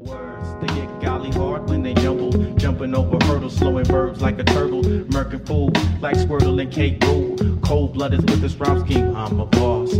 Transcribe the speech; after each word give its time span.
Words, 0.00 0.54
they 0.60 0.68
get 0.76 1.00
golly 1.00 1.32
hard 1.32 1.68
when 1.68 1.82
they 1.82 1.92
jumble, 1.92 2.30
jumping 2.54 2.94
over 2.94 3.18
hurdles, 3.26 3.56
slowing 3.56 3.84
verbs 3.84 4.22
like 4.22 4.38
a 4.38 4.44
turtle, 4.44 4.80
murking 4.82 5.44
fool 5.44 5.72
like 6.00 6.14
Squirtle 6.14 6.62
and 6.62 6.70
Kate 6.70 7.02
Rule. 7.02 7.36
Cold 7.64 7.94
blooded 7.94 8.30
with 8.30 8.40
this 8.40 8.54
rhyme 8.54 8.78
scheme, 8.78 9.16
I'm 9.16 9.40
a 9.40 9.46
boss. 9.46 9.90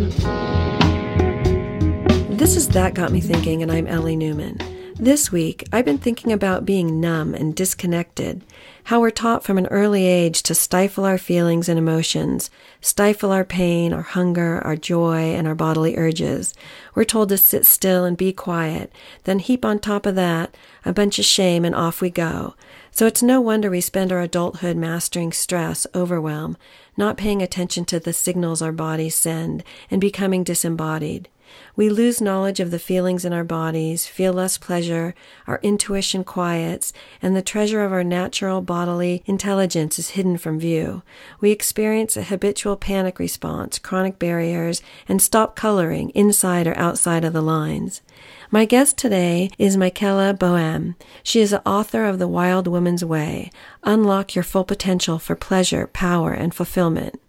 This 2.31 2.55
is 2.55 2.69
That 2.69 2.95
Got 2.95 3.11
Me 3.11 3.21
Thinking, 3.21 3.61
and 3.61 3.73
I'm 3.73 3.89
Ellie 3.89 4.15
Newman. 4.15 4.61
This 5.01 5.31
week, 5.31 5.63
I've 5.73 5.85
been 5.85 5.99
thinking 5.99 6.33
about 6.33 6.67
being 6.67 7.01
numb 7.01 7.33
and 7.33 7.55
disconnected, 7.55 8.43
how 8.83 9.01
we're 9.01 9.13
taught 9.13 9.45
from 9.45 9.57
an 9.57 9.69
early 9.69 10.07
age 10.07 10.43
to 10.43 10.57
stifle 10.57 11.05
our 11.05 11.19
feelings 11.19 11.69
and 11.69 11.79
emotions, 11.79 12.51
stifle 12.81 13.31
our 13.31 13.45
pain, 13.45 13.93
our 13.93 14.03
hunger, 14.03 14.61
our 14.65 14.75
joy, 14.75 15.19
and 15.37 15.47
our 15.47 15.55
bodily 15.55 15.97
urges. 15.97 16.53
We're 16.97 17.05
told 17.05 17.29
to 17.29 17.39
sit 17.39 17.65
still 17.65 18.05
and 18.05 18.17
be 18.17 18.33
quiet, 18.33 18.91
then 19.23 19.39
heap 19.39 19.65
on 19.65 19.79
top 19.79 20.05
of 20.05 20.17
that 20.17 20.57
a 20.85 20.93
bunch 20.93 21.21
of 21.21 21.25
shame 21.25 21.65
and 21.65 21.77
off 21.77 22.01
we 22.01 22.11
go. 22.11 22.57
So 22.91 23.07
it's 23.07 23.23
no 23.23 23.41
wonder 23.41 23.71
we 23.71 23.81
spend 23.81 24.11
our 24.11 24.21
adulthood 24.21 24.77
mastering 24.77 25.31
stress, 25.31 25.87
overwhelm, 25.95 26.57
not 26.97 27.17
paying 27.17 27.41
attention 27.41 27.85
to 27.85 28.01
the 28.01 28.13
signals 28.13 28.61
our 28.61 28.73
bodies 28.73 29.15
send, 29.15 29.63
and 29.93 30.01
becoming 30.01 30.43
disembodied. 30.43 31.29
We 31.77 31.89
lose 31.89 32.21
knowledge 32.21 32.61
of 32.61 32.71
the 32.71 32.79
feelings 32.79 33.25
in 33.25 33.33
our 33.33 33.45
bodies, 33.45 34.07
feel 34.07 34.33
less 34.33 34.59
pleasure, 34.59 35.15
our 35.47 35.61
intuition 35.63 36.25
quiets, 36.25 36.93
and 37.23 37.37
the 37.37 37.43
treasure 37.43 37.85
of 37.85 37.93
our 37.93 38.05
natural 38.05 38.61
bodily 38.61 39.23
intelligence 39.27 39.99
is 39.99 40.11
hidden 40.11 40.39
from 40.39 40.59
view. 40.59 41.03
We 41.41 41.51
experience 41.51 42.17
a 42.17 42.25
habitual 42.25 42.77
panic 42.77 43.19
response, 43.19 43.79
chronic 43.79 44.19
barriers, 44.19 44.83
and 45.09 45.23
stop 45.23 45.55
coloring 45.55 46.11
inside 46.11 46.67
or 46.67 46.77
outside 46.77 47.25
of 47.25 47.33
the 47.33 47.43
lines. 47.43 48.03
My 48.51 48.65
guest 48.65 48.97
today 48.97 49.51
is 49.59 49.77
Michaela 49.77 50.35
Boehm. 50.35 50.97
She 51.23 51.41
is 51.41 51.51
the 51.51 51.67
author 51.69 52.05
of 52.05 52.19
The 52.19 52.27
Wild 52.29 52.67
Woman's 52.67 53.05
Way 53.05 53.51
Unlock 53.85 54.35
Your 54.35 54.43
Full 54.43 54.65
Potential 54.65 55.19
for 55.19 55.37
Pleasure, 55.37 55.87
Power, 55.87 56.33
and 56.33 56.55
Fulfillment. 56.55 57.21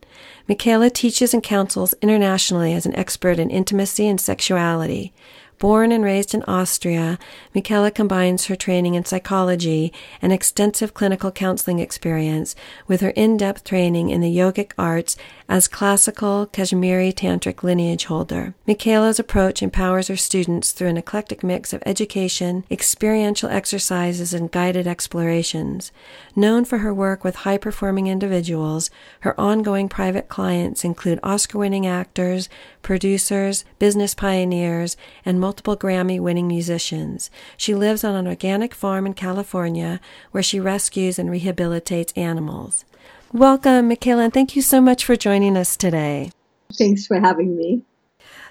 Michaela 0.50 0.89
teaches 0.89 1.36
and 1.36 1.44
counsels 1.44 1.94
internationally 2.02 2.73
as 2.73 2.88
an 2.88 2.95
expert 2.95 3.38
in 3.38 3.52
intimacy 3.52 4.08
and 4.08 4.19
sexuality. 4.19 5.14
Born 5.60 5.92
and 5.92 6.06
raised 6.06 6.34
in 6.34 6.42
Austria, 6.44 7.20
Michaela 7.54 7.92
combines 7.92 8.46
her 8.46 8.56
training 8.56 8.96
in 8.96 9.04
psychology 9.04 9.92
and 10.22 10.32
extensive 10.32 10.94
clinical 10.94 11.32
counseling 11.32 11.80
experience 11.80 12.56
with 12.88 13.02
her 13.02 13.10
in-depth 13.10 13.66
training 13.66 14.10
in 14.10 14.22
the 14.22 14.34
yogic 14.34 14.72
arts 14.78 15.18
as 15.50 15.68
classical 15.68 16.46
Kashmiri 16.46 17.12
tantric 17.12 17.62
lineage 17.62 18.06
holder. 18.06 18.54
Michaela's 18.66 19.20
approach 19.20 19.62
empowers 19.62 20.08
her 20.08 20.16
students 20.16 20.72
through 20.72 20.88
an 20.88 20.98
eclectic 20.98 21.44
mix 21.44 21.74
of 21.74 21.84
education, 21.86 22.64
experiential 22.72 23.50
exercises, 23.50 24.34
and 24.34 24.52
guided 24.52 24.88
explorations. 24.88 25.92
Known 26.38 26.64
for 26.64 26.78
her 26.78 26.94
work 26.94 27.26
with 27.26 27.36
high 27.36 27.58
performing 27.58 28.08
individuals, 28.08 28.90
her 29.22 29.38
ongoing 29.38 29.90
private 29.90 30.30
clients 30.30 30.86
include 30.86 31.20
Oscar 31.22 31.58
winning 31.58 31.86
actors, 31.86 32.48
producers, 32.81 33.66
business 33.77 34.13
pioneers, 34.13 34.97
and 35.25 35.39
multiple 35.39 35.75
Grammy 35.75 36.19
winning 36.19 36.47
musicians. 36.47 37.30
She 37.58 37.75
lives 37.75 38.03
on 38.03 38.16
an 38.16 38.27
organic 38.27 38.73
farm 38.73 39.05
in 39.05 39.13
California 39.13 39.99
where 40.31 40.44
she 40.44 40.59
rescues 40.59 41.19
and 41.19 41.30
rehabilitates 41.30 42.17
animals. 42.17 42.85
Welcome, 43.31 43.89
Michaela, 43.89 44.23
and 44.25 44.33
thank 44.33 44.55
you 44.55 44.61
so 44.61 44.81
much 44.81 45.05
for 45.05 45.16
joining 45.16 45.55
us 45.55 45.77
today. 45.77 46.31
Thanks 46.73 47.05
for 47.05 47.19
having 47.19 47.55
me. 47.55 47.83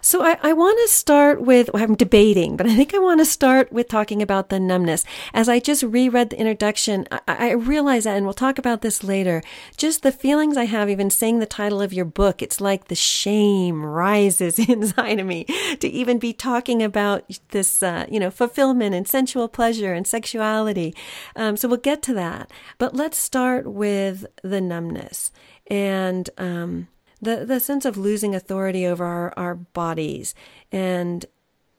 So 0.08 0.22
I, 0.22 0.38
I 0.42 0.54
want 0.54 0.78
to 0.78 0.88
start 0.88 1.42
with, 1.42 1.68
well, 1.74 1.82
I'm 1.82 1.94
debating, 1.94 2.56
but 2.56 2.66
I 2.66 2.74
think 2.74 2.94
I 2.94 2.98
want 2.98 3.20
to 3.20 3.26
start 3.26 3.70
with 3.70 3.88
talking 3.88 4.22
about 4.22 4.48
the 4.48 4.58
numbness. 4.58 5.04
As 5.34 5.50
I 5.50 5.60
just 5.60 5.82
reread 5.82 6.30
the 6.30 6.38
introduction, 6.38 7.06
I, 7.12 7.20
I 7.28 7.50
realize 7.50 8.04
that, 8.04 8.16
and 8.16 8.24
we'll 8.24 8.32
talk 8.32 8.56
about 8.56 8.80
this 8.80 9.04
later, 9.04 9.42
just 9.76 10.02
the 10.02 10.10
feelings 10.10 10.56
I 10.56 10.64
have 10.64 10.88
even 10.88 11.10
saying 11.10 11.40
the 11.40 11.44
title 11.44 11.82
of 11.82 11.92
your 11.92 12.06
book, 12.06 12.40
it's 12.40 12.58
like 12.58 12.88
the 12.88 12.94
shame 12.94 13.84
rises 13.84 14.58
inside 14.70 15.20
of 15.20 15.26
me 15.26 15.44
to 15.78 15.86
even 15.86 16.18
be 16.18 16.32
talking 16.32 16.82
about 16.82 17.30
this, 17.50 17.82
uh, 17.82 18.06
you 18.10 18.18
know, 18.18 18.30
fulfillment 18.30 18.94
and 18.94 19.06
sensual 19.06 19.46
pleasure 19.46 19.92
and 19.92 20.06
sexuality. 20.06 20.94
Um, 21.36 21.58
so 21.58 21.68
we'll 21.68 21.76
get 21.76 22.00
to 22.04 22.14
that. 22.14 22.50
But 22.78 22.94
let's 22.96 23.18
start 23.18 23.66
with 23.66 24.24
the 24.42 24.62
numbness. 24.62 25.32
And, 25.70 26.30
um, 26.38 26.88
the 27.20 27.44
the 27.44 27.60
sense 27.60 27.84
of 27.84 27.96
losing 27.96 28.34
authority 28.34 28.86
over 28.86 29.04
our, 29.04 29.34
our 29.36 29.54
bodies 29.54 30.34
and 30.70 31.26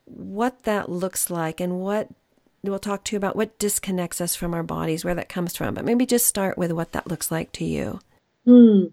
what 0.04 0.64
that 0.64 0.88
looks 0.88 1.30
like 1.30 1.60
and 1.60 1.80
what 1.80 2.08
we'll 2.62 2.78
talk 2.78 3.04
to 3.04 3.14
you 3.14 3.16
about 3.16 3.36
what 3.36 3.58
disconnects 3.58 4.20
us 4.20 4.36
from 4.36 4.54
our 4.54 4.62
bodies, 4.62 5.04
where 5.04 5.14
that 5.14 5.28
comes 5.28 5.56
from. 5.56 5.74
But 5.74 5.84
maybe 5.84 6.06
just 6.06 6.26
start 6.26 6.58
with 6.58 6.72
what 6.72 6.92
that 6.92 7.06
looks 7.06 7.30
like 7.30 7.52
to 7.52 7.64
you. 7.64 8.00
Hmm. 8.44 8.86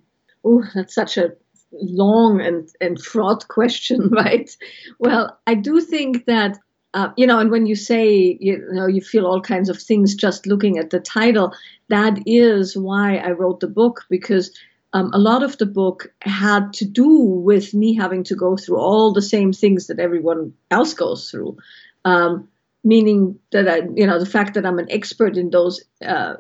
Oh, 0.44 0.64
that's 0.74 0.96
such 0.96 1.18
a 1.18 1.34
long 1.72 2.40
and, 2.42 2.70
and 2.80 3.02
fraught 3.02 3.48
question, 3.50 4.10
right? 4.10 4.56
Well, 5.00 5.38
I 5.48 5.56
do 5.56 5.82
think 5.82 6.26
that, 6.26 6.58
uh, 6.94 7.10
you 7.18 7.28
know, 7.28 7.40
and 7.40 7.52
when 7.52 7.66
you 7.66 7.76
say, 7.76 8.38
you 8.40 8.66
know, 8.72 8.88
you 8.88 9.02
feel 9.02 9.26
all 9.26 9.42
kinds 9.42 9.70
of 9.70 9.82
things 9.82 10.16
just 10.16 10.48
looking 10.48 10.78
at 10.78 10.90
the 10.90 11.00
title, 11.00 11.54
that 11.90 12.20
is 12.26 12.78
why 12.78 13.18
I 13.18 13.32
wrote 13.32 13.60
the 13.60 13.68
book, 13.68 14.06
because 14.10 14.52
um, 14.94 15.12
a 15.14 15.20
lot 15.20 15.44
of 15.44 15.58
the 15.58 15.66
book 15.66 16.14
had 16.22 16.74
to 16.74 16.86
do 16.86 17.20
with 17.20 17.74
me 17.74 17.94
having 17.94 18.24
to 18.26 18.36
go 18.36 18.56
through 18.58 18.78
all 18.78 19.14
the 19.14 19.22
same 19.22 19.52
things 19.54 19.88
that 19.88 20.00
everyone 20.00 20.54
else 20.72 20.94
goes 20.94 21.30
through. 21.30 21.58
Um, 22.06 22.48
meaning 22.84 23.38
that 23.52 23.68
I, 23.68 23.82
you 23.96 24.08
know, 24.08 24.20
the 24.20 24.26
fact 24.26 24.54
that 24.54 24.66
I'm 24.66 24.80
an 24.80 24.90
expert 24.90 25.36
in 25.36 25.50
those 25.50 25.84
uh, 26.06 26.36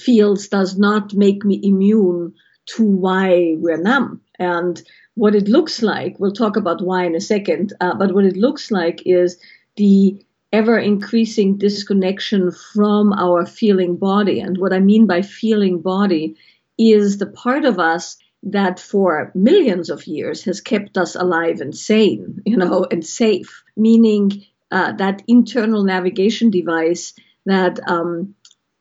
fields 0.00 0.48
does 0.48 0.76
not 0.76 1.14
make 1.14 1.44
me 1.44 1.60
immune 1.62 2.34
to 2.66 2.84
why 2.84 3.54
we're 3.58 3.80
numb. 3.80 4.20
And 4.38 4.82
what 5.14 5.34
it 5.34 5.48
looks 5.48 5.82
like, 5.82 6.18
we'll 6.18 6.32
talk 6.32 6.56
about 6.56 6.82
why 6.82 7.04
in 7.04 7.14
a 7.14 7.20
second, 7.20 7.72
uh, 7.80 7.94
but 7.94 8.14
what 8.14 8.24
it 8.24 8.36
looks 8.36 8.70
like 8.70 9.02
is 9.06 9.38
the 9.76 10.24
ever 10.52 10.78
increasing 10.78 11.56
disconnection 11.56 12.50
from 12.50 13.12
our 13.12 13.46
feeling 13.46 13.96
body. 13.96 14.40
And 14.40 14.58
what 14.58 14.72
I 14.72 14.80
mean 14.80 15.06
by 15.06 15.22
feeling 15.22 15.80
body 15.80 16.36
is 16.78 17.18
the 17.18 17.26
part 17.26 17.64
of 17.64 17.78
us 17.78 18.16
that 18.44 18.80
for 18.80 19.30
millions 19.34 19.90
of 19.90 20.06
years 20.06 20.44
has 20.44 20.60
kept 20.60 20.98
us 20.98 21.14
alive 21.14 21.60
and 21.60 21.76
sane, 21.76 22.42
you 22.44 22.56
know, 22.56 22.86
and 22.90 23.04
safe, 23.04 23.62
meaning 23.76 24.44
uh, 24.70 24.92
that 24.92 25.22
internal 25.28 25.84
navigation 25.84 26.50
device 26.50 27.14
that 27.46 27.78
um, 27.88 28.34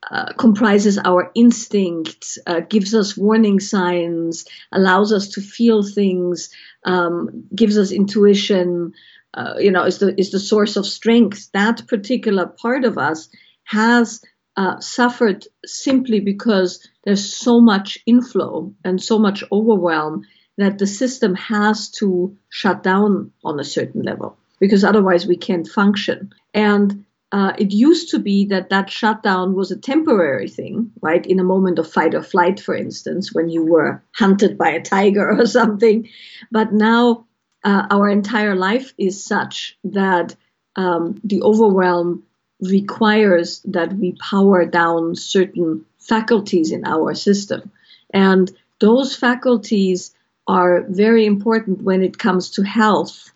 uh, 0.10 0.34
comprises 0.34 0.98
our 0.98 1.32
instincts, 1.36 2.40
uh, 2.48 2.62
gives 2.62 2.96
us 2.96 3.16
warning 3.16 3.60
signs, 3.60 4.46
allows 4.72 5.14
us 5.14 5.30
to 5.30 5.42
feel 5.42 5.84
things, 5.84 6.50
um, 6.86 7.46
gives 7.54 7.78
us 7.78 7.92
intuition, 7.92 8.94
uh, 9.34 9.54
you 9.60 9.72
know, 9.72 9.84
is 9.84 10.00
the 10.00 10.20
is 10.20 10.32
the 10.32 10.40
source 10.40 10.76
of 10.76 10.86
strength. 10.86 11.50
That 11.54 11.88
particular 11.88 12.48
part 12.48 12.84
of 12.84 12.98
us 12.98 13.30
has 13.64 14.22
uh, 14.58 14.80
suffered 14.80 15.46
simply 15.66 16.20
because 16.20 16.86
there's 17.04 17.36
so 17.36 17.60
much 17.60 17.98
inflow 18.06 18.74
and 18.84 19.02
so 19.02 19.18
much 19.18 19.44
overwhelm 19.52 20.24
that 20.58 20.78
the 20.78 20.88
system 20.88 21.36
has 21.36 21.90
to 21.90 22.38
shut 22.50 22.84
down 22.84 23.32
on 23.44 23.60
a 23.60 23.64
certain 23.64 24.04
level 24.04 24.38
because 24.60 24.84
otherwise 24.84 25.26
we 25.26 25.38
can't 25.38 25.68
function. 25.68 26.34
And 26.54 27.06
uh, 27.32 27.54
it 27.58 27.72
used 27.72 28.12
to 28.12 28.20
be 28.20 28.46
that 28.48 28.70
that 28.70 28.90
shutdown 28.90 29.56
was 29.56 29.72
a 29.72 29.78
temporary 29.78 30.50
thing, 30.50 30.92
right? 31.02 31.26
In 31.26 31.40
a 31.40 31.46
moment 31.46 31.80
of 31.80 31.92
fight 31.92 32.14
or 32.14 32.22
flight, 32.22 32.60
for 32.60 32.76
instance, 32.76 33.34
when 33.34 33.50
you 33.50 33.66
were 33.66 34.04
hunted 34.14 34.58
by 34.58 34.72
a 34.72 34.82
tiger 34.82 35.40
or 35.40 35.46
something. 35.60 36.10
But 36.52 36.74
now 36.74 37.26
uh, 37.64 37.88
our 37.90 38.10
entire 38.10 38.56
life 38.56 38.94
is 38.98 39.24
such 39.24 39.78
that 39.86 40.36
um, 40.76 41.22
the 41.24 41.42
overwhelm 41.42 42.24
requires 42.60 43.62
that 43.66 43.94
we 43.94 44.14
power 44.14 44.66
down 44.66 45.16
certain 45.16 45.86
faculties 46.14 46.72
in 46.72 46.84
our 46.86 47.16
system. 47.28 47.72
And 48.14 48.52
those 48.80 49.16
faculties 49.16 50.14
are 50.46 50.76
very 51.04 51.26
important 51.26 51.84
when 51.90 52.02
it 52.04 52.24
comes 52.26 52.44
to 52.56 52.64
health 52.64 53.32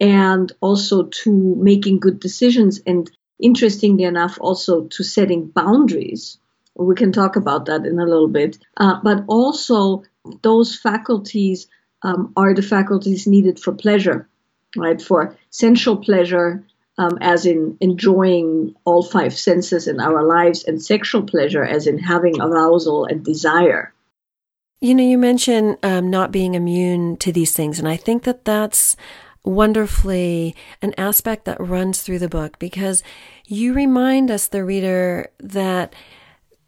and 0.00 0.46
also 0.60 0.96
to 1.22 1.30
making 1.70 1.98
good 1.98 2.20
decisions 2.20 2.80
and 2.86 3.10
interestingly 3.48 4.04
enough 4.04 4.38
also 4.40 4.74
to 4.94 5.02
setting 5.02 5.42
boundaries. 5.46 6.38
We 6.76 6.94
can 6.94 7.12
talk 7.12 7.34
about 7.36 7.66
that 7.66 7.84
in 7.84 7.98
a 7.98 8.10
little 8.12 8.32
bit. 8.40 8.58
Uh, 8.76 8.96
but 9.02 9.24
also 9.26 10.04
those 10.42 10.78
faculties 10.88 11.66
um, 12.02 12.32
are 12.36 12.54
the 12.54 12.68
faculties 12.76 13.26
needed 13.26 13.58
for 13.58 13.72
pleasure 13.72 14.28
right? 14.76 15.00
For 15.00 15.36
sensual 15.50 15.96
pleasure 15.96 16.64
um, 17.00 17.16
as 17.22 17.46
in 17.46 17.78
enjoying 17.80 18.76
all 18.84 19.02
five 19.02 19.36
senses 19.36 19.88
in 19.88 20.00
our 20.00 20.22
lives, 20.22 20.64
and 20.64 20.82
sexual 20.82 21.22
pleasure 21.22 21.64
as 21.64 21.86
in 21.86 21.98
having 21.98 22.38
arousal 22.38 23.06
and 23.06 23.24
desire. 23.24 23.94
You 24.82 24.94
know, 24.94 25.02
you 25.02 25.16
mentioned 25.16 25.78
um, 25.82 26.10
not 26.10 26.30
being 26.30 26.54
immune 26.54 27.16
to 27.18 27.32
these 27.32 27.52
things, 27.52 27.78
and 27.78 27.88
I 27.88 27.96
think 27.96 28.24
that 28.24 28.44
that's 28.44 28.96
wonderfully 29.42 30.54
an 30.82 30.92
aspect 30.98 31.46
that 31.46 31.58
runs 31.58 32.02
through 32.02 32.18
the 32.18 32.28
book 32.28 32.58
because 32.58 33.02
you 33.46 33.72
remind 33.72 34.30
us, 34.30 34.46
the 34.46 34.62
reader, 34.62 35.30
that 35.38 35.94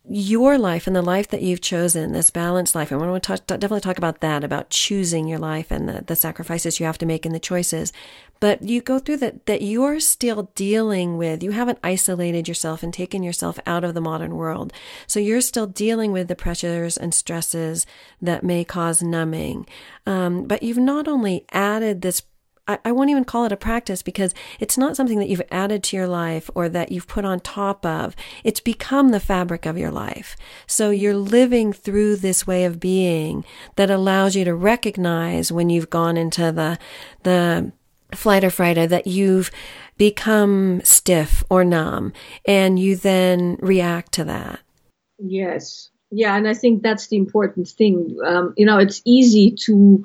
your 0.09 0.59
life 0.59 0.89
and 0.89 0.97
the 0.97 1.03
life 1.03 1.29
that 1.29 1.43
you've 1.43 1.61
chosen, 1.61 2.13
this 2.13 2.31
balanced 2.31 2.75
life, 2.75 2.91
and 2.91 3.01
we 3.01 3.07
want 3.07 3.23
to 3.23 3.37
talk, 3.37 3.47
definitely 3.47 3.81
talk 3.81 3.99
about 3.99 4.21
that, 4.21 4.43
about 4.43 4.69
choosing 4.69 5.29
your 5.29 5.39
life 5.39 5.71
and 5.71 5.89
the, 5.89 6.03
the 6.05 6.17
sacrifices 6.17 6.81
you 6.81 6.87
have 6.87 6.99
to 6.99 7.07
make 7.07 7.25
and 7.25 7.35
the 7.35 7.41
choices. 7.41 7.93
But 8.41 8.63
you 8.63 8.81
go 8.81 8.99
through 8.99 9.19
that, 9.19 9.47
that 9.47 9.63
you're 9.63 10.01
still 10.01 10.51
dealing 10.57 11.17
with, 11.17 11.45
you 11.45 11.53
haven't 11.53 11.79
isolated 11.85 12.49
yourself 12.49 12.83
and 12.83 12.93
taken 12.93 13.23
yourself 13.23 13.61
out 13.65 13.85
of 13.85 13.95
the 13.95 14.01
modern 14.01 14.35
world. 14.35 14.73
So 15.07 15.21
you're 15.21 15.41
still 15.41 15.69
dealing 15.69 16.11
with 16.11 16.27
the 16.27 16.35
pressures 16.35 16.97
and 16.97 17.15
stresses 17.15 17.87
that 18.21 18.43
may 18.43 18.65
cause 18.65 19.05
numbing. 19.05 19.67
Um, 20.05 20.49
but 20.49 20.65
you've 20.65 20.79
not 20.79 21.07
only 21.07 21.47
added 21.53 22.03
this 22.03 22.23
I, 22.67 22.79
I 22.85 22.93
won't 22.93 23.11
even 23.11 23.25
call 23.25 23.45
it 23.45 23.53
a 23.53 23.57
practice 23.57 24.03
because 24.03 24.35
it's 24.61 24.79
not 24.79 24.97
something 24.97 25.19
that 25.19 25.29
you've 25.29 25.43
added 25.51 25.83
to 25.85 25.97
your 25.97 26.07
life 26.07 26.49
or 26.55 26.69
that 26.69 26.93
you've 26.93 27.09
put 27.09 27.25
on 27.25 27.41
top 27.41 27.85
of. 27.85 28.15
It's 28.45 28.61
become 28.61 29.09
the 29.09 29.21
fabric 29.21 29.67
of 29.67 29.79
your 29.79 29.91
life. 29.91 30.37
So 30.67 30.91
you're 30.91 31.17
living 31.17 31.73
through 31.73 32.17
this 32.17 32.47
way 32.47 32.65
of 32.65 32.81
being 32.81 33.45
that 33.77 33.91
allows 33.91 34.37
you 34.37 34.45
to 34.45 34.55
recognize 34.55 35.51
when 35.51 35.71
you've 35.71 35.91
gone 35.91 36.17
into 36.17 36.53
the, 36.53 36.79
the, 37.23 37.73
flight 38.15 38.45
or 38.45 38.51
fright 38.51 38.77
that 38.91 39.07
you've 39.07 39.51
become 39.97 40.81
stiff 40.85 41.43
or 41.49 41.65
numb 41.65 42.13
and 42.45 42.79
you 42.79 42.97
then 42.97 43.57
react 43.61 44.13
to 44.13 44.25
that. 44.25 44.61
Yes. 45.19 45.91
Yeah. 46.11 46.37
And 46.37 46.47
I 46.47 46.55
think 46.55 46.83
that's 46.83 47.07
the 47.07 47.17
important 47.17 47.69
thing. 47.69 48.19
Um, 48.25 48.55
you 48.57 48.67
know, 48.67 48.79
it's 48.79 49.01
easy 49.05 49.53
to 49.63 50.05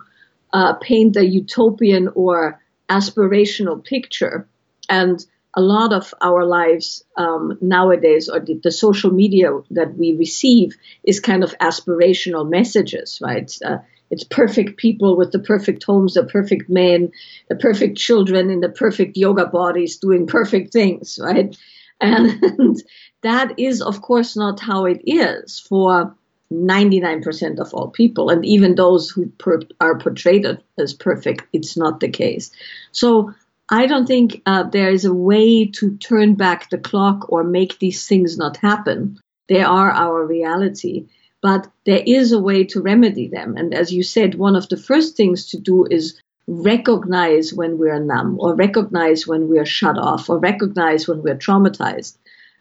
uh, 0.53 0.73
paint 0.73 1.15
a 1.17 1.25
utopian 1.25 2.09
or 2.15 2.61
aspirational 2.89 3.83
picture. 3.83 4.47
And 4.89 5.23
a 5.53 5.61
lot 5.61 5.91
of 5.91 6.13
our 6.21 6.45
lives 6.45 7.03
um, 7.17 7.57
nowadays, 7.61 8.29
or 8.29 8.39
the, 8.39 8.59
the, 8.63 8.71
social 8.71 9.11
media 9.11 9.49
that 9.71 9.97
we 9.97 10.15
receive, 10.15 10.77
is 11.03 11.19
kind 11.19 11.43
of 11.43 11.57
aspirational 11.57 12.47
messages, 12.47 13.19
right? 13.21 13.51
Uh, 13.65 13.77
it's 14.09 14.23
perfect 14.23 14.77
people 14.77 15.17
with 15.17 15.31
the 15.31 15.39
perfect 15.39 15.83
homes, 15.83 16.13
the 16.13 16.23
perfect 16.23 16.69
men, 16.69 17.11
the 17.49 17.55
perfect 17.55 17.97
children 17.97 18.49
in 18.49 18.59
the 18.61 18.69
perfect 18.69 19.17
yoga 19.17 19.45
bodies 19.47 19.97
doing 19.97 20.27
perfect 20.27 20.71
things, 20.73 21.19
right? 21.21 21.55
And 21.99 22.79
that 23.23 23.59
is, 23.59 23.81
of 23.81 24.03
course, 24.03 24.37
not 24.37 24.59
how 24.59 24.85
it 24.85 25.01
is 25.05 25.59
for 25.59 26.15
99% 26.51 27.59
of 27.59 27.73
all 27.73 27.89
people, 27.89 28.29
and 28.29 28.45
even 28.45 28.75
those 28.75 29.09
who 29.09 29.27
per- 29.37 29.61
are 29.81 29.97
portrayed 29.97 30.45
as 30.77 30.93
perfect, 30.93 31.45
it's 31.53 31.75
not 31.75 31.99
the 31.99 32.09
case. 32.09 32.51
So 32.91 33.33
I 33.69 33.85
don't 33.85 34.05
think 34.05 34.41
uh, 34.45 34.63
there 34.63 34.89
is 34.89 35.03
a 35.03 35.13
way 35.13 35.65
to 35.65 35.97
turn 35.97 36.35
back 36.35 36.69
the 36.69 36.77
clock 36.77 37.29
or 37.29 37.43
make 37.43 37.79
these 37.79 38.07
things 38.07 38.37
not 38.37 38.57
happen. 38.57 39.19
They 39.49 39.61
are 39.61 39.91
our 39.91 40.25
reality, 40.25 41.07
but 41.41 41.67
there 41.85 42.01
is 42.05 42.31
a 42.31 42.39
way 42.39 42.63
to 42.65 42.81
remedy 42.81 43.27
them. 43.27 43.57
And 43.57 43.73
as 43.73 43.91
you 43.91 44.03
said, 44.03 44.35
one 44.35 44.55
of 44.55 44.69
the 44.69 44.77
first 44.77 45.17
things 45.17 45.47
to 45.49 45.59
do 45.59 45.85
is 45.85 46.21
recognize 46.47 47.53
when 47.53 47.77
we're 47.77 47.99
numb, 47.99 48.37
or 48.39 48.55
recognize 48.55 49.27
when 49.27 49.49
we're 49.49 49.65
shut 49.65 49.97
off, 49.97 50.29
or 50.29 50.39
recognize 50.39 51.07
when 51.07 51.21
we're 51.21 51.35
traumatized, 51.35 52.17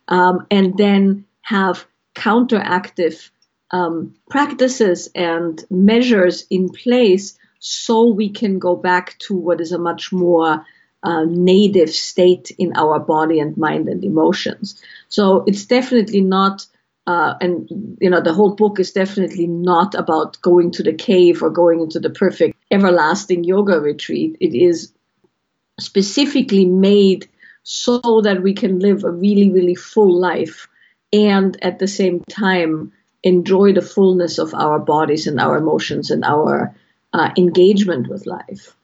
um, 0.08 0.44
and 0.50 0.76
then 0.76 1.24
have 1.42 1.86
counteractive 2.16 3.30
um, 3.70 4.14
practices 4.30 5.08
and 5.14 5.64
measures 5.70 6.46
in 6.50 6.68
place 6.68 7.38
so 7.58 8.08
we 8.08 8.30
can 8.30 8.58
go 8.58 8.76
back 8.76 9.18
to 9.18 9.34
what 9.34 9.60
is 9.60 9.72
a 9.72 9.78
much 9.78 10.12
more 10.12 10.64
uh, 11.02 11.24
native 11.24 11.90
state 11.90 12.50
in 12.58 12.72
our 12.76 12.98
body 12.98 13.40
and 13.40 13.56
mind 13.56 13.88
and 13.88 14.04
emotions. 14.04 14.82
So 15.08 15.44
it's 15.46 15.64
definitely 15.64 16.20
not, 16.20 16.66
uh, 17.06 17.34
and 17.40 17.96
you 18.00 18.10
know, 18.10 18.20
the 18.20 18.34
whole 18.34 18.54
book 18.54 18.80
is 18.80 18.92
definitely 18.92 19.46
not 19.46 19.94
about 19.94 20.40
going 20.42 20.72
to 20.72 20.82
the 20.82 20.92
cave 20.92 21.42
or 21.42 21.50
going 21.50 21.80
into 21.80 22.00
the 22.00 22.10
perfect 22.10 22.56
everlasting 22.70 23.44
yoga 23.44 23.80
retreat. 23.80 24.36
It 24.40 24.54
is 24.54 24.92
specifically 25.78 26.64
made 26.64 27.28
so 27.62 28.20
that 28.22 28.42
we 28.42 28.54
can 28.54 28.78
live 28.78 29.04
a 29.04 29.10
really, 29.10 29.50
really 29.50 29.74
full 29.74 30.12
life 30.18 30.68
and 31.12 31.56
at 31.62 31.78
the 31.78 31.88
same 31.88 32.22
time 32.28 32.92
enjoy 33.26 33.72
the 33.72 33.82
fullness 33.82 34.38
of 34.38 34.54
our 34.54 34.78
bodies 34.78 35.26
and 35.26 35.40
our 35.40 35.56
emotions 35.56 36.12
and 36.12 36.24
our 36.24 36.72
uh, 37.12 37.30
engagement 37.36 38.06
with 38.06 38.24
life. 38.24 38.76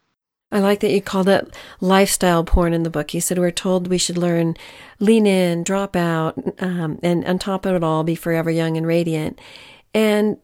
I 0.51 0.59
like 0.59 0.81
that 0.81 0.91
you 0.91 1.01
called 1.01 1.29
it 1.29 1.55
lifestyle 1.81 2.43
porn 2.43 2.75
in 2.75 2.83
the 2.83 2.91
book. 2.91 3.15
You 3.15 3.21
said 3.21 3.39
we're 3.39 3.53
told 3.53 3.87
we 3.87 3.99
should 3.99 4.19
learn 4.19 4.57
lean 4.99 5.27
in, 5.27 5.63
drop 5.63 5.95
out, 5.95 6.35
um, 6.61 6.99
and 7.05 7.25
on 7.25 7.39
top 7.39 7.65
of 7.65 7.77
it 7.77 7.85
all, 7.85 8.03
be 8.03 8.17
forever 8.17 8.51
young 8.51 8.77
and 8.77 8.87
radiant. 8.87 9.41
And 9.95 10.39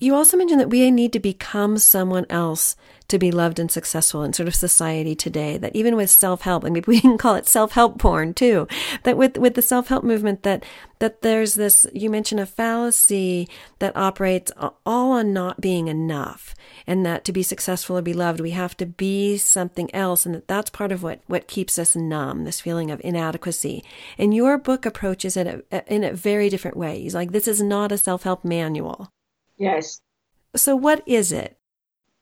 you 0.00 0.14
also 0.14 0.36
mentioned 0.36 0.60
that 0.60 0.70
we 0.70 0.90
need 0.90 1.12
to 1.12 1.20
become 1.20 1.76
someone 1.76 2.24
else 2.30 2.74
to 3.08 3.18
be 3.18 3.30
loved 3.30 3.58
and 3.58 3.70
successful 3.70 4.22
in 4.22 4.32
sort 4.32 4.48
of 4.48 4.54
society 4.54 5.14
today. 5.14 5.58
That 5.58 5.76
even 5.76 5.94
with 5.94 6.08
self-help, 6.08 6.64
and 6.64 6.72
maybe 6.72 6.86
we 6.88 7.00
can 7.00 7.18
call 7.18 7.34
it 7.34 7.46
self-help 7.46 7.98
porn 7.98 8.32
too. 8.32 8.66
That 9.02 9.18
with 9.18 9.36
with 9.36 9.54
the 9.54 9.62
self-help 9.62 10.02
movement, 10.02 10.42
that 10.42 10.64
that 11.00 11.20
there's 11.20 11.54
this. 11.54 11.86
You 11.92 12.08
mentioned 12.08 12.40
a 12.40 12.46
fallacy 12.46 13.46
that 13.78 13.96
operates 13.96 14.50
all 14.58 15.12
on 15.12 15.34
not 15.34 15.60
being 15.60 15.88
enough, 15.88 16.54
and 16.86 17.04
that 17.04 17.24
to 17.26 17.32
be 17.32 17.42
successful 17.42 17.98
or 17.98 18.02
be 18.02 18.14
loved, 18.14 18.40
we 18.40 18.52
have 18.52 18.76
to 18.78 18.86
be 18.86 19.36
something 19.36 19.94
else, 19.94 20.24
and 20.24 20.34
that 20.34 20.48
that's 20.48 20.70
part 20.70 20.92
of 20.92 21.02
what 21.02 21.20
what 21.26 21.46
keeps 21.46 21.78
us 21.78 21.94
numb. 21.94 22.44
This 22.44 22.60
feeling 22.60 22.90
of 22.90 23.02
inadequacy. 23.04 23.84
And 24.16 24.32
your 24.32 24.56
book 24.56 24.86
approaches 24.86 25.36
it 25.36 25.66
in 25.86 26.04
a 26.04 26.14
very 26.14 26.48
different 26.48 26.76
way. 26.78 27.02
He's 27.02 27.14
like, 27.14 27.32
this 27.32 27.48
is 27.48 27.60
not 27.60 27.92
a 27.92 27.98
self-help 27.98 28.44
manual. 28.44 29.10
Yes. 29.60 30.00
So, 30.56 30.74
what 30.74 31.02
is 31.06 31.32
it? 31.32 31.58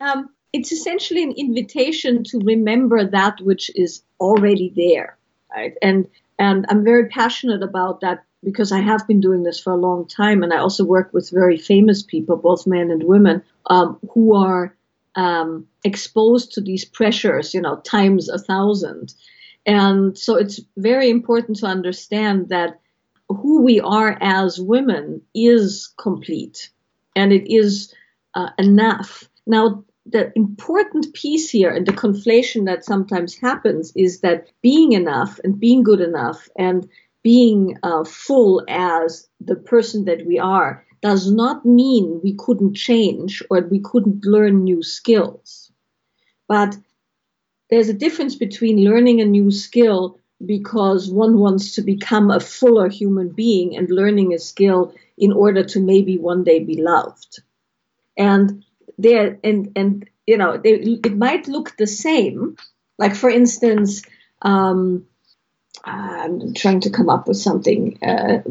Um, 0.01 0.29
it's 0.53 0.73
essentially 0.73 1.23
an 1.23 1.33
invitation 1.33 2.25
to 2.25 2.41
remember 2.41 3.07
that 3.07 3.41
which 3.41 3.71
is 3.77 4.03
already 4.21 4.73
there, 4.75 5.17
right? 5.55 5.75
And 5.81 6.09
and 6.41 6.67
I'm 6.69 6.85
very 6.85 7.09
passionate 7.09 7.63
about 7.63 8.01
that 8.01 8.25
because 8.43 8.73
I 8.73 8.81
have 8.81 9.07
been 9.07 9.21
doing 9.21 9.45
this 9.45 9.61
for 9.61 9.73
a 9.73 9.77
long 9.77 10.09
time, 10.09 10.43
and 10.43 10.53
I 10.53 10.59
also 10.59 10.85
work 10.85 11.13
with 11.13 11.31
very 11.31 11.57
famous 11.57 12.03
people, 12.03 12.37
both 12.37 12.67
men 12.67 12.91
and 12.91 13.05
women, 13.05 13.43
um, 13.67 13.99
who 14.13 14.35
are 14.35 14.77
um, 15.15 15.67
exposed 15.85 16.53
to 16.53 16.61
these 16.61 16.85
pressures, 16.85 17.55
you 17.55 17.61
know, 17.61 17.77
times 17.77 18.29
a 18.29 18.39
thousand. 18.39 19.15
And 19.65 20.19
so 20.19 20.35
it's 20.35 20.61
very 20.77 21.09
important 21.09 21.59
to 21.59 21.67
understand 21.67 22.49
that 22.49 22.81
who 23.29 23.63
we 23.63 23.81
are 23.81 24.19
as 24.21 24.61
women 24.61 25.23
is 25.35 25.93
complete 25.99 26.71
and 27.15 27.33
it 27.33 27.53
is 27.53 27.95
uh, 28.35 28.51
enough. 28.59 29.29
Now, 29.47 29.85
the 30.07 30.33
important 30.37 31.13
piece 31.13 31.51
here 31.51 31.71
and 31.71 31.87
the 31.87 31.93
conflation 31.93 32.65
that 32.67 32.85
sometimes 32.85 33.37
happens 33.37 33.93
is 33.95 34.21
that 34.21 34.49
being 34.63 34.93
enough 34.93 35.39
and 35.45 35.61
being 35.61 35.83
good 35.83 36.01
enough 36.01 36.49
and 36.57 36.89
being 37.23 37.77
uh, 37.83 38.05
full 38.05 38.65
as 38.69 39.29
the 39.41 39.57
person 39.57 40.05
that 40.07 40.25
we 40.25 40.39
are 40.39 40.85
does 41.03 41.31
not 41.31 41.65
mean 41.65 42.21
we 42.23 42.35
couldn't 42.35 42.75
change 42.75 43.43
or 43.51 43.61
we 43.61 43.81
couldn't 43.81 44.25
learn 44.25 44.65
new 44.65 44.83
skills. 44.83 45.71
But 46.49 46.77
there's 47.71 47.89
a 47.89 47.95
difference 47.95 48.35
between 48.35 48.85
learning 48.85 49.21
a 49.21 49.27
new 49.27 49.51
skill 49.51 50.19
because 50.45 51.11
one 51.11 51.39
wants 51.39 51.75
to 51.75 51.83
become 51.83 52.31
a 52.31 52.41
fuller 52.41 52.89
human 52.89 53.29
being 53.29 53.77
and 53.77 53.91
learning 53.91 54.33
a 54.33 54.39
skill 54.39 54.95
in 55.19 55.33
order 55.33 55.65
to 55.65 55.81
maybe 55.81 56.19
one 56.19 56.45
day 56.45 56.61
be 56.61 56.81
loved. 56.81 57.41
And 58.17 58.65
there, 58.97 59.39
and 59.45 59.73
and 59.77 60.09
you 60.27 60.37
know, 60.37 60.57
they, 60.57 60.75
it 60.75 61.17
might 61.17 61.49
look 61.49 61.77
the 61.77 61.87
same. 61.87 62.57
Like 62.99 63.15
for 63.15 63.31
instance, 63.31 64.03
um, 64.43 65.07
I'm 65.85 66.55
trying 66.55 66.81
to 66.81 66.91
come 66.91 67.09
up 67.09 67.29
with 67.29 67.37
something. 67.37 67.99
Uh, 68.03 68.43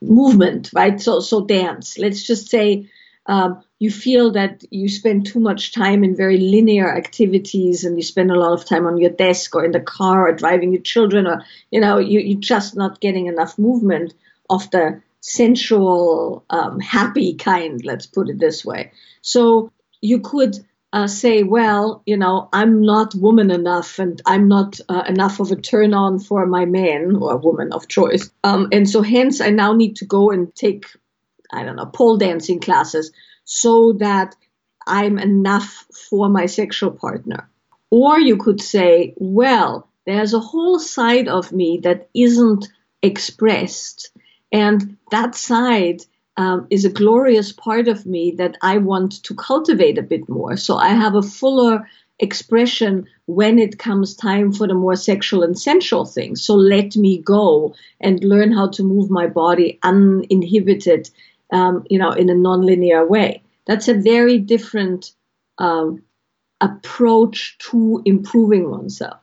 movement, 0.00 0.70
right? 0.72 1.00
So 1.00 1.20
so 1.20 1.44
dance. 1.44 1.98
Let's 1.98 2.22
just 2.22 2.48
say 2.48 2.88
um, 3.26 3.62
you 3.78 3.90
feel 3.90 4.32
that 4.32 4.64
you 4.70 4.88
spend 4.88 5.26
too 5.26 5.40
much 5.40 5.72
time 5.72 6.04
in 6.04 6.16
very 6.16 6.38
linear 6.38 6.94
activities 6.94 7.84
and 7.84 7.96
you 7.96 8.02
spend 8.02 8.30
a 8.30 8.38
lot 8.38 8.52
of 8.52 8.64
time 8.64 8.86
on 8.86 8.98
your 8.98 9.10
desk 9.10 9.54
or 9.54 9.64
in 9.64 9.72
the 9.72 9.80
car 9.80 10.28
or 10.28 10.32
driving 10.32 10.72
your 10.72 10.82
children 10.82 11.26
or 11.26 11.44
you 11.70 11.80
know 11.80 11.98
you, 11.98 12.20
you're 12.20 12.40
just 12.40 12.76
not 12.76 13.00
getting 13.00 13.26
enough 13.26 13.58
movement 13.58 14.14
of 14.48 14.70
the 14.70 15.00
sensual, 15.20 16.44
um, 16.50 16.80
happy 16.80 17.34
kind, 17.34 17.84
let's 17.84 18.06
put 18.06 18.28
it 18.28 18.38
this 18.38 18.64
way. 18.64 18.92
So 19.22 19.72
you 20.00 20.20
could 20.20 20.56
uh, 20.92 21.06
say, 21.06 21.42
well, 21.42 22.02
you 22.06 22.16
know, 22.16 22.48
I'm 22.52 22.82
not 22.82 23.14
woman 23.14 23.50
enough 23.50 23.98
and 23.98 24.20
I'm 24.26 24.48
not 24.48 24.80
uh, 24.88 25.04
enough 25.06 25.38
of 25.38 25.52
a 25.52 25.56
turn 25.56 25.94
on 25.94 26.18
for 26.18 26.46
my 26.46 26.64
man 26.64 27.16
or 27.16 27.36
woman 27.36 27.72
of 27.72 27.86
choice. 27.86 28.30
Um, 28.42 28.68
and 28.72 28.88
so 28.88 29.02
hence 29.02 29.40
I 29.40 29.50
now 29.50 29.72
need 29.72 29.96
to 29.96 30.04
go 30.04 30.30
and 30.30 30.52
take, 30.54 30.86
I 31.52 31.64
don't 31.64 31.76
know, 31.76 31.86
pole 31.86 32.16
dancing 32.16 32.60
classes 32.60 33.12
so 33.44 33.92
that 33.94 34.34
I'm 34.86 35.18
enough 35.18 35.86
for 36.08 36.28
my 36.28 36.46
sexual 36.46 36.90
partner. 36.90 37.48
Or 37.90 38.18
you 38.18 38.36
could 38.36 38.60
say, 38.60 39.14
well, 39.16 39.88
there's 40.06 40.34
a 40.34 40.40
whole 40.40 40.78
side 40.78 41.28
of 41.28 41.52
me 41.52 41.80
that 41.82 42.08
isn't 42.14 42.68
expressed. 43.02 44.10
And 44.52 44.96
that 45.10 45.34
side 45.34 46.02
um, 46.36 46.66
is 46.70 46.84
a 46.84 46.90
glorious 46.90 47.52
part 47.52 47.88
of 47.88 48.06
me 48.06 48.32
that 48.38 48.56
I 48.62 48.78
want 48.78 49.22
to 49.24 49.34
cultivate 49.34 49.98
a 49.98 50.02
bit 50.02 50.28
more. 50.28 50.56
So 50.56 50.76
I 50.76 50.88
have 50.88 51.14
a 51.14 51.22
fuller 51.22 51.88
expression 52.18 53.06
when 53.26 53.58
it 53.58 53.78
comes 53.78 54.14
time 54.14 54.52
for 54.52 54.66
the 54.66 54.74
more 54.74 54.96
sexual 54.96 55.42
and 55.42 55.58
sensual 55.58 56.04
things. 56.04 56.42
So 56.42 56.54
let 56.54 56.96
me 56.96 57.18
go 57.18 57.74
and 58.00 58.22
learn 58.22 58.52
how 58.52 58.68
to 58.68 58.82
move 58.82 59.10
my 59.10 59.26
body 59.26 59.78
uninhibited, 59.82 61.10
um, 61.52 61.84
you 61.88 61.98
know, 61.98 62.10
in 62.10 62.28
a 62.30 62.34
nonlinear 62.34 63.08
way. 63.08 63.42
That's 63.66 63.88
a 63.88 63.94
very 63.94 64.38
different 64.38 65.12
um, 65.58 66.02
approach 66.60 67.56
to 67.70 68.02
improving 68.04 68.70
oneself. 68.70 69.19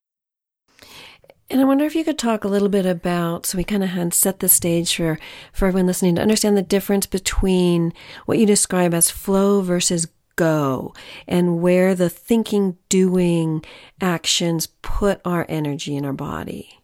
And 1.50 1.62
I 1.62 1.64
wonder 1.64 1.86
if 1.86 1.96
you 1.96 2.04
could 2.04 2.20
talk 2.20 2.44
a 2.44 2.50
little 2.50 2.68
bit 2.68 2.86
about, 2.86 3.46
so 3.46 3.58
we 3.58 3.64
kind 3.64 3.84
of 3.84 3.90
had 3.90 4.14
set 4.14 4.40
the 4.40 4.50
stage 4.50 4.96
for, 4.96 5.18
for 5.54 5.68
everyone 5.68 5.88
listening 5.88 6.16
to 6.16 6.22
understand 6.22 6.58
the 6.58 6.62
difference 6.62 7.06
between 7.06 7.94
what 8.26 8.38
you 8.38 8.46
describe 8.46 8.94
as 8.94 9.10
flow 9.10 9.62
versus 9.62 10.08
go 10.36 10.94
and 11.26 11.62
where 11.62 11.96
the 11.96 12.10
thinking, 12.10 12.78
doing 12.90 13.64
actions 14.02 14.68
put 14.82 15.22
our 15.24 15.46
energy 15.48 15.96
in 15.96 16.06
our 16.06 16.14
body. 16.14 16.82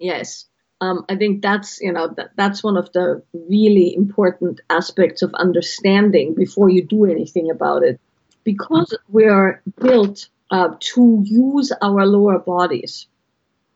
Yes. 0.00 0.46
Um, 0.80 1.04
I 1.08 1.14
think 1.14 1.40
that's, 1.40 1.80
you 1.80 1.92
know, 1.92 2.12
that, 2.16 2.30
that's 2.36 2.64
one 2.64 2.76
of 2.76 2.92
the 2.92 3.22
really 3.32 3.94
important 3.94 4.60
aspects 4.68 5.22
of 5.22 5.32
understanding 5.34 6.34
before 6.34 6.68
you 6.68 6.84
do 6.84 7.04
anything 7.04 7.52
about 7.52 7.84
it. 7.84 8.00
Because 8.42 8.98
we 9.08 9.26
are 9.26 9.62
built 9.80 10.28
uh, 10.50 10.70
to 10.80 11.22
use 11.24 11.72
our 11.80 12.04
lower 12.04 12.40
bodies 12.40 13.06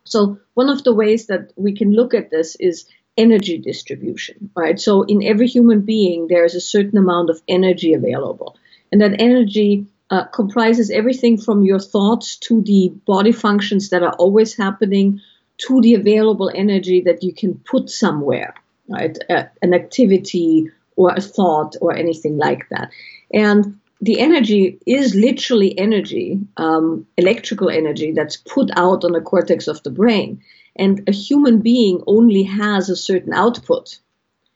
so 0.06 0.38
one 0.54 0.70
of 0.70 0.84
the 0.84 0.94
ways 0.94 1.26
that 1.26 1.52
we 1.56 1.74
can 1.74 1.92
look 1.92 2.14
at 2.14 2.30
this 2.30 2.56
is 2.56 2.86
energy 3.16 3.58
distribution, 3.58 4.50
right? 4.54 4.78
So 4.78 5.02
in 5.02 5.22
every 5.22 5.46
human 5.46 5.80
being, 5.82 6.28
there 6.28 6.44
is 6.44 6.54
a 6.54 6.60
certain 6.60 6.98
amount 6.98 7.30
of 7.30 7.42
energy 7.48 7.94
available. 7.94 8.56
And 8.92 9.00
that 9.00 9.20
energy 9.20 9.86
uh, 10.10 10.24
comprises 10.24 10.90
everything 10.90 11.38
from 11.38 11.64
your 11.64 11.80
thoughts 11.80 12.36
to 12.36 12.62
the 12.62 12.92
body 13.06 13.32
functions 13.32 13.90
that 13.90 14.02
are 14.02 14.14
always 14.14 14.56
happening 14.56 15.20
to 15.58 15.80
the 15.80 15.94
available 15.94 16.50
energy 16.54 17.02
that 17.02 17.22
you 17.22 17.32
can 17.32 17.54
put 17.54 17.90
somewhere, 17.90 18.54
right? 18.88 19.18
Uh, 19.28 19.44
an 19.62 19.74
activity 19.74 20.70
or 20.94 21.12
a 21.14 21.20
thought 21.20 21.76
or 21.80 21.94
anything 21.94 22.36
like 22.36 22.68
that. 22.70 22.90
And 23.32 23.80
the 24.00 24.20
energy 24.20 24.78
is 24.86 25.14
literally 25.14 25.78
energy, 25.78 26.40
um, 26.56 27.06
electrical 27.16 27.70
energy 27.70 28.12
that's 28.12 28.36
put 28.36 28.70
out 28.76 29.04
on 29.04 29.12
the 29.12 29.20
cortex 29.20 29.68
of 29.68 29.82
the 29.82 29.90
brain. 29.90 30.42
And 30.76 31.08
a 31.08 31.12
human 31.12 31.60
being 31.60 32.02
only 32.06 32.42
has 32.42 32.90
a 32.90 32.96
certain 32.96 33.32
output. 33.32 33.98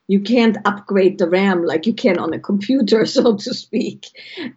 You 0.09 0.21
can't 0.21 0.59
upgrade 0.65 1.19
the 1.19 1.29
RAM 1.29 1.65
like 1.65 1.87
you 1.87 1.95
can 1.95 2.19
on 2.19 2.35
a 2.35 2.39
computer, 2.39 3.07
so 3.17 3.37
to 3.37 3.55
speak. 3.55 4.07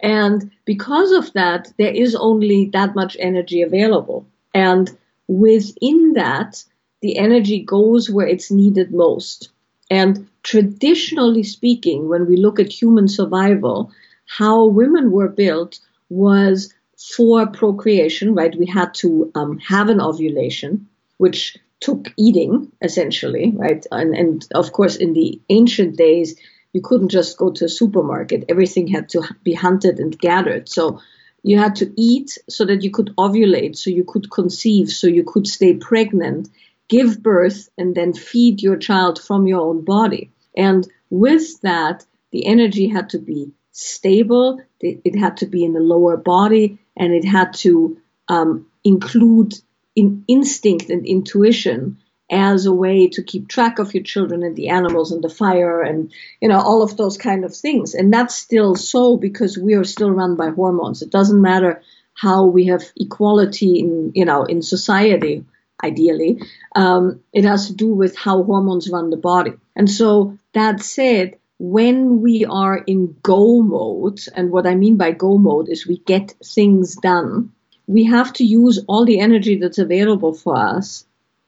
And 0.01 0.51
because 0.65 1.11
of 1.11 1.31
that, 1.33 1.71
there 1.77 1.93
is 1.93 2.15
only 2.15 2.69
that 2.73 2.95
much 2.95 3.15
energy 3.19 3.61
available. 3.61 4.25
And 4.53 4.91
within 5.27 6.13
that, 6.13 6.63
the 7.01 7.17
energy 7.17 7.61
goes 7.61 8.09
where 8.09 8.27
it's 8.27 8.51
needed 8.51 8.93
most. 8.93 9.49
And 9.89 10.27
traditionally 10.41 11.43
speaking, 11.43 12.09
when 12.09 12.27
we 12.27 12.35
look 12.35 12.59
at 12.59 12.71
human 12.71 13.07
survival, 13.07 13.91
how 14.37 14.65
women 14.65 15.11
were 15.11 15.29
built 15.29 15.79
was 16.09 16.73
for 17.15 17.45
procreation, 17.47 18.33
right? 18.33 18.57
We 18.57 18.65
had 18.65 18.93
to 18.95 19.31
um, 19.35 19.59
have 19.59 19.89
an 19.89 20.01
ovulation, 20.01 20.87
which 21.17 21.57
took 21.79 22.11
eating 22.17 22.71
essentially, 22.81 23.53
right? 23.55 23.85
And, 23.91 24.15
and 24.15 24.47
of 24.55 24.71
course, 24.71 24.95
in 24.95 25.13
the 25.13 25.39
ancient 25.49 25.97
days, 25.97 26.35
you 26.71 26.81
couldn't 26.81 27.09
just 27.09 27.37
go 27.37 27.51
to 27.51 27.65
a 27.65 27.69
supermarket. 27.69 28.45
Everything 28.49 28.87
had 28.87 29.09
to 29.09 29.21
be 29.43 29.53
hunted 29.53 29.99
and 29.99 30.17
gathered. 30.17 30.67
So 30.67 30.99
you 31.43 31.59
had 31.59 31.75
to 31.75 31.93
eat 31.95 32.37
so 32.49 32.65
that 32.65 32.83
you 32.83 32.89
could 32.89 33.13
ovulate, 33.17 33.77
so 33.77 33.89
you 33.89 34.03
could 34.03 34.31
conceive, 34.31 34.89
so 34.89 35.07
you 35.07 35.23
could 35.23 35.45
stay 35.45 35.75
pregnant, 35.75 36.49
give 36.87 37.21
birth, 37.21 37.69
and 37.77 37.93
then 37.93 38.13
feed 38.13 38.63
your 38.63 38.77
child 38.77 39.21
from 39.21 39.45
your 39.45 39.61
own 39.61 39.85
body. 39.85 40.31
And 40.57 40.87
with 41.11 41.61
that, 41.61 42.05
the 42.31 42.45
energy 42.47 42.87
had 42.87 43.09
to 43.09 43.19
be 43.19 43.51
stable. 43.73 44.61
It 44.79 45.15
had 45.17 45.37
to 45.37 45.45
be 45.45 45.65
in 45.65 45.73
the 45.73 45.81
lower 45.81 46.15
body, 46.15 46.79
and 46.95 47.13
it 47.13 47.25
had 47.25 47.53
to 47.55 47.97
um, 48.29 48.67
include 48.83 49.55
in 49.95 50.23
instinct 50.27 50.89
and 50.89 51.05
intuition 51.05 51.97
as 52.31 52.65
a 52.65 52.73
way 52.73 53.07
to 53.09 53.21
keep 53.21 53.47
track 53.47 53.79
of 53.79 53.93
your 53.93 54.03
children 54.03 54.43
and 54.43 54.55
the 54.55 54.69
animals 54.69 55.11
and 55.11 55.23
the 55.23 55.29
fire 55.29 55.83
and 55.83 56.11
you 56.41 56.47
know 56.47 56.59
all 56.59 56.81
of 56.81 56.95
those 56.95 57.17
kind 57.17 57.43
of 57.43 57.53
things. 57.53 57.93
And 57.93 58.13
that's 58.13 58.35
still 58.35 58.75
so 58.75 59.17
because 59.17 59.57
we 59.57 59.73
are 59.73 59.83
still 59.83 60.09
run 60.11 60.35
by 60.35 60.49
hormones. 60.49 61.01
It 61.01 61.11
doesn't 61.11 61.41
matter 61.41 61.81
how 62.13 62.45
we 62.45 62.67
have 62.67 62.83
equality 62.95 63.79
in 63.79 64.11
you 64.15 64.25
know 64.25 64.43
in 64.43 64.61
society 64.61 65.45
ideally 65.83 66.39
um, 66.75 67.21
it 67.33 67.43
has 67.43 67.67
to 67.67 67.73
do 67.73 67.87
with 67.87 68.15
how 68.15 68.43
hormones 68.43 68.89
run 68.89 69.09
the 69.09 69.17
body 69.17 69.53
and 69.75 69.89
so 69.89 70.37
that 70.53 70.81
said 70.81 71.37
when 71.63 72.21
we 72.21 72.43
are 72.43 72.77
in 72.77 73.15
go 73.23 73.61
mode, 73.61 74.19
and 74.35 74.51
what 74.51 74.67
I 74.67 74.75
mean 74.75 74.97
by 74.97 75.11
go 75.11 75.37
mode 75.37 75.69
is 75.69 75.87
we 75.87 75.99
get 75.99 76.33
things 76.43 76.97
done, 76.97 77.53
we 77.87 78.03
have 78.03 78.33
to 78.33 78.43
use 78.43 78.83
all 78.85 79.05
the 79.05 79.21
energy 79.21 79.55
that's 79.55 79.77
available 79.77 80.33
for 80.33 80.57
us 80.57 81.05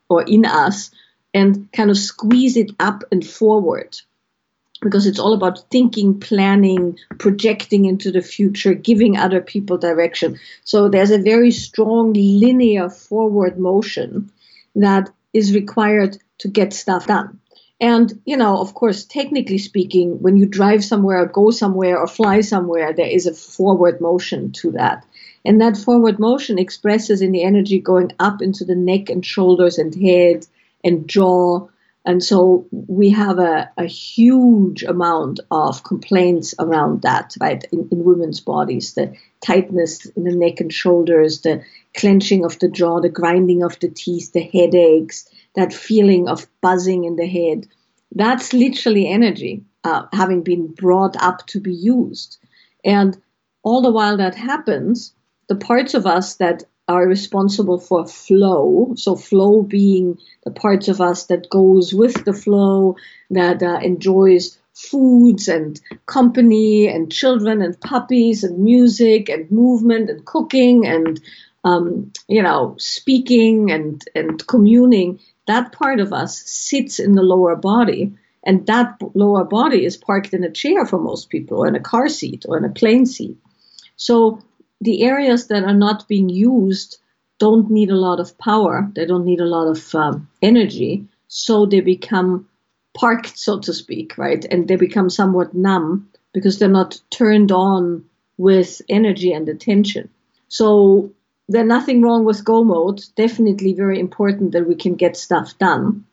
or 0.07 0.23
in 0.23 0.45
us 0.45 0.91
and 1.33 1.69
kind 1.73 1.89
of 1.91 1.97
squeeze 1.97 2.55
it 2.55 2.71
up 2.79 3.03
and 3.11 3.27
forward 3.27 3.97
because 4.79 5.05
it's 5.05 5.19
all 5.19 5.33
about 5.33 5.69
thinking, 5.69 6.17
planning, 6.17 6.97
projecting 7.17 7.83
into 7.83 8.09
the 8.09 8.21
future, 8.21 8.73
giving 8.73 9.17
other 9.17 9.41
people 9.41 9.77
direction. 9.77 10.39
So 10.63 10.87
there's 10.87 11.11
a 11.11 11.19
very 11.19 11.51
strong 11.51 12.13
linear 12.13 12.89
forward 12.89 13.59
motion 13.59 14.31
that 14.75 15.09
is 15.33 15.53
required 15.53 16.17
to 16.37 16.47
get 16.47 16.71
stuff 16.71 17.07
done. 17.07 17.41
And, 17.81 18.21
you 18.25 18.37
know, 18.37 18.57
of 18.57 18.73
course, 18.73 19.03
technically 19.03 19.57
speaking, 19.57 20.21
when 20.21 20.37
you 20.37 20.45
drive 20.45 20.83
somewhere 20.83 21.21
or 21.21 21.25
go 21.25 21.51
somewhere 21.51 21.99
or 21.99 22.07
fly 22.07 22.41
somewhere, 22.41 22.93
there 22.93 23.07
is 23.07 23.25
a 23.25 23.33
forward 23.33 23.99
motion 23.99 24.53
to 24.53 24.71
that. 24.71 25.05
And 25.43 25.59
that 25.61 25.77
forward 25.77 26.17
motion 26.17 26.57
expresses 26.57 27.21
in 27.21 27.31
the 27.31 27.43
energy 27.43 27.79
going 27.79 28.13
up 28.19 28.41
into 28.41 28.63
the 28.63 28.75
neck 28.75 29.09
and 29.09 29.25
shoulders 29.25 29.77
and 29.77 29.93
head 29.93 30.47
and 30.83 31.07
jaw. 31.07 31.67
And 32.05 32.23
so 32.23 32.65
we 32.71 33.09
have 33.09 33.39
a, 33.39 33.69
a 33.77 33.85
huge 33.85 34.83
amount 34.83 35.41
of 35.51 35.83
complaints 35.83 36.55
around 36.57 37.01
that, 37.01 37.35
right, 37.41 37.63
in, 37.71 37.89
in 37.91 38.03
women's 38.05 38.39
bodies 38.39 38.93
the 38.93 39.13
tightness 39.41 40.05
in 40.05 40.23
the 40.23 40.35
neck 40.35 40.61
and 40.61 40.71
shoulders, 40.71 41.41
the 41.41 41.63
clenching 41.93 42.45
of 42.45 42.57
the 42.59 42.69
jaw, 42.69 43.01
the 43.01 43.09
grinding 43.09 43.63
of 43.63 43.77
the 43.79 43.89
teeth, 43.89 44.31
the 44.31 44.41
headaches, 44.41 45.29
that 45.55 45.73
feeling 45.73 46.27
of 46.27 46.47
buzzing 46.61 47.05
in 47.05 47.15
the 47.15 47.27
head. 47.27 47.67
That's 48.13 48.53
literally 48.53 49.07
energy 49.07 49.63
uh, 49.83 50.07
having 50.11 50.43
been 50.43 50.67
brought 50.67 51.15
up 51.21 51.45
to 51.47 51.59
be 51.59 51.73
used. 51.73 52.37
And 52.83 53.17
all 53.63 53.81
the 53.81 53.91
while 53.91 54.17
that 54.17 54.35
happens, 54.35 55.13
the 55.47 55.55
parts 55.55 55.93
of 55.93 56.05
us 56.05 56.35
that 56.35 56.63
are 56.87 57.07
responsible 57.07 57.79
for 57.79 58.07
flow, 58.07 58.93
so 58.95 59.15
flow 59.15 59.63
being 59.63 60.19
the 60.43 60.51
parts 60.51 60.87
of 60.87 61.01
us 61.01 61.25
that 61.25 61.49
goes 61.49 61.93
with 61.93 62.25
the 62.25 62.33
flow, 62.33 62.95
that 63.31 63.63
uh, 63.63 63.79
enjoys 63.81 64.57
foods 64.75 65.47
and 65.47 65.79
company 66.05 66.87
and 66.87 67.11
children 67.11 67.61
and 67.61 67.79
puppies 67.79 68.43
and 68.43 68.59
music 68.59 69.29
and 69.29 69.49
movement 69.49 70.09
and 70.09 70.25
cooking 70.25 70.85
and 70.85 71.21
um, 71.63 72.11
you 72.27 72.43
know 72.43 72.75
speaking 72.77 73.71
and 73.71 74.03
and 74.13 74.45
communing 74.47 75.19
that 75.47 75.71
part 75.71 75.99
of 75.99 76.13
us 76.13 76.41
sits 76.45 76.99
in 76.99 77.13
the 77.13 77.21
lower 77.21 77.55
body 77.55 78.13
and 78.43 78.65
that 78.67 78.99
lower 79.13 79.43
body 79.43 79.85
is 79.85 79.97
parked 79.97 80.33
in 80.33 80.43
a 80.43 80.51
chair 80.51 80.85
for 80.85 80.99
most 80.99 81.29
people 81.29 81.59
or 81.59 81.67
in 81.67 81.75
a 81.75 81.79
car 81.79 82.07
seat 82.09 82.45
or 82.47 82.57
in 82.57 82.65
a 82.65 82.69
plane 82.69 83.05
seat. 83.05 83.37
So 83.95 84.41
the 84.81 85.03
areas 85.03 85.47
that 85.47 85.63
are 85.63 85.73
not 85.73 86.07
being 86.07 86.29
used 86.29 86.97
don't 87.39 87.69
need 87.69 87.89
a 87.89 87.97
lot 87.97 88.19
of 88.19 88.37
power 88.37 88.89
they 88.95 89.05
don't 89.05 89.25
need 89.25 89.41
a 89.41 89.45
lot 89.45 89.67
of 89.67 89.93
um, 89.95 90.29
energy 90.41 91.05
so 91.27 91.65
they 91.65 91.81
become 91.81 92.47
parked 92.95 93.37
so 93.37 93.59
to 93.59 93.73
speak 93.73 94.17
right? 94.17 94.45
And 94.49 94.67
they 94.67 94.77
become 94.77 95.09
somewhat 95.09 95.53
numb 95.53 96.09
because 96.33 96.57
they're 96.57 96.69
not 96.69 96.99
turned 97.11 97.51
on 97.51 98.05
with 98.37 98.81
energy 98.89 99.31
and 99.31 99.47
attention. 99.47 100.09
So 100.47 101.11
there's 101.47 101.67
nothing 101.67 102.01
wrong 102.01 102.25
with 102.25 102.45
go 102.45 102.63
mode. 102.63 103.01
Definitely 103.15 103.73
very 103.73 103.99
important 103.99 104.51
that 104.53 104.67
we 104.67 104.75
can 104.75 104.95
get 104.95 105.17
stuff 105.17 105.57
done. 105.57 106.05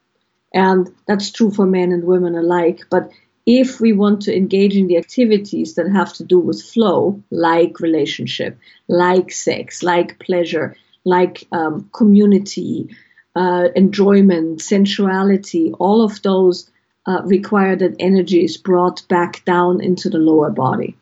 And 0.54 0.94
that's 1.06 1.30
true 1.30 1.50
for 1.50 1.66
men 1.66 1.92
and 1.92 2.04
women 2.04 2.34
alike. 2.34 2.82
But 2.90 3.10
if 3.46 3.80
we 3.80 3.92
want 3.92 4.22
to 4.22 4.36
engage 4.36 4.76
in 4.76 4.86
the 4.86 4.98
activities 4.98 5.74
that 5.74 5.90
have 5.90 6.12
to 6.14 6.24
do 6.24 6.38
with 6.38 6.62
flow, 6.62 7.22
like 7.30 7.80
relationship, 7.80 8.58
like 8.88 9.32
sex, 9.32 9.82
like 9.82 10.18
pleasure, 10.18 10.76
like 11.04 11.44
um, 11.50 11.88
community, 11.92 12.94
uh, 13.34 13.68
enjoyment, 13.74 14.60
sensuality, 14.60 15.72
all 15.78 16.04
of 16.04 16.20
those 16.22 16.70
uh, 17.06 17.22
require 17.24 17.74
that 17.74 17.96
energy 17.98 18.44
is 18.44 18.56
brought 18.56 19.06
back 19.08 19.44
down 19.44 19.80
into 19.80 20.08
the 20.08 20.18
lower 20.18 20.50
body. 20.50 20.96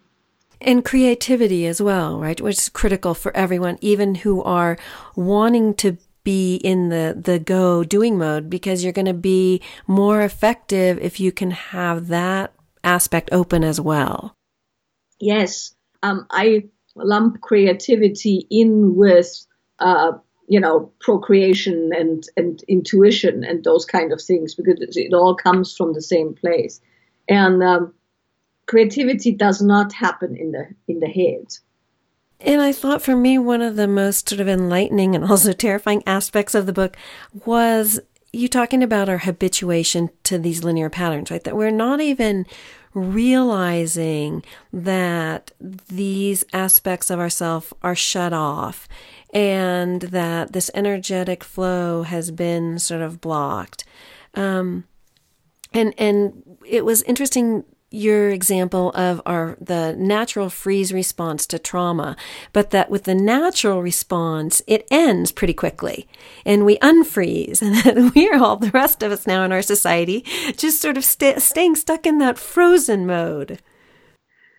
And 0.61 0.85
creativity 0.85 1.67
as 1.67 1.81
well, 1.81 2.19
right? 2.19 2.41
Which 2.41 2.59
is 2.59 2.69
critical 2.69 3.15
for 3.15 3.35
everyone, 3.37 3.79
even 3.81 4.17
who 4.17 4.43
are 4.43 4.77
wanting 5.17 5.75
to 5.75 5.97
be 6.23 6.57
in 6.57 6.91
the, 6.91 7.17
the 7.19 7.39
go 7.39 7.83
doing 7.83 8.19
mode, 8.19 8.51
because 8.51 8.85
you're 8.85 8.93
going 8.93 9.07
to 9.07 9.15
be 9.15 9.63
more 9.87 10.21
effective 10.21 10.99
if 10.99 11.19
you 11.19 11.33
can 11.33 11.51
have 11.51 12.09
that 12.09 12.53
aspect 12.85 13.31
open 13.33 13.65
as 13.65 13.81
well. 13.81 14.35
Yes. 15.19 15.75
Um, 16.03 16.27
I 16.31 16.65
lump 16.95 17.41
creativity 17.41 18.47
in 18.51 18.97
with 18.97 19.47
uh, 19.79 20.13
you 20.51 20.59
know, 20.59 20.93
procreation 20.99 21.93
and, 21.97 22.25
and 22.37 22.61
intuition 22.67 23.45
and 23.45 23.63
those 23.63 23.85
kind 23.85 24.13
of 24.13 24.21
things 24.21 24.57
because 24.57 24.97
it 24.97 25.15
all 25.15 25.37
comes 25.37 25.77
from 25.77 25.95
the 25.95 26.03
same 26.03 26.35
place. 26.35 26.81
And 27.29 27.63
um, 27.63 27.95
creativity 28.71 29.33
does 29.33 29.61
not 29.61 29.93
happen 29.93 30.37
in 30.37 30.53
the 30.53 30.69
in 30.87 31.01
the 31.01 31.09
head. 31.09 31.45
And 32.39 32.63
I 32.63 32.73
thought 32.73 33.03
for 33.03 33.17
me, 33.17 33.37
one 33.37 33.63
of 33.63 33.75
the 33.75 33.89
most 33.89 34.29
sort 34.29 34.41
of 34.41 34.49
enlightening 34.49 35.17
and 35.17 35.25
also 35.31 35.53
terrifying 35.53 36.05
aspects 36.07 36.55
of 36.55 36.67
the 36.67 36.73
book 36.73 36.97
was 37.45 37.99
you 38.33 38.47
talking 38.47 38.81
about 38.81 39.09
our 39.09 39.19
habituation 39.19 40.09
to 40.23 40.39
these 40.39 40.63
linear 40.63 40.89
patterns, 40.89 41.33
right? 41.33 41.43
That 41.43 41.57
we're 41.57 41.73
not 41.73 42.01
even 42.01 42.47
realizing 42.95 44.45
that 44.73 45.51
these 45.89 46.45
aspects 46.53 47.11
of 47.11 47.19
ourself 47.19 47.73
are 47.83 47.97
shut 47.97 48.33
off 48.33 48.89
and 49.35 50.03
that 50.03 50.53
this 50.53 50.71
energetic 50.75 51.43
flow 51.43 52.05
has 52.05 52.31
been 52.31 52.79
sort 52.79 53.03
of 53.03 53.21
blocked. 53.21 53.85
Um, 54.35 54.85
and 55.73 55.93
and 55.99 56.59
it 56.65 56.85
was 56.85 57.03
interesting 57.03 57.65
your 57.91 58.31
example 58.31 58.91
of 58.93 59.21
our 59.27 59.57
the 59.61 59.95
natural 59.99 60.49
freeze 60.49 60.93
response 60.93 61.45
to 61.45 61.59
trauma 61.59 62.17
but 62.53 62.71
that 62.71 62.89
with 62.89 63.05
the 63.05 63.15
natural 63.15 63.83
response 63.83 64.63
it 64.67 64.87
ends 64.91 65.33
pretty 65.33 65.55
quickly. 65.55 66.07
And 66.45 66.65
we 66.65 66.79
unfreeze 66.79 67.61
and 67.63 67.75
that 67.77 68.15
we're 68.15 68.39
all 68.43 68.57
the 68.57 68.71
rest 68.71 69.03
of 69.03 69.13
us 69.13 69.27
now 69.27 69.45
in 69.45 69.53
our 69.53 69.63
society 69.63 70.25
just 70.57 70.81
sort 70.81 70.97
of 70.97 71.05
st- 71.05 71.43
staying 71.43 71.75
stuck 71.77 72.07
in 72.07 72.19
that 72.19 72.39
frozen 72.39 73.07
mode. 73.07 73.61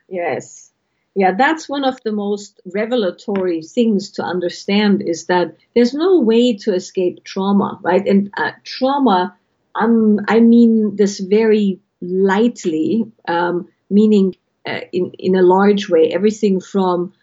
Yes. 0.09 0.71
Yeah, 1.13 1.33
that's 1.37 1.67
one 1.67 1.83
of 1.83 2.01
the 2.03 2.13
most 2.13 2.61
revelatory 2.73 3.61
things 3.61 4.11
to 4.11 4.23
understand 4.23 5.01
is 5.05 5.25
that 5.25 5.55
there's 5.75 5.93
no 5.93 6.21
way 6.21 6.55
to 6.57 6.73
escape 6.73 7.25
trauma, 7.25 7.79
right? 7.83 8.05
And 8.07 8.31
uh, 8.37 8.51
trauma, 8.63 9.35
um, 9.75 10.19
I 10.29 10.39
mean 10.39 10.95
this 10.95 11.19
very 11.19 11.80
lightly, 12.01 13.05
um, 13.27 13.67
meaning 13.89 14.35
uh, 14.65 14.81
in 14.91 15.11
in 15.17 15.35
a 15.35 15.41
large 15.41 15.89
way, 15.89 16.11
everything 16.11 16.59
from 16.59 17.13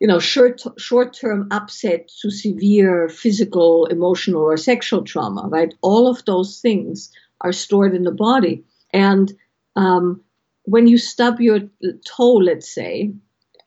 you 0.00 0.06
know 0.06 0.18
short 0.18 0.62
short 0.78 1.14
term 1.14 1.48
upset 1.50 2.08
to 2.20 2.30
severe 2.30 3.08
physical, 3.08 3.86
emotional, 3.86 4.42
or 4.42 4.56
sexual 4.56 5.02
trauma, 5.02 5.48
right? 5.48 5.74
All 5.80 6.08
of 6.08 6.24
those 6.24 6.60
things 6.60 7.10
are 7.40 7.52
stored 7.52 7.94
in 7.94 8.02
the 8.02 8.12
body, 8.12 8.64
and 8.92 9.32
um, 9.76 10.22
when 10.64 10.86
you 10.86 10.98
stub 10.98 11.40
your 11.40 11.60
toe, 12.06 12.34
let's 12.34 12.72
say, 12.72 13.12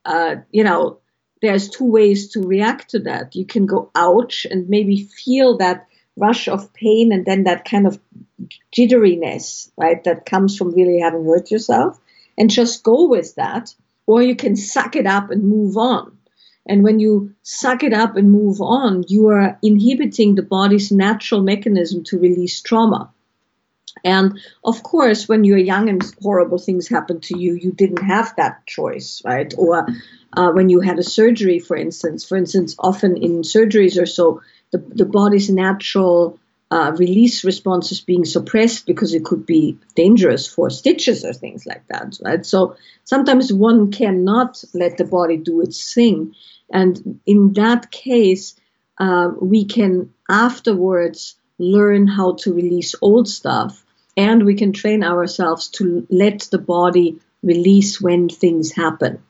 uh, 0.06 0.36
you 0.52 0.64
know, 0.64 1.00
there's 1.42 1.70
two 1.70 1.86
ways 1.86 2.30
to 2.30 2.42
react 2.42 2.92
to 2.92 3.00
that. 3.00 3.36
You 3.36 3.46
can 3.46 3.66
go 3.66 3.90
ouch 3.96 4.46
and 4.50 4.70
maybe 4.70 5.04
feel 5.04 5.58
that 5.58 5.88
rush 6.18 6.48
of 6.48 6.74
pain 6.74 7.12
and 7.12 7.26
then 7.26 7.44
that 7.46 7.66
kind 7.66 7.88
of 7.88 8.00
jitteriness, 8.76 9.72
right, 9.78 10.04
that 10.04 10.26
comes 10.26 10.58
from 10.58 10.74
really 10.74 11.00
having 11.00 11.26
hurt 11.26 11.52
yourself 11.52 12.00
and 12.38 12.50
just 12.50 12.84
go 12.84 13.08
with 13.08 13.36
that. 13.36 13.74
Or 14.08 14.22
you 14.22 14.36
can 14.36 14.56
suck 14.56 14.96
it 14.96 15.06
up 15.06 15.30
and 15.30 15.48
move 15.48 15.78
on. 15.78 16.18
And 16.68 16.84
when 16.84 17.00
you 17.00 17.34
suck 17.42 17.84
it 17.84 17.94
up 17.94 18.18
and 18.18 18.32
move 18.32 18.62
on, 18.62 19.04
you 19.08 19.30
are 19.30 19.58
inhibiting 19.64 20.36
the 20.36 20.44
body's 20.44 20.92
natural 20.92 21.42
mechanism 21.42 22.04
to 22.06 22.20
release 22.20 22.62
trauma. 22.62 23.12
And 24.04 24.40
of 24.64 24.84
course, 24.84 25.28
when 25.28 25.44
you're 25.44 25.58
young 25.58 25.90
and 25.90 26.02
horrible 26.22 26.58
things 26.58 26.88
happen 26.88 27.20
to 27.22 27.38
you, 27.38 27.56
you 27.56 27.72
didn't 27.72 28.04
have 28.04 28.36
that 28.38 28.66
choice, 28.66 29.22
right? 29.26 29.54
Or 29.58 29.86
uh, 30.34 30.52
when 30.52 30.70
you 30.70 30.80
had 30.80 31.00
a 31.00 31.04
surgery, 31.04 31.60
for 31.60 31.76
instance, 31.76 32.26
for 32.26 32.38
instance, 32.38 32.76
often 32.80 33.18
in 33.18 33.42
surgeries 33.42 34.02
or 34.02 34.06
so, 34.06 34.42
the, 34.72 34.78
the 34.78 35.06
body's 35.06 35.50
natural 35.50 36.40
uh, 36.72 36.94
release 36.98 37.44
response 37.44 37.92
is 37.92 38.00
being 38.00 38.24
suppressed 38.24 38.86
because 38.86 39.14
it 39.14 39.26
could 39.26 39.46
be 39.46 39.78
dangerous 39.96 40.48
for 40.48 40.70
stitches 40.70 41.26
or 41.26 41.34
things 41.34 41.66
like 41.66 41.86
that, 41.90 42.18
right? 42.24 42.46
So 42.46 42.78
sometimes 43.04 43.52
one 43.52 43.92
cannot 43.92 44.64
let 44.74 44.98
the 44.98 45.04
body 45.04 45.36
do 45.36 45.62
its 45.62 45.94
thing. 45.94 46.34
And 46.72 47.20
in 47.26 47.54
that 47.54 47.92
case, 47.92 48.56
uh, 48.98 49.32
we 49.42 49.66
can 49.66 50.14
afterwards 50.30 51.36
learn 51.60 52.08
how 52.08 52.36
to 52.36 52.54
release 52.54 52.96
old 53.02 53.28
stuff 53.28 53.84
and 54.16 54.46
we 54.46 54.56
can 54.56 54.72
train 54.72 55.04
ourselves 55.04 55.68
to 55.70 56.08
let 56.10 56.42
the 56.52 56.58
body 56.58 57.20
release 57.44 58.00
when 58.00 58.30
things 58.30 58.72
happen. 58.72 59.22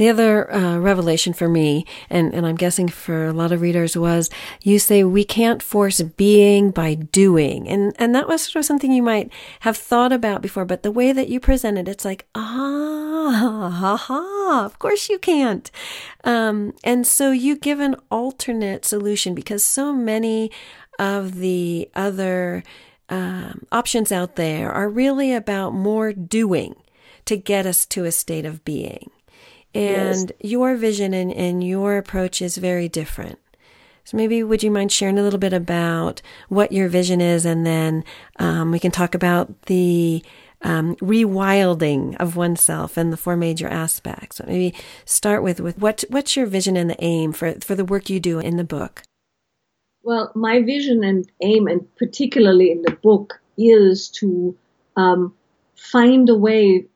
The 0.00 0.08
other 0.08 0.50
uh, 0.50 0.78
revelation 0.78 1.34
for 1.34 1.46
me, 1.46 1.84
and, 2.08 2.32
and 2.32 2.46
I'm 2.46 2.56
guessing 2.56 2.88
for 2.88 3.26
a 3.26 3.34
lot 3.34 3.52
of 3.52 3.60
readers, 3.60 3.98
was 3.98 4.30
you 4.62 4.78
say 4.78 5.04
we 5.04 5.24
can't 5.24 5.62
force 5.62 6.00
being 6.00 6.70
by 6.70 6.94
doing. 6.94 7.68
And, 7.68 7.94
and 7.98 8.14
that 8.14 8.26
was 8.26 8.40
sort 8.40 8.62
of 8.62 8.64
something 8.64 8.92
you 8.92 9.02
might 9.02 9.30
have 9.60 9.76
thought 9.76 10.10
about 10.10 10.40
before, 10.40 10.64
but 10.64 10.82
the 10.82 10.90
way 10.90 11.12
that 11.12 11.28
you 11.28 11.38
present 11.38 11.76
it, 11.76 11.86
it's 11.86 12.06
like, 12.06 12.26
ah, 12.34 13.68
ha, 13.78 13.96
ha, 13.98 14.64
of 14.64 14.78
course 14.78 15.10
you 15.10 15.18
can't. 15.18 15.70
Um, 16.24 16.72
and 16.82 17.06
so 17.06 17.30
you 17.30 17.54
give 17.54 17.78
an 17.78 17.96
alternate 18.10 18.86
solution 18.86 19.34
because 19.34 19.62
so 19.62 19.92
many 19.92 20.50
of 20.98 21.34
the 21.34 21.90
other 21.94 22.62
um, 23.10 23.66
options 23.70 24.10
out 24.10 24.36
there 24.36 24.72
are 24.72 24.88
really 24.88 25.34
about 25.34 25.74
more 25.74 26.14
doing 26.14 26.74
to 27.26 27.36
get 27.36 27.66
us 27.66 27.84
to 27.84 28.06
a 28.06 28.12
state 28.12 28.46
of 28.46 28.64
being. 28.64 29.10
And 29.74 30.32
yes. 30.40 30.50
your 30.50 30.76
vision 30.76 31.14
and, 31.14 31.32
and 31.32 31.62
your 31.62 31.96
approach 31.96 32.42
is 32.42 32.56
very 32.56 32.88
different. 32.88 33.38
So 34.04 34.16
maybe 34.16 34.42
would 34.42 34.62
you 34.62 34.70
mind 34.70 34.90
sharing 34.90 35.18
a 35.18 35.22
little 35.22 35.38
bit 35.38 35.52
about 35.52 36.20
what 36.48 36.72
your 36.72 36.88
vision 36.88 37.20
is, 37.20 37.44
and 37.44 37.64
then 37.64 38.04
um, 38.36 38.72
we 38.72 38.80
can 38.80 38.90
talk 38.90 39.14
about 39.14 39.62
the 39.62 40.24
um, 40.62 40.96
rewilding 40.96 42.16
of 42.16 42.36
oneself 42.36 42.96
and 42.96 43.12
the 43.12 43.16
four 43.16 43.36
major 43.36 43.68
aspects. 43.68 44.38
So 44.38 44.44
maybe 44.46 44.74
start 45.04 45.42
with 45.42 45.60
with 45.60 45.78
what 45.78 46.04
what's 46.08 46.36
your 46.36 46.46
vision 46.46 46.76
and 46.76 46.90
the 46.90 47.02
aim 47.04 47.32
for 47.32 47.52
for 47.60 47.74
the 47.74 47.84
work 47.84 48.10
you 48.10 48.20
do 48.20 48.40
in 48.40 48.56
the 48.56 48.64
book. 48.64 49.02
Well, 50.02 50.32
my 50.34 50.62
vision 50.62 51.04
and 51.04 51.30
aim, 51.42 51.66
and 51.66 51.86
particularly 51.96 52.72
in 52.72 52.82
the 52.82 52.96
book, 53.02 53.40
is 53.58 54.08
to 54.20 54.56
um, 54.96 55.34
find 55.76 56.28
a 56.28 56.34
way 56.34 56.86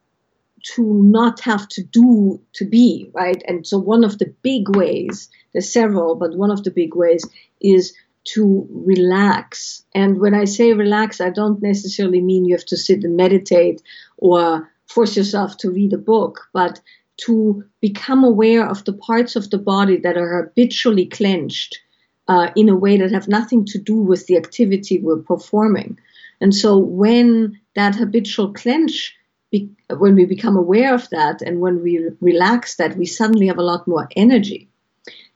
to 0.64 0.83
not 1.03 1.40
have 1.40 1.68
to 1.68 1.83
do 1.83 2.40
to 2.55 2.64
be, 2.64 3.11
right? 3.12 3.42
And 3.46 3.66
so 3.66 3.79
one 3.79 4.03
of 4.03 4.18
the 4.18 4.35
big 4.42 4.74
ways, 4.77 5.29
there's 5.53 5.70
several, 5.70 6.14
but 6.14 6.37
one 6.37 6.50
of 6.50 6.64
the 6.64 6.70
big 6.70 6.94
ways 6.94 7.29
is 7.61 7.94
to 8.24 8.66
relax. 8.70 9.85
And 9.94 10.18
when 10.18 10.35
I 10.35 10.46
say 10.46 10.72
relax, 10.72 11.20
I 11.20 11.31
don't 11.31 11.62
necessarily 11.62 12.22
mean 12.22 12.46
you 12.46 12.55
have 12.55 12.64
to 12.66 12.77
sit 12.77 13.05
and 13.05 13.16
meditate 13.16 13.83
or 14.16 14.70
force 14.87 15.16
yourself 15.16 15.59
to 15.59 15.70
read 15.70 15.92
a 15.92 15.98
book, 15.98 16.48
but 16.53 16.81
to 17.16 17.62
become 17.81 18.24
aware 18.24 18.66
of 18.66 18.85
the 18.85 18.92
parts 18.94 19.37
of 19.37 19.50
the 19.50 19.59
body 19.59 19.98
that 19.98 20.16
are 20.16 20.44
habitually 20.44 21.07
clenched 21.07 21.79
uh, 22.27 22.50
in 22.57 22.70
a 22.70 22.77
way 22.77 22.96
that 22.96 23.12
have 23.12 23.29
nothing 23.29 23.66
to 23.66 23.79
do 23.79 23.96
with 23.96 24.27
the 24.27 24.37
activity 24.37 24.98
we're 24.98 25.18
performing. 25.18 25.98
And 26.40 26.55
so 26.55 26.79
when 26.79 27.61
that 27.74 27.94
habitual 27.94 28.53
clench, 28.55 29.14
be, 29.55 29.71
when 29.88 30.14
we 30.17 30.25
become 30.25 30.57
aware 30.57 30.95
of 30.95 31.09
that 31.11 31.43
and 31.43 31.61
when 31.61 31.83
we 31.83 32.11
relax 32.21 32.77
that, 32.77 32.97
we 32.97 33.07
suddenly 33.07 33.47
have 33.47 33.59
a 33.59 33.71
lot 33.73 33.87
more 33.87 34.09
energy. 34.17 34.69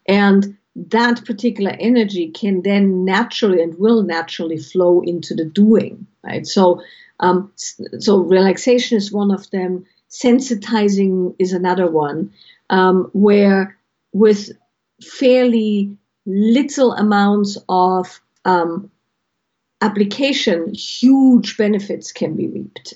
And 0.07 0.57
that 0.75 1.25
particular 1.25 1.75
energy 1.79 2.29
can 2.29 2.63
then 2.63 3.05
naturally 3.05 3.63
and 3.63 3.79
will 3.79 4.03
naturally 4.03 4.59
flow 4.59 5.03
into 5.03 5.35
the 5.35 5.45
doing, 5.45 6.07
right? 6.25 6.47
So, 6.47 6.83
um, 7.21 7.53
so 7.99 8.19
relaxation 8.19 8.97
is 8.99 9.13
one 9.13 9.31
of 9.31 9.51
them. 9.51 9.85
Sensitizing 10.11 11.35
is 11.39 11.53
another 11.53 11.89
one, 11.91 12.33
um, 12.71 13.11
where 13.13 13.77
with 14.13 14.51
fairly 15.03 15.97
little 16.27 16.93
amounts 16.93 17.59
of 17.69 18.21
um, 18.45 18.91
application, 19.81 20.75
huge 20.75 21.57
benefits 21.57 22.13
can 22.13 22.35
be 22.37 22.49
reaped. 22.49 22.95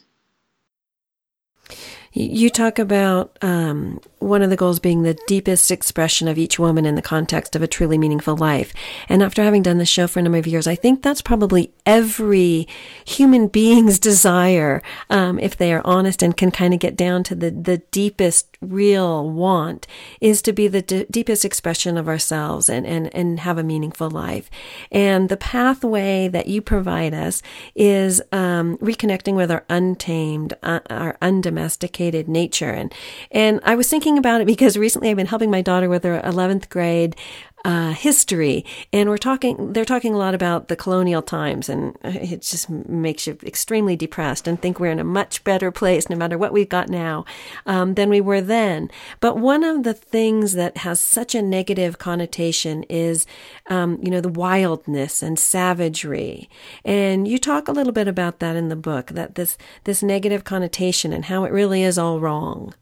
You 2.15 2.51
talk 2.51 2.79
about 2.79 3.39
um, 3.41 3.99
one 4.19 4.43
of 4.43 4.51
the 4.51 4.57
goals 4.57 4.79
being 4.79 5.03
the 5.03 5.19
deepest 5.27 5.71
expression 5.71 6.29
of 6.29 6.37
each 6.37 6.59
woman 6.59 6.85
in 6.85 6.95
the 6.95 7.03
context 7.03 7.57
of 7.57 7.63
a 7.63 7.67
truly 7.67 7.97
meaningful 7.97 8.37
life. 8.37 8.75
And 9.09 9.23
after 9.23 9.43
having 9.43 9.63
done 9.63 9.79
the 9.79 9.87
show 9.87 10.07
for 10.07 10.19
a 10.19 10.23
number 10.23 10.39
of 10.39 10.47
years, 10.47 10.67
I 10.67 10.75
think 10.75 11.03
that's 11.03 11.23
probably 11.23 11.73
every 11.87 12.69
human 13.05 13.49
being's 13.49 13.99
desire, 13.99 14.83
um, 15.09 15.39
if 15.39 15.57
they 15.57 15.73
are 15.73 15.83
honest 15.87 16.23
and 16.23 16.37
can 16.37 16.51
kind 16.51 16.75
of 16.75 16.81
get 16.81 16.97
down 16.97 17.25
to 17.25 17.35
the, 17.35 17.51
the 17.51 17.79
deepest 17.91 18.52
real 18.63 19.29
want, 19.29 19.87
is 20.21 20.41
to 20.43 20.53
be 20.53 20.69
the 20.69 20.83
d- 20.83 21.07
deepest 21.11 21.45
expression 21.45 21.97
of 21.97 22.09
ourselves 22.09 22.69
and, 22.69 22.87
and, 22.87 23.15
and 23.15 23.41
have 23.41 23.59
a 23.59 23.63
meaningful 23.63 24.11
life. 24.11 24.51
And 24.91 25.29
the 25.29 25.37
pathway 25.37 26.29
that 26.29 26.47
you 26.47 26.63
provide 26.63 27.15
us 27.15 27.43
is 27.75 28.23
um, 28.33 28.79
reconnecting 28.79 29.35
with 29.35 29.51
our 29.51 29.65
untamed, 29.69 30.55
uh, 30.63 30.81
our 30.89 31.17
undomesticated 31.21 32.29
nature. 32.29 32.71
And, 32.71 32.93
and 33.31 33.61
I 33.65 33.75
was 33.75 33.89
thinking 33.89 34.19
about 34.19 34.41
it 34.41 34.47
because 34.47 34.77
recently 34.77 35.11
I've 35.11 35.17
been 35.17 35.27
helping 35.27 35.51
my 35.51 35.63
daughter 35.63 35.89
with 35.89 36.05
her 36.05 36.21
11th 36.21 36.69
grade 36.69 37.17
uh, 37.65 37.93
history, 37.93 38.65
and 38.93 39.09
we're 39.09 39.19
talking. 39.19 39.73
They're 39.73 39.85
talking 39.85 40.15
a 40.15 40.19
lot 40.19 40.35
about 40.35 40.69
the 40.69 40.77
colonial 40.77 41.23
times, 41.23 41.69
and 41.69 41.97
it 42.03 42.43
just 42.43 42.69
makes 42.69 43.27
you 43.27 43.39
extremely 43.45 43.97
depressed 43.97 44.49
and 44.49 44.61
think 44.61 44.81
we're 44.81 44.91
in 44.91 44.99
a 44.99 45.05
much 45.05 45.45
better 45.45 45.71
place, 45.71 46.11
no 46.11 46.17
matter 46.17 46.37
what 46.37 46.53
we've 46.53 46.69
got 46.69 46.89
now, 46.89 47.25
um, 47.67 47.95
than 47.95 48.09
we 48.11 48.21
were 48.21 48.41
then. 48.41 48.91
But 49.21 49.39
one 49.39 49.63
of 49.63 49.85
the 49.85 49.95
things 49.95 50.55
that 50.55 50.79
has 50.79 50.99
such 50.99 51.35
a 51.35 51.43
negative 51.43 51.99
connotation 51.99 52.83
is, 52.85 53.27
um, 53.69 53.99
you 54.03 54.11
know, 54.11 54.21
the 54.21 54.29
wildness 54.29 55.23
and 55.23 55.39
savagery, 55.39 56.51
and 56.85 57.29
you 57.29 57.39
talk 57.39 57.69
a 57.69 57.73
little 57.73 57.93
bit 57.93 58.09
about 58.09 58.41
that 58.41 58.57
in 58.57 58.69
the 58.69 58.77
book. 58.77 59.09
That 59.09 59.37
this 59.37 59.57
this 59.85 60.03
negative 60.03 60.45
connotation 60.45 61.13
and 61.13 61.27
how 61.27 61.45
it 61.45 61.53
really 61.53 61.83
is 61.83 61.99
all 61.99 62.19
wrong. 62.19 62.75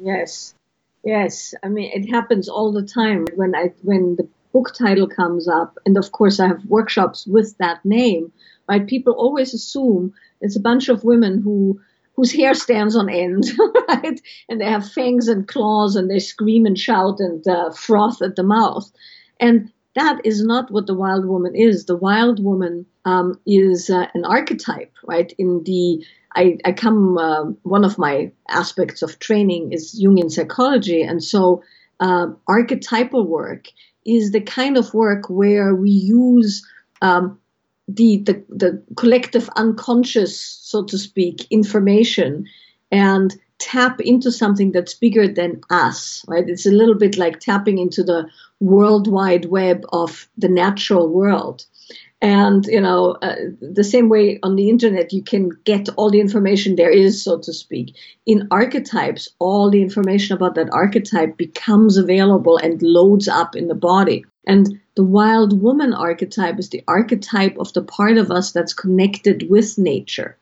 Yes, 0.00 0.54
Yes, 1.04 1.54
I 1.62 1.68
mean 1.68 1.90
it 1.94 2.10
happens 2.10 2.48
all 2.48 2.72
the 2.72 2.82
time 2.82 3.26
when 3.34 3.54
I 3.54 3.72
when 3.82 4.16
the 4.16 4.28
book 4.52 4.74
title 4.74 5.08
comes 5.08 5.48
up, 5.48 5.78
and 5.86 5.96
of 5.96 6.12
course 6.12 6.40
I 6.40 6.48
have 6.48 6.64
workshops 6.66 7.26
with 7.26 7.56
that 7.58 7.84
name. 7.84 8.32
Right, 8.68 8.86
people 8.86 9.14
always 9.14 9.54
assume 9.54 10.12
it's 10.40 10.56
a 10.56 10.60
bunch 10.60 10.88
of 10.88 11.04
women 11.04 11.40
who 11.40 11.80
whose 12.16 12.32
hair 12.32 12.54
stands 12.54 12.96
on 12.96 13.08
end, 13.08 13.44
right, 13.88 14.20
and 14.48 14.60
they 14.60 14.66
have 14.66 14.92
fangs 14.92 15.26
and 15.28 15.48
claws, 15.48 15.96
and 15.96 16.10
they 16.10 16.18
scream 16.18 16.66
and 16.66 16.78
shout 16.78 17.18
and 17.18 17.46
uh, 17.48 17.70
froth 17.70 18.20
at 18.20 18.36
the 18.36 18.42
mouth, 18.42 18.90
and 19.40 19.72
that 19.94 20.20
is 20.24 20.44
not 20.44 20.70
what 20.70 20.86
the 20.86 20.94
wild 20.94 21.24
woman 21.24 21.54
is. 21.54 21.86
The 21.86 21.96
wild 21.96 22.42
woman 22.44 22.86
um, 23.04 23.40
is 23.46 23.90
uh, 23.90 24.06
an 24.14 24.24
archetype, 24.24 24.92
right, 25.06 25.32
in 25.38 25.62
the 25.64 26.04
I, 26.34 26.58
I 26.64 26.72
come, 26.72 27.18
uh, 27.18 27.44
one 27.62 27.84
of 27.84 27.98
my 27.98 28.30
aspects 28.48 29.02
of 29.02 29.18
training 29.18 29.72
is 29.72 30.00
Jungian 30.00 30.30
psychology. 30.30 31.02
And 31.02 31.22
so 31.22 31.62
uh, 31.98 32.28
archetypal 32.46 33.26
work 33.26 33.66
is 34.06 34.30
the 34.30 34.40
kind 34.40 34.76
of 34.76 34.94
work 34.94 35.28
where 35.28 35.74
we 35.74 35.90
use 35.90 36.66
um, 37.02 37.38
the, 37.88 38.18
the, 38.18 38.44
the 38.48 38.82
collective 38.96 39.50
unconscious, 39.56 40.40
so 40.40 40.84
to 40.84 40.96
speak, 40.96 41.46
information 41.50 42.46
and 42.92 43.36
tap 43.58 44.00
into 44.00 44.32
something 44.32 44.72
that's 44.72 44.94
bigger 44.94 45.28
than 45.28 45.60
us, 45.68 46.24
right? 46.26 46.48
It's 46.48 46.66
a 46.66 46.70
little 46.70 46.94
bit 46.94 47.18
like 47.18 47.40
tapping 47.40 47.78
into 47.78 48.02
the 48.02 48.28
world 48.60 49.06
wide 49.06 49.46
web 49.46 49.84
of 49.92 50.28
the 50.38 50.48
natural 50.48 51.08
world 51.08 51.66
and 52.22 52.66
you 52.66 52.80
know 52.80 53.12
uh, 53.22 53.36
the 53.60 53.84
same 53.84 54.08
way 54.08 54.38
on 54.42 54.56
the 54.56 54.68
internet 54.68 55.12
you 55.12 55.22
can 55.22 55.50
get 55.64 55.88
all 55.96 56.10
the 56.10 56.20
information 56.20 56.76
there 56.76 56.90
is 56.90 57.22
so 57.24 57.38
to 57.38 57.52
speak. 57.52 57.96
In 58.26 58.48
archetypes 58.50 59.28
all 59.38 59.70
the 59.70 59.82
information 59.82 60.36
about 60.36 60.54
that 60.56 60.72
archetype 60.72 61.36
becomes 61.36 61.96
available 61.96 62.58
and 62.58 62.82
loads 62.82 63.28
up 63.28 63.56
in 63.56 63.68
the 63.68 63.74
body. 63.74 64.24
And 64.46 64.80
the 64.96 65.04
wild 65.04 65.60
woman 65.62 65.94
archetype 65.94 66.58
is 66.58 66.68
the 66.70 66.84
archetype 66.88 67.56
of 67.58 67.72
the 67.72 67.82
part 67.82 68.18
of 68.18 68.30
us 68.30 68.52
that's 68.52 68.74
connected 68.74 69.48
with 69.48 69.78
nature. 69.78 70.36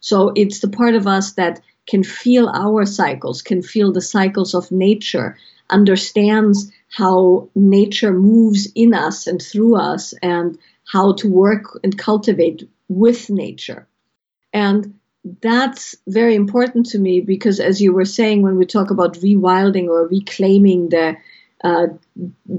So 0.00 0.32
it's 0.34 0.60
the 0.60 0.68
part 0.68 0.94
of 0.94 1.06
us 1.06 1.32
that 1.32 1.60
can 1.86 2.04
feel 2.04 2.48
our 2.48 2.84
cycles 2.84 3.42
can 3.42 3.62
feel 3.62 3.92
the 3.92 4.00
cycles 4.00 4.54
of 4.54 4.70
nature 4.70 5.36
understands 5.70 6.70
how 6.90 7.48
nature 7.54 8.12
moves 8.12 8.68
in 8.74 8.94
us 8.94 9.26
and 9.26 9.40
through 9.40 9.76
us 9.76 10.12
and 10.22 10.58
how 10.92 11.14
to 11.14 11.26
work 11.26 11.80
and 11.82 11.96
cultivate 11.96 12.68
with 12.88 13.30
nature. 13.30 13.86
And 14.52 14.98
that's 15.40 15.96
very 16.06 16.34
important 16.34 16.86
to 16.90 16.98
me 16.98 17.22
because, 17.22 17.60
as 17.60 17.80
you 17.80 17.94
were 17.94 18.04
saying, 18.04 18.42
when 18.42 18.56
we 18.56 18.66
talk 18.66 18.90
about 18.90 19.14
rewilding 19.14 19.88
or 19.88 20.06
reclaiming 20.06 20.90
the 20.90 21.16
uh, 21.64 21.86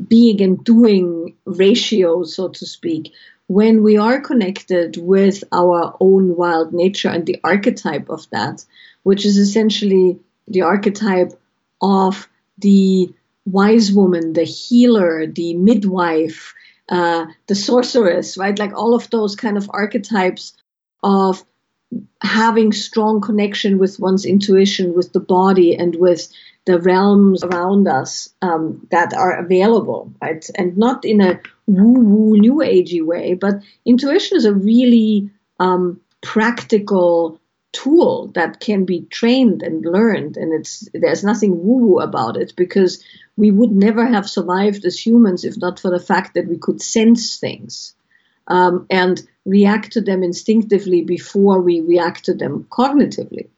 being 0.08 0.41
and 0.41 0.63
doing 0.63 1.36
ratio, 1.46 2.24
so 2.24 2.48
to 2.48 2.65
speak, 2.65 3.13
when 3.48 3.84
we 3.84 3.98
are 3.98 4.19
connected 4.22 4.98
with 4.98 5.43
our 5.52 5.96
own 6.00 6.36
wild 6.36 6.74
nature 6.74 7.10
and 7.10 7.28
the 7.28 7.39
archetype 7.43 8.10
of 8.10 8.28
that, 8.32 8.65
which 9.04 9.26
is 9.26 9.38
essentially 9.38 10.19
the 10.48 10.62
archetype 10.62 11.34
of 11.82 12.28
the 12.58 13.13
wise 13.46 13.91
woman, 13.91 14.34
the 14.34 14.46
healer, 14.46 15.28
the 15.28 15.54
midwife, 15.54 16.56
uh, 16.89 17.26
the 17.48 17.56
sorceress, 17.56 18.38
right? 18.38 18.58
Like 18.58 18.74
all 18.74 18.93
of 18.93 19.10
those 19.10 19.36
kind 19.36 19.58
of 19.58 19.69
archetypes 19.74 20.54
of 21.02 21.43
having 22.22 22.72
strong 22.72 23.22
connection 23.22 23.78
with 23.78 24.00
one's 24.00 24.26
intuition, 24.26 24.93
with 24.93 25.13
the 25.13 25.19
body, 25.19 25.76
and 25.76 25.96
with 25.96 26.30
the 26.65 26.80
realms 26.80 27.43
around 27.43 27.88
us 27.88 28.30
um, 28.41 28.88
that 28.91 29.13
are 29.13 29.38
available, 29.38 30.12
right? 30.22 30.50
And 30.56 30.78
not 30.78 31.06
in 31.06 31.22
a 31.22 31.39
woo-woo 31.67 32.38
new 32.38 32.56
agey 32.56 33.06
way, 33.06 33.34
but 33.34 33.56
intuition 33.86 34.38
is 34.38 34.46
a 34.46 34.54
really 34.54 35.30
um, 35.60 36.00
practical 36.22 37.39
tool 37.74 38.32
that 38.36 38.60
can 38.60 38.86
be 38.86 39.02
trained 39.10 39.62
and 39.64 39.84
learned, 39.84 40.38
and 40.38 40.54
it's 40.54 40.88
there's 40.94 41.24
nothing 41.24 41.52
woo-woo 41.64 42.00
about 42.00 42.38
it 42.38 42.54
because 42.56 43.04
we 43.36 43.52
would 43.52 43.72
never 43.72 44.06
have 44.06 44.30
survived 44.30 44.86
as 44.86 45.06
humans 45.06 45.44
if 45.44 45.58
not 45.58 45.80
for 45.80 45.90
the 45.92 46.00
fact 46.00 46.36
that 46.36 46.48
we 46.48 46.58
could 46.58 46.82
sense 46.82 47.38
things 47.38 47.96
um, 48.48 48.86
and 48.90 49.22
react 49.46 49.92
to 49.94 50.02
them 50.02 50.24
instinctively 50.24 51.02
before 51.02 51.60
we 51.60 51.82
react 51.82 52.26
to 52.26 52.34
them 52.34 52.66
cognitively. 52.70 53.50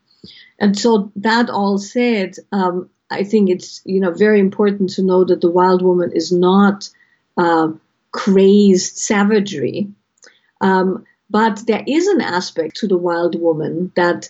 And 0.60 0.78
so 0.78 1.12
that 1.18 1.50
all 1.50 1.78
said, 1.78 2.36
um, 2.52 2.90
I 3.10 3.24
think 3.24 3.50
it's 3.50 3.82
you 3.86 4.00
know 4.00 4.12
very 4.12 4.40
important 4.40 4.92
to 4.92 5.04
know 5.04 5.26
that 5.26 5.42
the 5.42 5.52
wild 5.52 5.82
woman 5.82 6.12
is 6.14 6.32
not 6.32 6.90
uh, 7.38 7.70
crazed 8.12 8.98
savagery, 8.98 9.90
um, 10.62 11.06
but 11.30 11.66
there 11.68 11.84
is 11.88 12.08
an 12.08 12.22
aspect 12.22 12.78
to 12.78 12.88
the 12.88 12.98
wild 12.98 13.40
woman 13.40 13.92
that, 13.96 14.30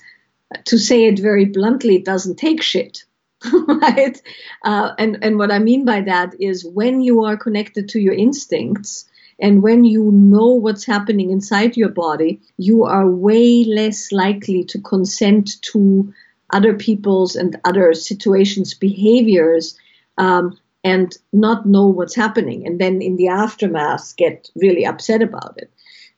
to 0.66 0.78
say 0.78 1.06
it 1.06 1.20
very 1.20 1.46
bluntly, 1.46 2.00
doesn't 2.00 2.38
take 2.38 2.62
shit. 2.62 3.04
right? 3.68 4.22
Uh, 4.64 4.92
and 4.98 5.24
and 5.24 5.38
what 5.38 5.52
I 5.52 5.60
mean 5.60 5.86
by 5.86 6.02
that 6.02 6.34
is 6.40 6.66
when 6.66 7.02
you 7.02 7.26
are 7.26 7.38
connected 7.38 7.90
to 7.90 8.00
your 8.00 8.14
instincts 8.14 9.06
and 9.40 9.62
when 9.62 9.84
you 9.84 10.12
know 10.12 10.48
what's 10.48 10.86
happening 10.86 11.30
inside 11.30 11.76
your 11.76 11.90
body, 11.90 12.42
you 12.58 12.86
are 12.86 13.10
way 13.10 13.66
less 13.66 14.12
likely 14.12 14.64
to 14.66 14.80
consent 14.80 15.62
to 15.74 16.14
other 16.52 16.74
people's 16.74 17.36
and 17.36 17.60
other 17.66 17.94
situations' 17.94 18.74
behaviors 18.74 19.78
um, 20.18 20.58
and 20.84 21.18
not 21.34 21.66
know 21.66 21.88
what's 21.88 22.16
happening, 22.16 22.66
and 22.66 22.80
then 22.80 23.02
in 23.02 23.18
the 23.18 23.28
aftermath 23.28 24.16
get 24.16 24.50
really 24.56 24.86
upset 24.86 25.22
about 25.22 25.56
it. 25.58 25.72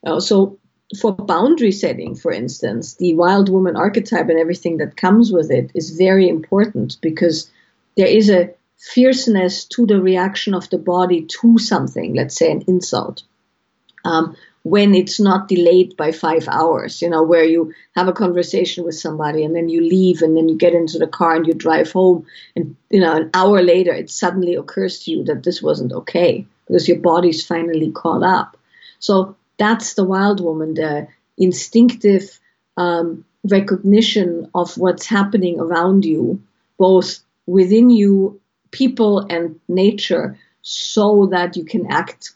Uh, 0.06 0.20
so 0.20 0.58
for 0.96 1.12
boundary 1.12 1.72
setting, 1.72 2.14
for 2.14 2.32
instance, 2.32 2.94
the 2.94 3.14
wild 3.14 3.48
woman 3.48 3.76
archetype 3.76 4.28
and 4.28 4.38
everything 4.38 4.78
that 4.78 4.96
comes 4.96 5.32
with 5.32 5.50
it 5.50 5.70
is 5.74 5.90
very 5.90 6.28
important 6.28 6.96
because 7.02 7.50
there 7.96 8.06
is 8.06 8.30
a 8.30 8.50
fierceness 8.78 9.64
to 9.64 9.86
the 9.86 10.00
reaction 10.00 10.54
of 10.54 10.70
the 10.70 10.78
body 10.78 11.26
to 11.40 11.58
something, 11.58 12.14
let's 12.14 12.36
say 12.36 12.50
an 12.50 12.62
insult, 12.66 13.22
um, 14.04 14.36
when 14.62 14.94
it's 14.94 15.18
not 15.20 15.48
delayed 15.48 15.96
by 15.96 16.12
five 16.12 16.46
hours, 16.48 17.02
you 17.02 17.08
know, 17.08 17.22
where 17.22 17.44
you 17.44 17.72
have 17.94 18.08
a 18.08 18.12
conversation 18.12 18.84
with 18.84 18.94
somebody 18.94 19.44
and 19.44 19.54
then 19.54 19.68
you 19.68 19.80
leave 19.80 20.22
and 20.22 20.36
then 20.36 20.48
you 20.48 20.56
get 20.56 20.74
into 20.74 20.98
the 20.98 21.06
car 21.06 21.34
and 21.34 21.46
you 21.46 21.54
drive 21.54 21.90
home 21.90 22.26
and, 22.54 22.76
you 22.90 23.00
know, 23.00 23.14
an 23.14 23.30
hour 23.34 23.62
later 23.62 23.92
it 23.92 24.10
suddenly 24.10 24.54
occurs 24.54 25.00
to 25.00 25.10
you 25.10 25.24
that 25.24 25.42
this 25.42 25.62
wasn't 25.62 25.92
okay 25.92 26.46
because 26.66 26.88
your 26.88 26.98
body's 26.98 27.44
finally 27.44 27.90
caught 27.92 28.22
up. 28.22 28.56
So 29.00 29.36
that's 29.58 29.94
the 29.94 30.04
wild 30.04 30.40
woman, 30.40 30.74
the 30.74 31.08
instinctive 31.36 32.38
um, 32.76 33.24
recognition 33.44 34.50
of 34.54 34.76
what's 34.78 35.06
happening 35.06 35.60
around 35.60 36.04
you, 36.04 36.42
both 36.78 37.18
within 37.46 37.90
you, 37.90 38.40
people, 38.70 39.20
and 39.20 39.58
nature, 39.68 40.38
so 40.62 41.26
that 41.26 41.56
you 41.56 41.64
can 41.64 41.90
act 41.90 42.32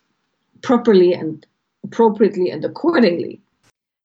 properly 0.62 1.12
and 1.12 1.46
appropriately 1.84 2.50
and 2.50 2.64
accordingly. 2.64 3.40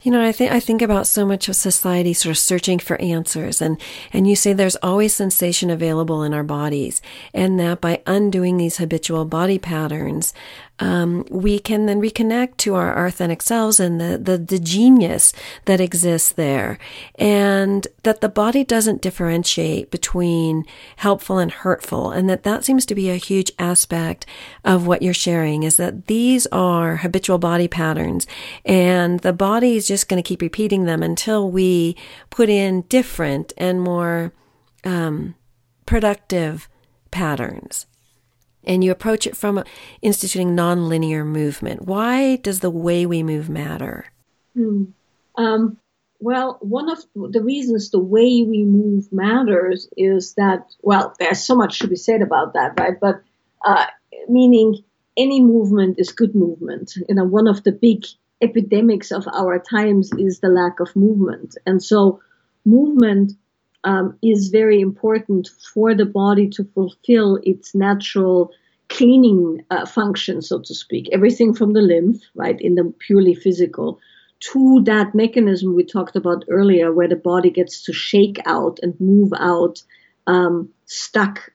You 0.04 0.12
know, 0.12 0.24
I 0.24 0.32
think 0.32 0.52
I 0.52 0.60
think 0.60 0.84
about 0.84 1.08
so 1.08 1.26
much 1.26 1.50
of 1.50 1.56
society 1.56 2.14
sort 2.14 2.32
of 2.32 2.38
searching 2.38 2.78
for 2.78 3.02
answers 3.02 3.64
and 3.64 3.82
and 4.14 4.28
you 4.28 4.36
say 4.36 4.54
there's 4.54 4.76
always 4.78 5.16
sensation 5.16 5.72
available 5.72 6.22
in 6.22 6.36
our 6.36 6.44
bodies 6.44 7.02
and 7.34 7.60
that 7.60 7.82
by 7.82 8.04
undoing 8.06 8.58
these 8.58 8.78
habitual 8.78 9.26
body 9.26 9.58
patterns 9.58 10.36
um, 10.80 11.26
we 11.30 11.58
can 11.60 11.88
then 11.88 12.02
reconnect 12.02 12.58
to 12.58 12.76
our, 12.76 13.08
authentic 13.08 13.42
selves 13.42 13.80
and 13.80 14.00
the, 14.00 14.18
the, 14.18 14.38
the 14.38 14.60
genius 14.60 15.34
that 15.66 15.80
exists 15.80 16.32
there. 16.32 16.78
And 17.16 17.88
that 18.04 18.22
the 18.22 18.30
body 18.30 18.64
doesn't 18.64 19.02
differentiate 19.02 19.90
between 19.90 20.66
helpful 20.98 21.40
and 21.40 21.52
hurtful. 21.52 22.12
And 22.12 22.30
that 22.30 22.44
that 22.44 22.64
seems 22.64 22.86
to 22.88 22.96
be 22.96 23.10
a 23.10 23.16
huge 23.16 23.52
aspect 23.58 24.26
of 24.64 24.86
what 24.86 25.02
you're 25.02 25.14
sharing 25.14 25.64
is 25.64 25.78
that 25.78 26.08
these 26.08 26.46
are 26.48 26.98
habitual 26.98 27.38
body 27.38 27.68
patterns 27.68 28.28
and 28.66 29.20
the 29.22 29.34
body 29.34 29.78
is 29.78 29.88
just 29.88 30.08
going 30.08 30.22
to 30.22 30.28
keep 30.28 30.42
repeating 30.42 30.86
them 30.86 31.02
until 31.02 31.50
we 31.50 31.96
put 32.30 32.50
in 32.50 32.82
different 32.84 33.54
and 33.58 33.82
more, 33.82 34.34
um, 34.84 35.36
productive 35.86 36.70
patterns 37.10 37.88
and 38.68 38.84
you 38.84 38.92
approach 38.92 39.26
it 39.26 39.36
from 39.36 39.64
instituting 40.02 40.56
nonlinear 40.56 41.26
movement. 41.26 41.84
Why 41.84 42.36
does 42.36 42.60
the 42.60 42.70
way 42.70 43.06
we 43.06 43.24
move 43.24 43.50
matter? 43.50 44.06
Hmm. 44.54 44.84
Um, 45.36 45.78
well, 46.20 46.58
one 46.62 46.90
of 46.90 47.04
the 47.16 47.42
reasons 47.42 47.90
the 47.90 48.00
way 48.00 48.44
we 48.44 48.64
move 48.66 49.12
matters 49.12 49.88
is 49.96 50.34
that, 50.34 50.66
well, 50.82 51.16
there's 51.20 51.44
so 51.44 51.56
much 51.56 51.80
to 51.80 51.88
be 51.88 51.96
said 51.96 52.22
about 52.22 52.54
that, 52.54 52.80
right? 52.80 53.00
But 53.00 53.22
uh, 53.64 53.86
meaning 54.28 54.84
any 55.16 55.42
movement 55.42 56.00
is 56.00 56.12
good 56.12 56.36
movement. 56.36 56.94
You 57.08 57.16
know, 57.16 57.24
one 57.24 57.48
of 57.48 57.64
the 57.64 57.72
big 57.72 58.06
epidemics 58.42 59.12
of 59.12 59.28
our 59.28 59.60
times 59.60 60.12
is 60.18 60.40
the 60.40 60.50
lack 60.50 60.80
of 60.80 60.96
movement. 60.96 61.56
And 61.66 61.84
so 61.84 62.20
movement 62.66 63.34
um, 63.84 64.18
is 64.22 64.50
very 64.50 64.82
important 64.82 65.50
for 65.74 65.94
the 65.96 66.06
body 66.06 66.50
to 66.50 66.64
fulfill 66.74 67.40
its 67.44 67.74
natural 67.76 68.52
cleaning 68.90 69.64
uh, 69.70 69.86
function, 69.86 70.42
so 70.42 70.60
to 70.60 70.74
speak. 70.74 71.10
Everything 71.12 71.54
from 71.54 71.74
the 71.74 71.82
lymph, 71.82 72.22
right, 72.36 72.60
in 72.60 72.76
the 72.76 72.94
purely 73.00 73.36
physical, 73.36 74.00
to 74.40 74.82
that 74.86 75.16
mechanism 75.16 75.76
we 75.76 75.84
talked 75.84 76.16
about 76.16 76.46
earlier, 76.50 76.94
where 76.94 77.08
the 77.08 77.16
body 77.16 77.50
gets 77.50 77.84
to 77.84 77.94
shake 77.94 78.40
out 78.46 78.80
and 78.82 79.00
move 79.00 79.34
out 79.38 79.82
um, 80.28 80.70
stuck 80.86 81.52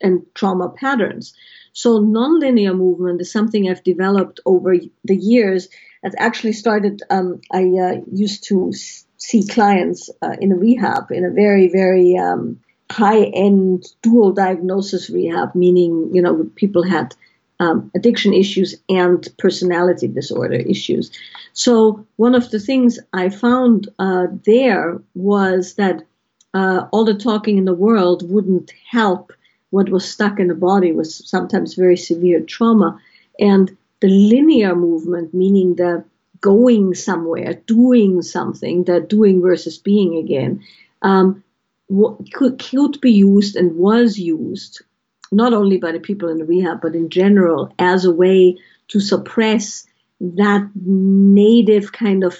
and 0.00 0.22
trauma 0.34 0.68
patterns. 0.68 1.34
So 1.72 2.00
nonlinear 2.00 2.76
movement 2.76 3.20
is 3.20 3.32
something 3.32 3.68
I've 3.68 3.82
developed 3.82 4.40
over 4.46 4.76
the 5.04 5.16
years. 5.16 5.68
It 6.02 6.14
actually 6.18 6.52
started. 6.52 7.02
Um, 7.10 7.40
I 7.52 7.62
uh, 7.62 8.00
used 8.12 8.44
to 8.48 8.72
see 9.28 9.42
clients 9.56 10.10
uh, 10.22 10.36
in 10.40 10.52
a 10.52 10.56
rehab 10.66 11.10
in 11.10 11.24
a 11.24 11.30
very, 11.30 11.68
very 11.68 12.16
um, 12.16 12.60
high-end 12.90 13.86
dual 14.02 14.32
diagnosis 14.32 15.08
rehab, 15.08 15.54
meaning 15.54 16.10
you 16.12 16.20
know 16.20 16.34
people 16.56 16.82
had 16.82 17.14
um, 17.58 17.90
addiction 17.96 18.34
issues 18.34 18.70
and 18.88 19.20
personality 19.38 20.08
disorder 20.08 20.60
issues. 20.74 21.10
So 21.54 22.04
one 22.16 22.34
of 22.34 22.50
the 22.50 22.60
things 22.60 22.98
I 23.12 23.30
found 23.30 23.88
uh, 23.98 24.26
there 24.44 25.00
was 25.14 25.74
that 25.74 26.02
uh, 26.52 26.80
all 26.92 27.04
the 27.06 27.14
talking 27.28 27.56
in 27.56 27.64
the 27.64 27.80
world 27.86 28.30
wouldn't 28.30 28.72
help 28.90 29.32
what 29.70 29.88
was 29.88 30.08
stuck 30.16 30.38
in 30.38 30.48
the 30.48 30.54
body 30.70 30.92
was 30.92 31.10
sometimes 31.28 31.74
very 31.74 31.96
severe 31.96 32.40
trauma, 32.40 33.00
and 33.40 33.76
the 34.00 34.08
linear 34.08 34.74
movement, 34.76 35.32
meaning 35.32 35.76
the 35.76 36.04
going 36.44 36.92
somewhere, 36.92 37.54
doing 37.66 38.20
something, 38.20 38.84
that 38.84 39.08
doing 39.08 39.40
versus 39.40 39.78
being 39.78 40.18
again, 40.18 40.62
um, 41.00 41.42
could, 42.34 42.58
could 42.58 43.00
be 43.00 43.12
used 43.12 43.56
and 43.56 43.76
was 43.76 44.18
used 44.18 44.82
not 45.32 45.54
only 45.54 45.78
by 45.78 45.90
the 45.90 45.98
people 45.98 46.28
in 46.28 46.36
the 46.36 46.44
rehab, 46.44 46.82
but 46.82 46.94
in 46.94 47.08
general 47.08 47.72
as 47.78 48.04
a 48.04 48.12
way 48.12 48.58
to 48.88 49.00
suppress 49.00 49.86
that 50.20 50.70
native 50.74 51.92
kind 51.92 52.22
of 52.24 52.38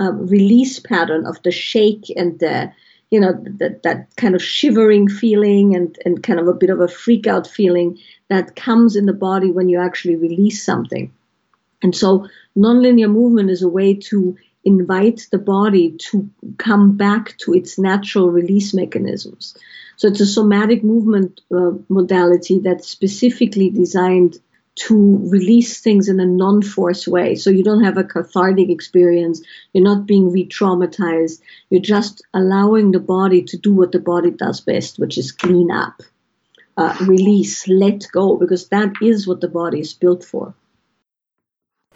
uh, 0.00 0.12
release 0.12 0.78
pattern 0.78 1.26
of 1.26 1.42
the 1.42 1.50
shake 1.50 2.04
and 2.16 2.38
the, 2.38 2.72
you 3.10 3.18
know, 3.18 3.32
that, 3.58 3.82
that 3.82 4.14
kind 4.14 4.36
of 4.36 4.42
shivering 4.42 5.08
feeling 5.08 5.74
and, 5.74 5.98
and 6.04 6.22
kind 6.22 6.38
of 6.38 6.46
a 6.46 6.54
bit 6.54 6.70
of 6.70 6.78
a 6.78 6.86
freak 6.86 7.26
out 7.26 7.48
feeling 7.48 7.98
that 8.28 8.54
comes 8.54 8.94
in 8.94 9.06
the 9.06 9.12
body 9.12 9.50
when 9.50 9.68
you 9.68 9.80
actually 9.80 10.14
release 10.14 10.64
something. 10.64 11.12
And 11.82 11.94
so 11.94 12.28
nonlinear 12.56 13.10
movement 13.10 13.50
is 13.50 13.62
a 13.62 13.68
way 13.68 13.94
to 13.94 14.36
invite 14.64 15.26
the 15.30 15.38
body 15.38 15.92
to 15.92 16.28
come 16.58 16.96
back 16.96 17.36
to 17.38 17.54
its 17.54 17.78
natural 17.78 18.30
release 18.30 18.74
mechanisms. 18.74 19.56
So 19.96 20.08
it's 20.08 20.20
a 20.20 20.26
somatic 20.26 20.84
movement 20.84 21.40
uh, 21.54 21.72
modality 21.88 22.60
that's 22.60 22.88
specifically 22.88 23.70
designed 23.70 24.38
to 24.76 25.18
release 25.28 25.80
things 25.80 26.08
in 26.08 26.20
a 26.20 26.26
non-force 26.26 27.06
way. 27.06 27.34
So 27.34 27.50
you 27.50 27.64
don't 27.64 27.84
have 27.84 27.98
a 27.98 28.04
cathartic 28.04 28.70
experience. 28.70 29.42
You're 29.72 29.84
not 29.84 30.06
being 30.06 30.30
re-traumatized. 30.30 31.40
You're 31.68 31.82
just 31.82 32.22
allowing 32.32 32.92
the 32.92 33.00
body 33.00 33.42
to 33.42 33.58
do 33.58 33.74
what 33.74 33.92
the 33.92 33.98
body 33.98 34.30
does 34.30 34.60
best, 34.60 34.98
which 34.98 35.18
is 35.18 35.32
clean 35.32 35.70
up, 35.70 36.02
uh, 36.76 36.96
release, 37.00 37.68
let 37.68 38.06
go, 38.12 38.36
because 38.36 38.68
that 38.68 38.92
is 39.02 39.26
what 39.26 39.40
the 39.40 39.48
body 39.48 39.80
is 39.80 39.92
built 39.92 40.24
for. 40.24 40.54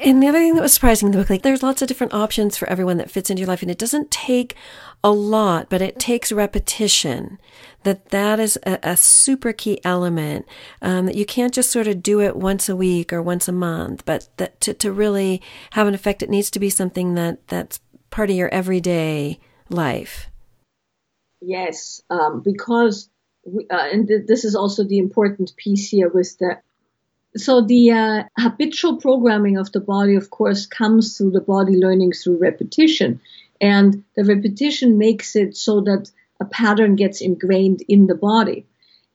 And 0.05 0.23
the 0.23 0.29
other 0.29 0.39
thing 0.39 0.55
that 0.55 0.61
was 0.61 0.75
surprising 0.75 1.07
in 1.07 1.13
the 1.13 1.19
book, 1.19 1.31
like 1.31 1.43
there's 1.43 1.63
lots 1.63 1.81
of 1.81 1.89
different 1.89 2.13
options 2.13 2.59
for 2.59 2.69
everyone 2.69 2.99
that 2.99 3.11
fits 3.11 3.31
into 3.31 3.41
your 3.41 3.49
life, 3.49 3.63
and 3.63 3.71
it 3.71 3.79
doesn't 3.79 4.11
take 4.11 4.55
a 5.03 5.11
lot, 5.11 5.71
but 5.71 5.81
it 5.81 5.99
takes 5.99 6.31
repetition. 6.31 7.39
That 7.85 8.11
that 8.11 8.39
is 8.39 8.59
a, 8.67 8.79
a 8.83 8.97
super 8.99 9.55
key 9.55 9.81
element. 9.83 10.45
Um, 10.83 11.07
that 11.07 11.15
you 11.15 11.25
can't 11.25 11.55
just 11.55 11.71
sort 11.71 11.87
of 11.87 12.03
do 12.03 12.21
it 12.21 12.37
once 12.37 12.69
a 12.69 12.77
week 12.77 13.15
or 13.15 13.23
once 13.23 13.49
a 13.49 13.53
month, 13.53 14.05
but 14.05 14.29
that 14.37 14.61
to, 14.61 14.75
to 14.75 14.93
really 14.93 15.41
have 15.71 15.87
an 15.87 15.95
effect, 15.95 16.23
it 16.23 16.29
needs 16.29 16.51
to 16.51 16.61
be 16.61 16.69
something 16.69 17.15
that 17.15 17.49
that's 17.49 17.81
part 18.11 18.29
of 18.29 18.37
your 18.37 18.53
everyday 18.53 19.41
life. 19.71 20.29
Yes, 21.41 22.03
um, 22.11 22.43
because 22.45 23.09
we, 23.47 23.67
uh, 23.71 23.89
and 23.91 24.07
th- 24.07 24.27
this 24.27 24.45
is 24.45 24.55
also 24.55 24.85
the 24.85 24.99
important 24.99 25.57
piece 25.57 25.89
here 25.89 26.11
with 26.11 26.37
the 26.39 26.59
so 27.37 27.61
the 27.61 27.91
uh, 27.91 28.23
habitual 28.39 28.99
programming 28.99 29.57
of 29.57 29.73
the 29.73 29.81
body, 29.81 30.15
of 30.15 30.31
course, 30.31 30.67
comes 30.67 31.17
through 31.17 31.33
the 31.33 31.41
body 31.41 31.77
learning 31.77 32.13
through 32.13 32.39
repetition. 32.39 33.21
And 33.61 34.05
the 34.17 34.25
repetition 34.25 34.99
makes 34.99 35.35
it 35.35 35.57
so 35.57 35.81
that 35.83 36.11
a 36.41 36.45
pattern 36.45 36.97
gets 36.97 37.21
ingrained 37.21 37.83
in 37.89 38.07
the 38.07 38.15
body. 38.15 38.67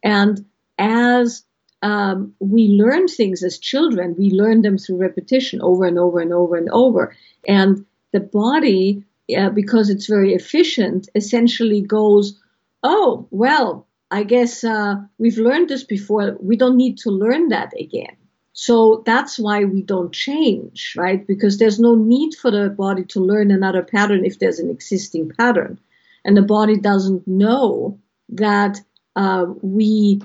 And 0.04 0.46
as 0.78 1.44
um, 1.82 2.34
we 2.40 2.68
learn 2.70 3.08
things 3.08 3.44
as 3.44 3.58
children, 3.58 4.16
we 4.18 4.32
learn 4.32 4.62
them 4.62 4.78
through 4.78 4.98
repetition 4.98 5.62
over 5.62 5.86
and 5.86 5.98
over 5.98 6.20
and 6.20 6.34
over 6.34 6.56
and 6.56 6.70
over. 6.72 7.16
And 7.48 7.86
the 8.12 8.20
body, 8.20 9.04
uh, 9.38 9.50
because 9.50 9.90
it's 9.90 10.08
very 10.08 10.34
efficient, 10.34 11.10
essentially 11.16 11.82
goes, 11.82 12.40
oh, 12.84 13.28
well, 13.32 13.88
I 14.12 14.24
guess 14.24 14.64
uh, 14.64 14.96
we've 15.18 15.38
learned 15.38 15.70
this 15.70 15.84
before. 15.84 16.36
We 16.40 16.58
don't 16.58 16.78
need 16.78 16.98
to 17.00 17.12
learn 17.12 17.50
that 17.50 17.74
again. 17.80 18.16
So 18.54 19.04
that's 19.06 19.40
why 19.40 19.64
we 19.64 19.84
don't 19.84 20.12
change, 20.12 20.96
right? 20.98 21.26
Because 21.26 21.58
there's 21.58 21.80
no 21.80 21.96
need 21.96 22.34
for 22.36 22.52
the 22.52 22.70
body 22.70 23.04
to 23.06 23.20
learn 23.20 23.52
another 23.52 23.84
pattern 23.84 24.26
if 24.26 24.40
there's 24.40 24.60
an 24.60 24.70
existing 24.70 25.32
pattern. 25.38 25.80
And 26.26 26.36
the 26.36 26.42
body 26.42 26.78
doesn't 26.78 27.28
know 27.28 28.00
that 28.30 28.82
uh, 29.16 29.46
we 29.62 30.22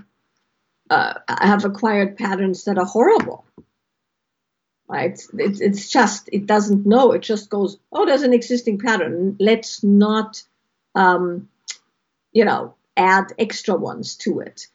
uh, 0.90 1.14
have 1.28 1.64
acquired 1.64 2.16
patterns 2.16 2.64
that 2.64 2.78
are 2.78 2.84
horrible, 2.84 3.44
right? 4.88 5.12
It's, 5.38 5.60
it's 5.60 5.88
just, 5.88 6.28
it 6.32 6.46
doesn't 6.46 6.86
know. 6.86 7.12
It 7.12 7.22
just 7.22 7.50
goes, 7.50 7.78
oh, 7.92 8.04
there's 8.04 8.22
an 8.22 8.32
existing 8.32 8.78
pattern. 8.78 9.36
Let's 9.38 9.84
not, 9.84 10.42
um, 10.94 11.48
you 12.32 12.44
know, 12.44 12.74
add 12.96 13.32
extra 13.38 13.74
ones 13.74 14.16
to 14.16 14.40
it. 14.40 14.66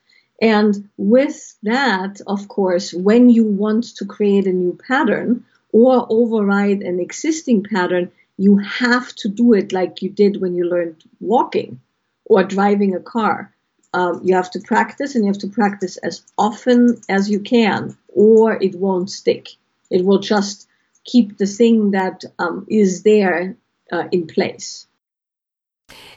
And 0.41 0.89
with 0.97 1.55
that, 1.63 2.21
of 2.25 2.47
course, 2.47 2.93
when 2.93 3.29
you 3.29 3.43
want 3.45 3.95
to 3.97 4.05
create 4.05 4.47
a 4.47 4.53
new 4.53 4.77
pattern 4.88 5.43
or 5.71 6.08
override 6.10 6.82
an 6.82 6.99
existing 6.99 7.63
pattern, 7.63 8.12
you 8.38 8.58
have 8.58 9.13
to 9.15 9.27
do 9.27 9.53
it 9.53 9.73
like 9.73 10.01
you 10.01 10.10
did 10.10 10.39
when 10.39 10.55
you 10.55 10.65
learned 10.65 11.03
walking 11.19 11.82
or 12.25 12.43
driving 12.43 12.95
a 12.95 12.99
car. 12.99 13.53
Um, 13.93 14.21
you 14.23 14.36
have 14.36 14.51
to 14.51 14.62
practice 14.62 15.15
and 15.15 15.25
you 15.25 15.32
have 15.32 15.41
to 15.41 15.47
practice 15.47 15.97
as 15.97 16.21
often 16.38 17.01
as 17.10 17.29
you 17.29 17.39
can, 17.39 17.97
or 18.08 18.53
it 18.53 18.75
won't 18.75 19.10
stick. 19.10 19.49
It 19.89 20.05
will 20.05 20.19
just 20.19 20.67
keep 21.03 21.38
the 21.38 21.47
thing 21.47 21.91
that 21.91 22.23
um, 22.38 22.65
is 22.69 23.03
there 23.03 23.58
uh, 23.91 24.08
in 24.12 24.27
place. 24.27 24.88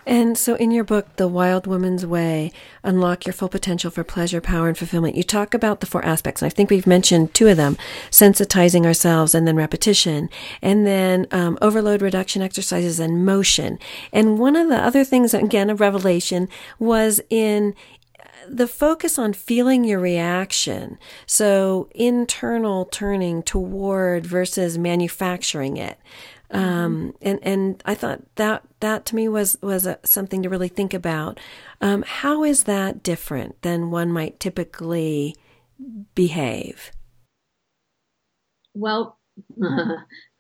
And 0.06 0.36
so, 0.36 0.54
in 0.56 0.70
your 0.70 0.84
book, 0.84 1.16
The 1.16 1.28
Wild 1.28 1.66
Woman's 1.66 2.04
Way 2.04 2.52
Unlock 2.82 3.26
Your 3.26 3.32
Full 3.32 3.48
Potential 3.48 3.90
for 3.90 4.02
Pleasure, 4.02 4.40
Power, 4.40 4.68
and 4.68 4.76
Fulfillment, 4.76 5.16
you 5.16 5.22
talk 5.22 5.54
about 5.54 5.80
the 5.80 5.86
four 5.86 6.04
aspects. 6.04 6.42
And 6.42 6.50
I 6.50 6.54
think 6.54 6.70
we've 6.70 6.86
mentioned 6.86 7.34
two 7.34 7.48
of 7.48 7.56
them 7.56 7.76
sensitizing 8.10 8.84
ourselves 8.84 9.34
and 9.34 9.46
then 9.46 9.56
repetition, 9.56 10.28
and 10.60 10.86
then 10.86 11.26
um, 11.30 11.56
overload 11.62 12.02
reduction 12.02 12.42
exercises 12.42 12.98
and 12.98 13.24
motion. 13.24 13.78
And 14.12 14.38
one 14.38 14.56
of 14.56 14.68
the 14.68 14.78
other 14.78 15.04
things, 15.04 15.34
again, 15.34 15.70
a 15.70 15.74
revelation, 15.74 16.48
was 16.78 17.20
in 17.30 17.74
the 18.48 18.66
focus 18.66 19.18
on 19.18 19.32
feeling 19.32 19.84
your 19.84 20.00
reaction. 20.00 20.98
So 21.26 21.88
internal 21.94 22.86
turning 22.86 23.42
toward 23.42 24.26
versus 24.26 24.78
manufacturing 24.78 25.76
it. 25.76 25.98
Um, 26.50 27.14
and, 27.22 27.38
and 27.42 27.82
I 27.86 27.94
thought 27.94 28.20
that, 28.34 28.62
that 28.80 29.06
to 29.06 29.16
me 29.16 29.26
was, 29.26 29.56
was 29.62 29.86
a, 29.86 29.98
something 30.04 30.42
to 30.42 30.50
really 30.50 30.68
think 30.68 30.92
about. 30.92 31.40
Um, 31.80 32.04
how 32.06 32.44
is 32.44 32.64
that 32.64 33.02
different 33.02 33.60
than 33.62 33.90
one 33.90 34.12
might 34.12 34.38
typically 34.38 35.34
behave? 36.14 36.92
Well, 38.74 39.18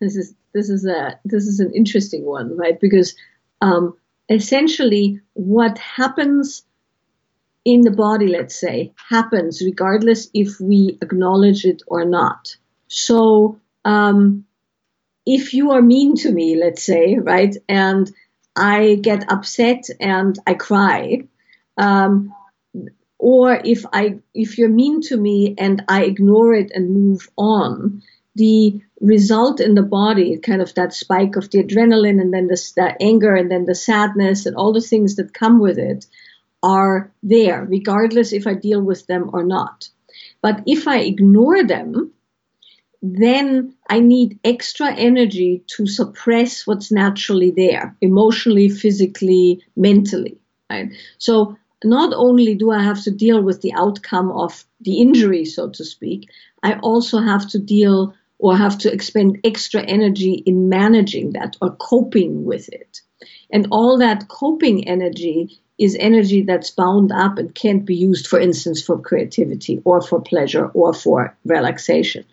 this 0.00 0.16
is, 0.16 0.34
this 0.52 0.68
is 0.68 0.84
a, 0.84 1.18
this 1.24 1.46
is 1.46 1.60
an 1.60 1.72
interesting 1.74 2.26
one, 2.26 2.54
right? 2.58 2.78
Because, 2.78 3.14
um, 3.62 3.96
essentially 4.28 5.20
what 5.34 5.78
happens 5.78 6.64
in 7.64 7.82
the 7.82 7.90
body, 7.90 8.26
let's 8.26 8.58
say, 8.58 8.92
happens 9.08 9.62
regardless 9.62 10.28
if 10.34 10.60
we 10.60 10.98
acknowledge 11.00 11.64
it 11.64 11.82
or 11.86 12.04
not. 12.04 12.56
So, 12.88 13.60
um, 13.84 14.44
if 15.24 15.54
you 15.54 15.70
are 15.70 15.82
mean 15.82 16.16
to 16.16 16.32
me, 16.32 16.56
let's 16.56 16.82
say, 16.82 17.16
right, 17.16 17.56
and 17.68 18.10
I 18.56 18.96
get 19.00 19.30
upset 19.32 19.88
and 20.00 20.36
I 20.46 20.54
cry, 20.54 21.28
um, 21.76 22.34
or 23.18 23.54
if 23.64 23.86
I 23.92 24.18
if 24.34 24.58
you're 24.58 24.68
mean 24.68 25.00
to 25.02 25.16
me 25.16 25.54
and 25.56 25.84
I 25.88 26.04
ignore 26.04 26.54
it 26.54 26.72
and 26.74 26.90
move 26.90 27.28
on, 27.36 28.02
the 28.34 28.80
result 29.00 29.60
in 29.60 29.74
the 29.74 29.82
body, 29.82 30.38
kind 30.38 30.60
of 30.62 30.74
that 30.74 30.92
spike 30.92 31.36
of 31.36 31.50
the 31.50 31.62
adrenaline 31.62 32.20
and 32.20 32.32
then 32.32 32.46
the, 32.48 32.72
the 32.76 32.96
anger 33.00 33.34
and 33.34 33.50
then 33.50 33.64
the 33.64 33.74
sadness 33.74 34.46
and 34.46 34.56
all 34.56 34.72
the 34.72 34.80
things 34.80 35.16
that 35.16 35.34
come 35.34 35.60
with 35.60 35.78
it, 35.78 36.06
are 36.62 37.12
there, 37.22 37.64
regardless 37.64 38.32
if 38.32 38.46
I 38.46 38.54
deal 38.54 38.80
with 38.80 39.06
them 39.06 39.30
or 39.32 39.44
not. 39.44 39.88
But 40.40 40.62
if 40.66 40.86
I 40.86 41.00
ignore 41.00 41.64
them, 41.64 42.12
then 43.02 43.74
I 43.88 43.98
need 43.98 44.38
extra 44.44 44.94
energy 44.94 45.64
to 45.76 45.86
suppress 45.86 46.66
what's 46.66 46.92
naturally 46.92 47.50
there, 47.50 47.96
emotionally, 48.00 48.68
physically, 48.68 49.64
mentally. 49.76 50.38
Right? 50.70 50.92
So 51.18 51.56
not 51.84 52.12
only 52.14 52.54
do 52.54 52.70
I 52.70 52.82
have 52.82 53.02
to 53.02 53.10
deal 53.10 53.42
with 53.42 53.60
the 53.60 53.72
outcome 53.74 54.30
of 54.30 54.64
the 54.80 55.00
injury, 55.00 55.44
so 55.44 55.68
to 55.70 55.84
speak, 55.84 56.30
I 56.62 56.74
also 56.74 57.18
have 57.20 57.48
to 57.50 57.58
deal 57.58 58.14
or 58.38 58.56
have 58.56 58.78
to 58.78 58.92
expend 58.92 59.38
extra 59.44 59.82
energy 59.82 60.42
in 60.46 60.68
managing 60.68 61.32
that 61.32 61.56
or 61.60 61.74
coping 61.76 62.44
with 62.44 62.68
it. 62.68 63.00
And 63.52 63.68
all 63.70 63.98
that 63.98 64.28
coping 64.28 64.88
energy 64.88 65.60
is 65.78 65.96
energy 65.98 66.42
that's 66.42 66.70
bound 66.70 67.12
up 67.12 67.38
and 67.38 67.54
can't 67.54 67.84
be 67.84 67.96
used, 67.96 68.26
for 68.26 68.38
instance, 68.38 68.82
for 68.82 68.98
creativity 68.98 69.80
or 69.84 70.00
for 70.00 70.20
pleasure 70.20 70.66
or 70.68 70.92
for 70.92 71.36
relaxation. 71.44 72.24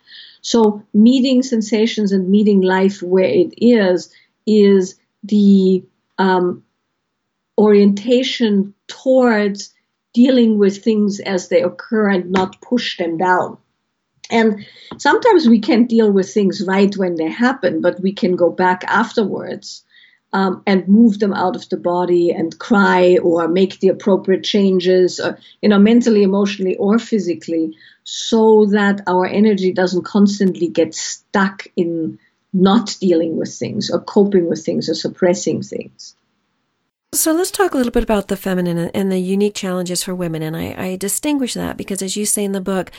So 0.41 0.83
meeting 0.93 1.43
sensations 1.43 2.11
and 2.11 2.29
meeting 2.29 2.61
life 2.61 3.01
where 3.01 3.25
it 3.25 3.53
is 3.57 4.13
is 4.45 4.95
the 5.23 5.83
um, 6.17 6.63
orientation 7.57 8.73
towards 8.87 9.73
dealing 10.13 10.57
with 10.57 10.83
things 10.83 11.19
as 11.19 11.49
they 11.49 11.61
occur 11.61 12.09
and 12.09 12.31
not 12.31 12.61
push 12.61 12.97
them 12.97 13.17
down. 13.17 13.57
And 14.31 14.65
sometimes 14.97 15.49
we 15.49 15.59
can't 15.59 15.89
deal 15.89 16.11
with 16.11 16.31
things 16.31 16.63
right 16.65 16.95
when 16.95 17.15
they 17.15 17.29
happen, 17.29 17.81
but 17.81 17.99
we 17.99 18.13
can 18.13 18.35
go 18.35 18.49
back 18.49 18.83
afterwards 18.87 19.83
um, 20.31 20.61
and 20.67 20.87
move 20.87 21.19
them 21.19 21.33
out 21.33 21.55
of 21.55 21.67
the 21.69 21.77
body 21.77 22.31
and 22.31 22.57
cry 22.59 23.17
or 23.17 23.47
make 23.47 23.79
the 23.79 23.87
appropriate 23.89 24.43
changes, 24.43 25.19
or, 25.19 25.39
you 25.61 25.69
know, 25.69 25.79
mentally, 25.79 26.23
emotionally, 26.23 26.75
or 26.77 26.99
physically, 26.99 27.75
so 28.03 28.65
that 28.67 29.01
our 29.07 29.25
energy 29.25 29.73
doesn't 29.73 30.03
constantly 30.03 30.67
get 30.67 30.93
stuck 30.93 31.65
in 31.75 32.19
not 32.53 32.97
dealing 32.99 33.37
with 33.37 33.53
things 33.53 33.89
or 33.91 33.99
coping 33.99 34.49
with 34.49 34.63
things 34.63 34.89
or 34.89 34.95
suppressing 34.95 35.61
things. 35.61 36.15
So 37.11 37.33
let's 37.33 37.49
talk 37.49 37.73
a 37.73 37.77
little 37.77 37.91
bit 37.91 38.03
about 38.03 38.27
the 38.27 38.37
feminine 38.37 38.77
and 38.77 39.11
the 39.11 39.17
unique 39.17 39.55
challenges 39.55 40.03
for 40.03 40.13
women. 40.13 40.43
And 40.43 40.55
I, 40.55 40.75
I 40.77 40.95
distinguish 40.95 41.55
that 41.55 41.75
because, 41.75 42.03
as 42.03 42.15
you 42.15 42.23
say 42.23 42.43
in 42.43 42.51
the 42.51 42.61
book, 42.61 42.91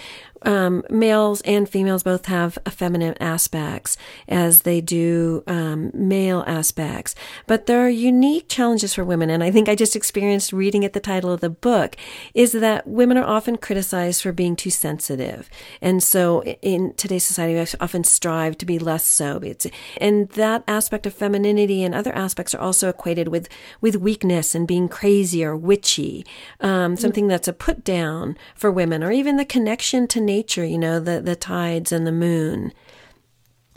um, 0.43 0.83
males 0.91 1.43
and 1.43 1.69
females 1.69 2.03
both 2.03 2.27
have 2.27 2.59
feminine 2.69 3.15
aspects 3.21 3.97
as 4.27 4.63
they 4.63 4.81
do 4.81 5.45
um, 5.47 5.91
male 5.95 6.43
aspects. 6.47 7.15
But 7.47 7.67
there 7.67 7.85
are 7.85 7.91
unique 7.91 8.49
challenges 8.49 8.95
for 8.95 9.05
women. 9.05 9.31
And 9.31 9.45
I 9.45 9.51
think 9.51 9.69
I 9.69 9.75
just 9.75 9.95
experienced 9.95 10.53
reading 10.53 10.85
at 10.85 10.93
the 10.93 10.99
title 10.99 11.31
of 11.31 11.41
the 11.41 11.51
book 11.51 11.97
is 12.35 12.53
that 12.53 12.89
women 12.89 13.17
are 13.17 13.25
often 13.25 13.59
criticized 13.59 14.23
for 14.23 14.33
being 14.33 14.57
too 14.57 14.71
sensitive. 14.71 15.49
And 15.81 16.03
so 16.03 16.43
in 16.43 16.95
today's 16.95 17.25
society, 17.25 17.55
we 17.55 17.67
often 17.81 18.05
strive 18.05 18.59
to 18.59 18.67
be 18.67 18.79
less 18.79 19.05
so. 19.05 19.37
It's, 19.39 19.67
and 19.99 20.29
that 20.31 20.65
aspect 20.67 21.07
of 21.07 21.15
femininity 21.15 21.85
and 21.85 21.95
other 21.95 22.15
aspects 22.15 22.55
are 22.55 22.61
also 22.61 22.89
equated 22.89 23.29
with, 23.29 23.49
with 23.81 24.00
weakness 24.01 24.55
and 24.55 24.67
being 24.67 24.89
crazy 24.89 25.45
or 25.45 25.57
witchy, 25.57 26.27
um, 26.61 26.97
something 26.97 27.29
that's 27.29 27.49
a 27.49 27.53
put 27.53 27.85
down 27.85 28.37
for 28.55 28.71
women, 28.71 29.05
or 29.05 29.13
even 29.13 29.37
the 29.37 29.45
connection 29.45 30.09
to 30.09 30.21
nature, 30.21 30.65
you 30.65 30.79
know, 30.79 30.99
the, 30.99 31.21
the 31.21 31.37
tides 31.37 31.93
and 31.93 32.07
the 32.07 32.13
moon. 32.13 32.73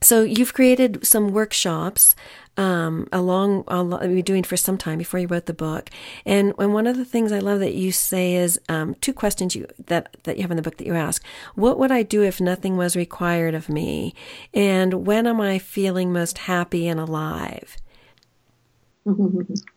So 0.04 0.24
you've 0.24 0.54
created 0.54 1.06
some 1.08 1.30
workshops 1.30 2.14
um, 2.58 3.08
along 3.12 3.64
you're 3.70 4.22
doing 4.22 4.44
for 4.44 4.58
some 4.58 4.78
time 4.78 4.98
before 4.98 5.20
you 5.20 5.28
wrote 5.28 5.46
the 5.46 5.54
book. 5.54 5.90
And, 6.26 6.54
and 6.60 6.74
one 6.74 6.88
of 6.88 6.98
the 6.98 7.06
things 7.06 7.32
I 7.32 7.40
love 7.40 7.60
that 7.62 7.74
you 7.74 7.92
say 7.92 8.36
is 8.36 8.60
um, 8.70 8.96
two 8.96 9.14
questions 9.14 9.56
you 9.56 9.66
that 9.86 10.16
that 10.24 10.36
you 10.36 10.44
have 10.44 10.52
in 10.52 10.58
the 10.58 10.64
book 10.64 10.78
that 10.78 10.88
you 10.88 10.94
ask: 10.94 11.24
What 11.56 11.80
would 11.80 11.92
I 11.92 12.04
do 12.04 12.22
if 12.22 12.42
nothing 12.42 12.78
was 12.78 12.96
required 12.96 13.56
of 13.56 13.70
me? 13.70 14.14
And 14.54 15.06
when 15.08 15.26
am 15.26 15.42
I 15.42 15.58
feeling 15.58 16.12
most 16.12 16.40
happy 16.40 16.88
and 16.88 17.00
alive? 17.00 17.78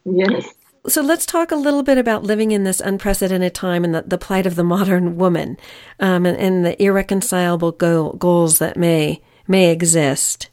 Yes. 0.05 0.55
So 0.89 1.03
let's 1.03 1.27
talk 1.27 1.51
a 1.51 1.57
little 1.57 1.83
bit 1.83 1.99
about 1.99 2.23
living 2.23 2.53
in 2.53 2.65
this 2.65 2.81
unprecedented 2.81 3.55
time 3.55 3.85
and 3.85 3.95
the, 3.95 4.03
the 4.03 4.19
plight 4.19 4.47
of 4.47 4.55
the 4.55 4.63
modern 4.63 5.17
woman, 5.17 5.57
um, 5.99 6.27
and, 6.27 6.37
and, 6.37 6.65
the 6.65 6.81
irreconcilable 6.81 7.73
goal, 7.73 8.13
goals 8.13 8.59
that 8.59 8.77
may 8.77 9.21
may 9.49 9.71
exist. 9.71 10.49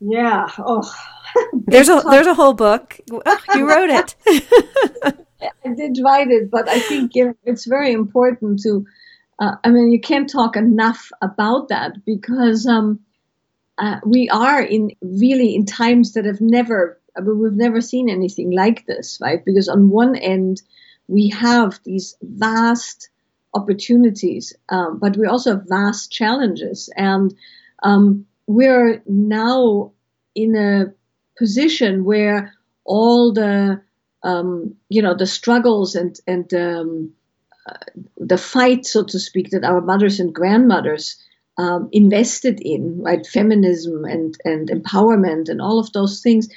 Yeah. 0.00 0.48
Oh. 0.58 0.92
there's 1.66 1.88
a 1.88 2.02
there's 2.10 2.26
a 2.26 2.34
whole 2.34 2.54
book. 2.54 2.98
Oh, 3.10 3.38
you 3.54 3.68
wrote 3.68 3.90
it. 3.90 4.16
I 5.64 5.74
did 5.74 5.98
write 6.02 6.28
it, 6.28 6.50
but 6.50 6.68
I 6.68 6.80
think 6.80 7.12
it's 7.14 7.66
very 7.66 7.92
important 7.92 8.60
to. 8.62 8.84
Uh, 9.38 9.56
I 9.64 9.70
mean, 9.70 9.90
you 9.90 10.00
can't 10.00 10.28
talk 10.28 10.56
enough 10.56 11.10
about 11.20 11.68
that 11.68 12.04
because 12.04 12.66
um, 12.66 13.00
uh, 13.78 14.00
we 14.04 14.28
are 14.28 14.62
in 14.62 14.90
really 15.00 15.54
in 15.54 15.64
times 15.64 16.12
that 16.12 16.24
have 16.24 16.40
never 16.40 17.00
I 17.16 17.20
mean, 17.20 17.38
we've 17.38 17.52
never 17.52 17.80
seen 17.80 18.08
anything 18.08 18.52
like 18.52 18.86
this, 18.86 19.18
right? 19.20 19.44
Because 19.44 19.68
on 19.68 19.90
one 19.90 20.16
end, 20.16 20.62
we 21.08 21.28
have 21.28 21.80
these 21.84 22.16
vast 22.22 23.10
opportunities, 23.54 24.54
um, 24.70 24.98
but 24.98 25.16
we 25.16 25.26
also 25.26 25.56
have 25.56 25.68
vast 25.68 26.10
challenges. 26.10 26.88
And 26.96 27.34
um, 27.82 28.26
we're 28.46 29.02
now 29.06 29.92
in 30.34 30.56
a 30.56 30.92
position 31.36 32.04
where 32.04 32.54
all 32.84 33.32
the, 33.32 33.82
um, 34.22 34.74
you 34.88 35.02
know, 35.02 35.14
the 35.14 35.26
struggles 35.26 35.94
and, 35.94 36.18
and 36.26 36.52
um, 36.54 37.12
uh, 37.66 37.76
the 38.16 38.38
fight, 38.38 38.86
so 38.86 39.04
to 39.04 39.18
speak, 39.18 39.50
that 39.50 39.64
our 39.64 39.80
mothers 39.80 40.18
and 40.18 40.34
grandmothers 40.34 41.16
um, 41.58 41.88
invested 41.92 42.60
in, 42.60 43.02
right? 43.02 43.26
Feminism 43.26 44.04
and, 44.04 44.36
and 44.44 44.68
empowerment 44.68 45.48
and 45.48 45.60
all 45.60 45.78
of 45.78 45.92
those 45.92 46.20
things 46.20 46.48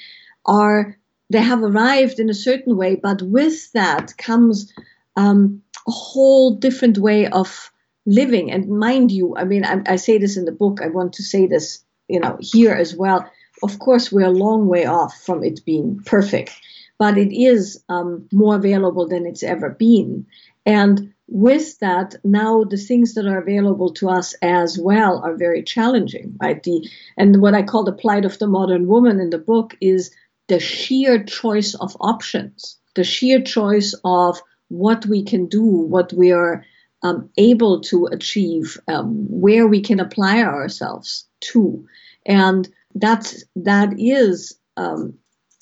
are 0.46 0.98
they 1.30 1.42
have 1.42 1.64
arrived 1.64 2.20
in 2.20 2.30
a 2.30 2.36
certain 2.36 2.78
way, 2.78 2.96
but 2.96 3.22
with 3.22 3.72
that 3.72 4.16
comes 4.18 4.72
um, 5.16 5.62
a 5.88 5.92
whole 5.92 6.56
different 6.56 6.98
way 6.98 7.28
of 7.28 7.72
living. 8.06 8.52
And 8.52 8.70
mind 8.70 9.12
you, 9.12 9.36
I 9.36 9.44
mean, 9.44 9.66
I, 9.66 9.82
I, 9.88 9.96
say 9.96 10.18
this 10.18 10.38
in 10.38 10.46
the 10.46 10.52
book. 10.52 10.80
I 10.82 10.88
want 10.88 11.14
to 11.14 11.24
say 11.24 11.48
this, 11.48 11.84
you 12.08 12.20
know, 12.20 12.38
here 12.40 12.74
as 12.74 12.96
well. 12.96 13.30
Of 13.64 13.80
course, 13.80 14.12
we're 14.12 14.28
a 14.28 14.30
long 14.30 14.68
way 14.68 14.86
off 14.86 15.20
from 15.24 15.44
it 15.44 15.66
being 15.66 16.02
perfect, 16.06 16.52
but 17.00 17.18
it 17.18 17.34
is 17.34 17.82
um, 17.90 18.28
more 18.32 18.56
available 18.56 19.08
than 19.08 19.26
it's 19.26 19.44
ever 19.44 19.70
been. 19.70 20.28
And 20.66 21.14
with 21.28 21.80
that, 21.80 22.16
now 22.24 22.64
the 22.64 22.78
things 22.78 23.16
that 23.16 23.26
are 23.26 23.40
available 23.40 23.92
to 23.94 24.10
us 24.10 24.36
as 24.42 24.78
well 24.78 25.22
are 25.24 25.36
very 25.36 25.64
challenging, 25.64 26.36
right? 26.42 26.62
The 26.62 26.88
and 27.18 27.42
what 27.42 27.56
I 27.56 27.64
call 27.64 27.84
the 27.84 27.94
plight 27.94 28.26
of 28.26 28.38
the 28.38 28.48
modern 28.48 28.88
woman 28.88 29.20
in 29.20 29.32
the 29.32 29.40
book 29.40 29.76
is 29.82 30.12
the 30.48 30.60
sheer 30.60 31.24
choice 31.24 31.74
of 31.76 31.98
options, 32.00 32.78
the 32.94 33.04
sheer 33.04 33.42
choice 33.42 33.96
of 34.04 34.40
what 34.68 35.06
we 35.08 35.24
can 35.24 35.48
do, 35.48 35.64
what 35.64 36.14
we 36.14 36.32
are 36.32 36.64
um, 37.02 37.30
able 37.38 37.82
to 37.82 38.06
achieve, 38.06 38.80
um, 38.88 39.26
where 39.30 39.68
we 39.68 39.82
can 39.82 40.00
apply 40.00 40.44
ourselves 40.44 41.28
to, 41.40 41.88
and 42.26 42.70
that's 42.94 43.44
that 43.56 43.96
is 43.98 44.58
um, 44.78 45.16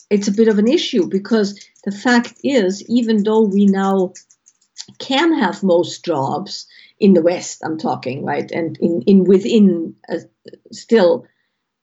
it's 0.09 0.28
a 0.28 0.34
bit 0.34 0.49
of 0.49 0.59
an 0.59 0.68
issue 0.68 1.07
because 1.07 1.59
the 1.86 1.91
fact 1.91 2.34
is, 2.43 2.84
even 2.89 3.24
though 3.24 3.41
we 3.41 3.66
now 3.66 4.14
can 5.06 5.39
have 5.39 5.64
most 5.64 6.06
jobs 6.06 6.68
in 6.99 7.14
the 7.14 7.22
West, 7.22 7.62
I'm 7.64 7.78
talking 7.78 8.26
right, 8.26 8.49
and 8.51 8.78
in 8.80 9.01
in 9.04 9.24
within 9.24 9.95
uh, 10.10 10.20
still. 10.72 11.26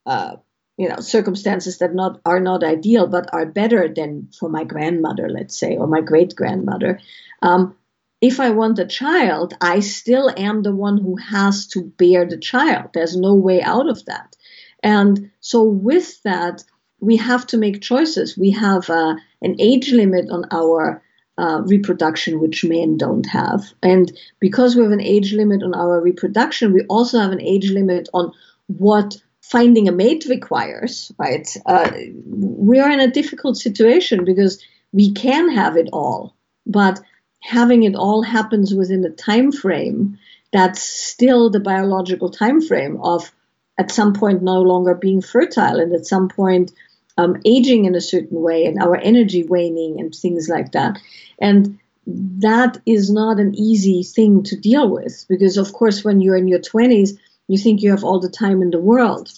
Uh, 0.05 0.37
you 0.77 0.89
know 0.89 0.99
circumstances 0.99 1.77
that 1.77 1.93
not 1.93 2.19
are 2.25 2.39
not 2.39 2.63
ideal 2.63 3.05
but 3.05 3.29
are 3.33 3.45
better 3.45 3.87
than 3.93 4.29
for 4.39 4.49
my 4.49 4.63
grandmother 4.63 5.29
let's 5.29 5.55
say 5.59 5.77
or 5.77 5.85
my 5.85 6.01
great 6.01 6.33
grandmother 6.35 6.99
um, 7.43 7.75
if 8.21 8.39
i 8.39 8.49
want 8.49 8.79
a 8.79 8.85
child 8.85 9.53
i 9.61 9.79
still 9.79 10.31
am 10.37 10.63
the 10.63 10.73
one 10.73 10.97
who 10.97 11.17
has 11.17 11.67
to 11.67 11.83
bear 11.83 12.25
the 12.25 12.37
child. 12.37 12.89
There's 12.93 13.15
no 13.15 13.35
way 13.35 13.61
out 13.61 13.89
of 13.89 14.05
that. 14.05 14.35
And 14.81 15.29
so 15.39 15.63
with 15.63 16.21
that 16.23 16.63
we 17.01 17.17
have 17.17 17.47
to 17.47 17.57
make 17.57 17.81
choices. 17.81 18.37
We 18.37 18.51
have 18.51 18.89
uh, 18.89 19.15
an 19.41 19.55
age 19.59 19.91
limit 19.91 20.29
on 20.29 20.45
our 20.51 21.03
uh, 21.41 21.61
reproduction, 21.65 22.39
which 22.39 22.63
men 22.63 22.97
don't 22.97 23.25
have. 23.25 23.73
And 23.81 24.11
because 24.39 24.75
we 24.75 24.83
have 24.83 24.91
an 24.91 25.01
age 25.01 25.33
limit 25.33 25.63
on 25.63 25.73
our 25.73 25.99
reproduction, 25.99 26.71
we 26.71 26.83
also 26.83 27.19
have 27.19 27.31
an 27.31 27.41
age 27.41 27.71
limit 27.71 28.09
on 28.13 28.31
what 28.67 29.17
finding 29.41 29.89
a 29.89 29.91
mate 29.91 30.25
requires, 30.29 31.11
right? 31.17 31.47
Uh, 31.65 31.91
we 32.27 32.79
are 32.79 32.91
in 32.91 32.99
a 32.99 33.11
difficult 33.11 33.57
situation 33.57 34.23
because 34.23 34.63
we 34.93 35.13
can 35.13 35.49
have 35.49 35.77
it 35.77 35.89
all, 35.91 36.35
but 36.67 37.01
having 37.41 37.83
it 37.83 37.95
all 37.95 38.21
happens 38.21 38.73
within 38.75 39.03
a 39.03 39.09
time 39.09 39.51
frame 39.51 40.19
that's 40.53 40.81
still 40.83 41.49
the 41.49 41.59
biological 41.59 42.29
time 42.29 42.61
frame 42.61 42.99
of 43.01 43.33
at 43.79 43.89
some 43.89 44.13
point 44.13 44.43
no 44.43 44.61
longer 44.61 44.93
being 44.93 45.21
fertile 45.21 45.79
and 45.79 45.93
at 45.93 46.05
some 46.05 46.29
point 46.29 46.71
um, 47.17 47.41
aging 47.45 47.85
in 47.85 47.95
a 47.95 48.01
certain 48.01 48.41
way 48.41 48.65
and 48.65 48.81
our 48.81 48.95
energy 48.95 49.43
waning 49.43 49.99
and 49.99 50.13
things 50.13 50.49
like 50.49 50.71
that. 50.71 50.97
And 51.39 51.79
that 52.07 52.81
is 52.85 53.11
not 53.11 53.39
an 53.39 53.53
easy 53.55 54.03
thing 54.03 54.43
to 54.43 54.55
deal 54.55 54.89
with 54.89 55.25
because, 55.29 55.57
of 55.57 55.73
course, 55.73 56.03
when 56.03 56.19
you're 56.19 56.37
in 56.37 56.47
your 56.47 56.59
20s, 56.59 57.17
you 57.47 57.57
think 57.57 57.81
you 57.81 57.91
have 57.91 58.03
all 58.03 58.19
the 58.19 58.29
time 58.29 58.61
in 58.61 58.71
the 58.71 58.79
world. 58.79 59.31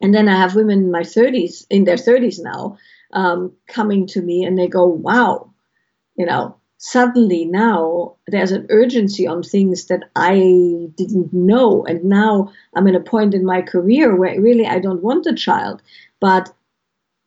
And 0.00 0.14
then 0.14 0.28
I 0.28 0.36
have 0.36 0.54
women 0.54 0.78
in 0.78 0.90
my 0.90 1.02
30s, 1.02 1.66
in 1.70 1.84
their 1.84 1.96
30s 1.96 2.40
now, 2.42 2.78
um, 3.12 3.52
coming 3.66 4.06
to 4.08 4.22
me 4.22 4.44
and 4.44 4.58
they 4.58 4.68
go, 4.68 4.86
wow, 4.86 5.50
you 6.16 6.26
know, 6.26 6.56
suddenly 6.78 7.44
now 7.44 8.16
there's 8.26 8.52
an 8.52 8.66
urgency 8.70 9.26
on 9.26 9.42
things 9.42 9.86
that 9.86 10.04
I 10.14 10.88
didn't 10.96 11.32
know. 11.32 11.84
And 11.84 12.04
now 12.04 12.52
I'm 12.74 12.86
at 12.86 12.94
a 12.94 13.00
point 13.00 13.34
in 13.34 13.44
my 13.44 13.62
career 13.62 14.14
where 14.14 14.40
really 14.40 14.66
I 14.66 14.78
don't 14.78 15.02
want 15.02 15.26
a 15.26 15.34
child, 15.34 15.82
but 16.20 16.52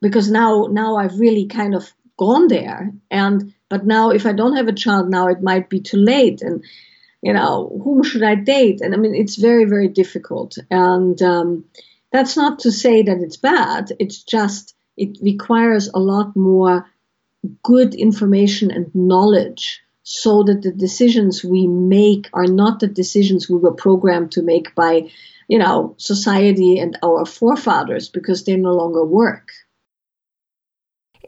because 0.02 0.30
now, 0.30 0.66
now 0.70 0.96
I've 0.96 1.18
really 1.18 1.46
kind 1.46 1.74
of 1.74 1.90
gone 2.18 2.48
there. 2.48 2.92
And, 3.10 3.54
but 3.70 3.86
now 3.86 4.10
if 4.10 4.26
I 4.26 4.32
don't 4.32 4.56
have 4.56 4.68
a 4.68 4.74
child 4.74 5.08
now, 5.08 5.28
it 5.28 5.42
might 5.42 5.70
be 5.70 5.80
too 5.80 5.96
late. 5.96 6.42
And, 6.42 6.62
you 7.22 7.32
know, 7.32 7.80
whom 7.82 8.02
should 8.02 8.24
I 8.24 8.34
date? 8.34 8.80
And 8.82 8.94
I 8.94 8.98
mean, 8.98 9.14
it's 9.14 9.36
very, 9.36 9.64
very 9.64 9.88
difficult. 9.88 10.58
And 10.70 11.22
um, 11.22 11.64
that's 12.10 12.36
not 12.36 12.58
to 12.60 12.72
say 12.72 13.02
that 13.02 13.18
it's 13.18 13.36
bad. 13.36 13.92
It's 13.98 14.22
just, 14.24 14.74
it 14.96 15.18
requires 15.22 15.88
a 15.88 16.00
lot 16.00 16.36
more 16.36 16.86
good 17.62 17.94
information 17.94 18.70
and 18.72 18.94
knowledge 18.94 19.80
so 20.02 20.42
that 20.42 20.62
the 20.62 20.72
decisions 20.72 21.44
we 21.44 21.68
make 21.68 22.28
are 22.32 22.46
not 22.46 22.80
the 22.80 22.88
decisions 22.88 23.48
we 23.48 23.56
were 23.56 23.72
programmed 23.72 24.32
to 24.32 24.42
make 24.42 24.74
by, 24.74 25.08
you 25.46 25.58
know, 25.58 25.94
society 25.96 26.80
and 26.80 26.98
our 27.04 27.24
forefathers 27.24 28.08
because 28.08 28.44
they 28.44 28.56
no 28.56 28.72
longer 28.72 29.04
work. 29.04 29.52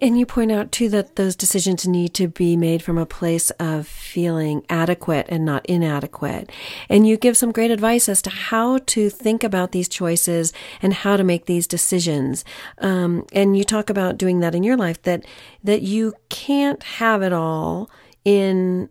And 0.03 0.19
you 0.19 0.27
point 0.27 0.51
out 0.51 0.73
too 0.73 0.89
that 0.91 1.17
those 1.17 1.37
decisions 1.37 1.87
need 1.87 2.15
to 2.15 2.29
be 2.29 2.57
made 2.57 2.83
from 2.83 2.99
a 2.99 3.07
place 3.07 3.51
of 3.53 3.87
feeling 3.87 4.65
adequate 4.69 5.27
and 5.29 5.45
not 5.45 5.65
inadequate. 5.67 6.51
And 6.89 7.07
you 7.07 7.17
give 7.17 7.37
some 7.37 7.53
great 7.53 7.71
advice 7.71 8.09
as 8.09 8.21
to 8.23 8.31
how 8.31 8.79
to 8.79 9.09
think 9.09 9.45
about 9.45 9.73
these 9.73 9.89
choices 9.89 10.53
and 10.83 10.93
how 10.93 11.17
to 11.17 11.25
make 11.25 11.47
these 11.47 11.67
decisions. 11.67 12.45
Um, 12.79 13.27
and 13.33 13.57
you 13.57 13.65
talk 13.65 13.89
about 13.89 14.19
doing 14.19 14.41
that 14.41 14.55
in 14.55 14.63
your 14.63 14.77
life 14.77 15.01
that 15.03 15.25
that 15.63 15.83
you 15.83 16.15
can't 16.29 16.83
have 16.83 17.23
it 17.23 17.33
all 17.33 17.91
in 18.25 18.89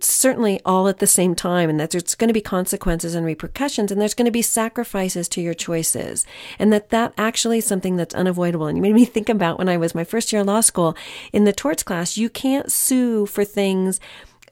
certainly 0.00 0.60
all 0.64 0.88
at 0.88 0.98
the 0.98 1.06
same 1.06 1.34
time 1.34 1.70
and 1.70 1.78
that 1.80 1.90
there's 1.90 2.14
going 2.14 2.28
to 2.28 2.34
be 2.34 2.40
consequences 2.40 3.14
and 3.14 3.24
repercussions 3.24 3.90
and 3.90 4.00
there's 4.00 4.14
going 4.14 4.26
to 4.26 4.30
be 4.30 4.42
sacrifices 4.42 5.28
to 5.30 5.40
your 5.40 5.54
choices. 5.54 6.26
And 6.58 6.72
that 6.72 6.90
that 6.90 7.12
actually 7.16 7.58
is 7.58 7.66
something 7.66 7.96
that's 7.96 8.14
unavoidable. 8.14 8.66
And 8.66 8.76
you 8.76 8.82
made 8.82 8.94
me 8.94 9.04
think 9.04 9.28
about 9.28 9.58
when 9.58 9.68
i 9.68 9.76
was 9.76 9.94
my 9.94 10.04
first 10.04 10.32
year 10.32 10.40
of 10.40 10.46
law 10.46 10.60
school 10.60 10.96
in 11.32 11.44
the 11.44 11.52
torts 11.52 11.82
class 11.82 12.16
you 12.16 12.28
can't 12.28 12.70
sue 12.70 13.26
for 13.26 13.44
things 13.44 14.00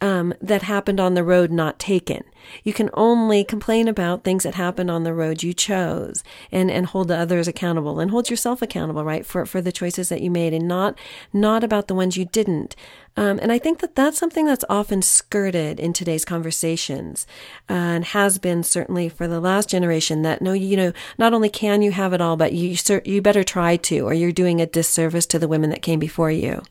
um, 0.01 0.35
that 0.41 0.63
happened 0.63 1.01
on 1.01 1.15
the 1.15 1.25
road 1.25 1.51
not 1.51 1.79
taken. 1.79 2.23
You 2.63 2.73
can 2.73 2.91
only 2.95 3.45
complain 3.45 3.89
about 3.89 4.23
things 4.23 4.45
that 4.45 4.55
happened 4.55 4.91
on 4.91 5.05
the 5.05 5.15
road 5.15 5.43
you 5.43 5.53
chose 5.53 6.23
and, 6.53 6.71
and 6.71 6.87
hold 6.87 7.09
the 7.09 7.17
others 7.17 7.49
accountable 7.49 7.99
and 8.01 8.11
hold 8.11 8.31
yourself 8.31 8.63
accountable, 8.63 9.05
right? 9.05 9.27
For, 9.27 9.47
for 9.47 9.61
the 9.61 9.73
choices 9.73 10.09
that 10.09 10.23
you 10.23 10.31
made 10.31 10.55
and 10.55 10.69
not, 10.69 10.99
not 11.33 11.65
about 11.65 11.89
the 11.89 11.95
ones 11.95 12.17
you 12.17 12.25
didn't. 12.25 12.77
Um, 13.17 13.39
and 13.41 13.51
I 13.51 13.59
think 13.59 13.81
that 13.81 13.95
that's 13.95 14.19
something 14.19 14.45
that's 14.45 14.65
often 14.69 15.01
skirted 15.01 15.81
in 15.81 15.93
today's 15.93 16.25
conversations 16.25 17.27
uh, 17.71 17.73
and 17.73 18.05
has 18.05 18.39
been 18.39 18.63
certainly 18.63 19.09
for 19.09 19.27
the 19.27 19.41
last 19.41 19.71
generation 19.71 20.23
that 20.23 20.43
no, 20.43 20.53
you 20.53 20.77
know, 20.77 20.93
not 21.19 21.33
only 21.33 21.49
can 21.49 21.81
you 21.83 21.93
have 21.93 22.13
it 22.13 22.21
all, 22.21 22.37
but 22.37 22.53
you, 22.53 22.77
you 23.05 23.23
better 23.23 23.43
try 23.43 23.77
to, 23.77 24.01
or 24.01 24.13
you're 24.13 24.33
doing 24.33 24.61
a 24.61 24.67
disservice 24.67 25.27
to 25.27 25.39
the 25.39 25.49
women 25.49 25.71
that 25.71 25.83
came 25.83 25.99
before 25.99 26.31
you. 26.31 26.63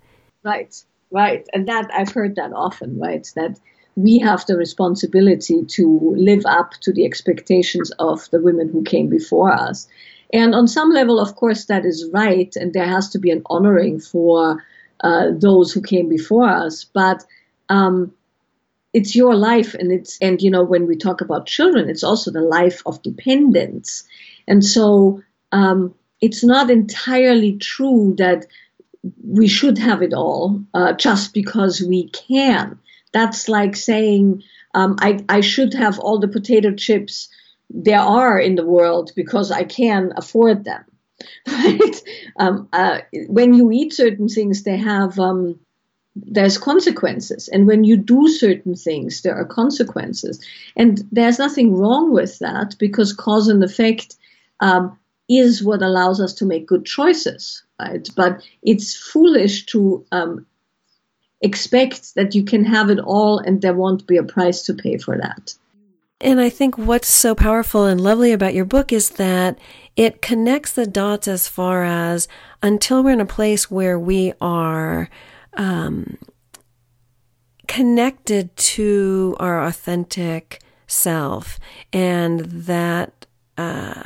Right. 0.44 0.84
Right. 1.16 1.48
And 1.54 1.66
that 1.70 1.90
I've 1.94 2.12
heard 2.12 2.36
that 2.36 2.52
often, 2.52 3.00
right? 3.00 3.26
That 3.38 3.58
we 3.96 4.20
have 4.20 4.46
the 4.48 4.58
responsibility 4.58 5.64
to 5.64 6.14
live 6.18 6.46
up 6.46 6.72
to 6.82 6.92
the 6.92 7.06
expectations 7.06 7.90
of 8.00 8.30
the 8.32 8.42
women 8.42 8.68
who 8.68 8.84
came 8.84 9.08
before 9.08 9.54
us. 9.54 9.88
And 10.34 10.54
on 10.54 10.68
some 10.68 10.92
level, 10.92 11.22
of 11.22 11.38
course, 11.38 11.68
that 11.68 11.86
is 11.86 12.10
right. 12.12 12.54
And 12.58 12.74
there 12.74 12.86
has 12.86 13.08
to 13.12 13.20
be 13.20 13.32
an 13.32 13.44
honoring 13.46 14.02
for 14.02 14.62
uh, 15.00 15.28
those 15.32 15.72
who 15.72 15.82
came 15.82 16.10
before 16.10 16.50
us. 16.50 16.84
But 16.84 17.24
um, 17.70 18.14
it's 18.92 19.16
your 19.16 19.36
life. 19.36 19.74
And 19.74 19.94
it's, 19.94 20.18
and 20.20 20.42
you 20.42 20.52
know, 20.52 20.66
when 20.66 20.86
we 20.86 20.98
talk 20.98 21.22
about 21.22 21.46
children, 21.46 21.90
it's 21.90 22.04
also 22.04 22.30
the 22.30 22.42
life 22.42 22.82
of 22.86 23.02
dependence. 23.04 24.04
And 24.50 24.66
so 24.66 25.24
um, 25.54 25.96
it's 26.20 26.44
not 26.44 26.70
entirely 26.70 27.56
true 27.56 28.16
that 28.18 28.48
we 29.24 29.48
should 29.48 29.78
have 29.78 30.02
it 30.02 30.14
all 30.14 30.64
uh, 30.74 30.94
just 30.94 31.34
because 31.34 31.82
we 31.82 32.10
can. 32.10 32.80
That's 33.12 33.48
like 33.48 33.76
saying 33.76 34.44
um, 34.74 34.98
I, 35.00 35.24
I 35.30 35.42
should 35.42 35.74
have 35.74 36.00
all 36.00 36.20
the 36.20 36.28
potato 36.28 36.74
chips 36.74 37.30
there 37.70 38.00
are 38.00 38.40
in 38.40 38.56
the 38.56 38.66
world 38.66 39.12
because 39.16 39.52
I 39.52 39.64
can 39.64 40.14
afford 40.16 40.66
them. 40.66 40.84
Right? 41.48 42.04
Um, 42.38 42.68
uh, 42.74 43.00
when 43.28 43.54
you 43.54 43.72
eat 43.72 43.94
certain 43.94 44.28
things, 44.28 44.64
they 44.64 44.78
have 44.78 45.18
um, 45.18 45.60
there's 46.16 46.58
consequences, 46.58 47.48
and 47.48 47.66
when 47.66 47.86
you 47.86 47.96
do 47.98 48.28
certain 48.28 48.76
things, 48.76 49.22
there 49.22 49.36
are 49.36 49.46
consequences, 49.46 50.46
and 50.76 51.02
there's 51.12 51.40
nothing 51.40 51.74
wrong 51.74 52.12
with 52.12 52.40
that 52.40 52.76
because 52.80 53.14
cause 53.14 53.48
and 53.48 53.64
effect 53.64 54.18
um, 54.60 55.00
is 55.30 55.64
what 55.64 55.82
allows 55.82 56.20
us 56.20 56.34
to 56.36 56.46
make 56.46 56.68
good 56.68 56.86
choices 56.86 57.64
right? 57.80 58.08
But 58.16 58.44
it's 58.62 58.96
foolish 58.96 59.66
to 59.68 60.06
um, 60.12 60.46
expect 61.42 62.16
that 62.16 62.36
you 62.36 62.44
can 62.44 62.66
have 62.66 62.90
it 62.90 63.00
all 63.00 63.40
and 63.40 63.62
there 63.62 63.74
won't 63.74 64.08
be 64.08 64.18
a 64.18 64.24
price 64.24 64.64
to 64.64 64.74
pay 64.74 64.98
for 64.98 65.18
that. 65.18 65.54
And 66.22 66.40
I 66.40 66.50
think 66.50 66.78
what's 66.78 67.10
so 67.10 67.36
powerful 67.36 67.86
and 67.86 68.00
lovely 68.00 68.32
about 68.32 68.54
your 68.54 68.66
book 68.66 68.94
is 68.94 69.12
that 69.12 69.60
it 69.96 70.22
connects 70.22 70.72
the 70.72 70.88
dots 70.88 71.28
as 71.28 71.48
far 71.48 71.84
as 71.84 72.28
until 72.64 73.04
we're 73.04 73.12
in 73.12 73.22
a 73.22 73.26
place 73.26 73.70
where 73.70 74.00
we 74.00 74.34
are 74.40 75.10
um, 75.56 76.18
connected 77.68 78.56
to 78.56 79.36
our 79.40 79.66
authentic 79.66 80.62
self 80.88 81.60
and 81.92 82.40
that 82.42 83.15
uh, 83.58 84.04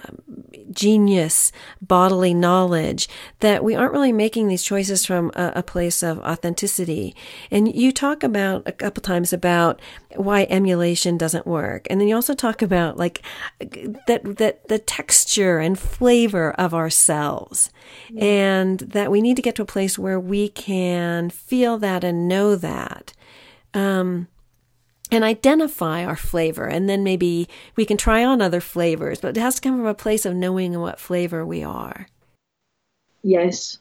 genius 0.72 1.52
bodily 1.82 2.34
knowledge 2.34 3.10
that 3.40 3.64
we 3.64 3.76
aren't 3.76 3.94
really 3.94 4.12
making 4.12 4.48
these 4.48 4.64
choices 4.64 5.06
from 5.06 5.32
a, 5.36 5.54
a, 5.56 5.64
place 5.64 6.04
of 6.04 6.20
authenticity. 6.20 7.16
And 7.50 7.74
you 7.74 7.92
talk 7.92 8.24
about 8.24 8.68
a 8.68 8.72
couple 8.72 9.02
times 9.02 9.34
about 9.34 9.82
why 10.16 10.46
emulation 10.50 11.18
doesn't 11.18 11.48
work. 11.48 11.88
And 11.90 12.00
then 12.00 12.08
you 12.08 12.16
also 12.16 12.36
talk 12.36 12.62
about 12.62 12.98
like 12.98 13.24
that, 13.60 14.22
that 14.38 14.68
the 14.68 14.80
texture 14.80 15.58
and 15.58 15.78
flavor 15.78 16.52
of 16.52 16.74
ourselves 16.74 17.72
yeah. 18.12 18.24
and 18.24 18.80
that 18.80 19.10
we 19.10 19.22
need 19.22 19.36
to 19.36 19.42
get 19.42 19.56
to 19.56 19.64
a 19.64 19.66
place 19.66 19.98
where 19.98 20.20
we 20.20 20.50
can 20.50 21.32
feel 21.32 21.80
that 21.80 22.04
and 22.04 22.28
know 22.28 22.56
that. 22.56 23.14
Um, 23.74 24.28
and 25.12 25.24
identify 25.24 26.06
our 26.06 26.16
flavor. 26.16 26.66
And 26.66 26.88
then 26.88 27.04
maybe 27.04 27.48
we 27.76 27.86
can 27.86 27.98
try 27.98 28.24
on 28.24 28.42
other 28.42 28.62
flavors, 28.62 29.22
but 29.22 29.36
it 29.36 29.40
has 29.40 29.56
to 29.56 29.62
come 29.62 29.78
from 29.78 29.88
a 29.88 29.94
place 29.94 30.26
of 30.26 30.36
knowing 30.36 30.80
what 30.80 31.00
flavor 31.00 31.46
we 31.46 31.64
are. 31.64 32.08
Yes, 33.24 33.80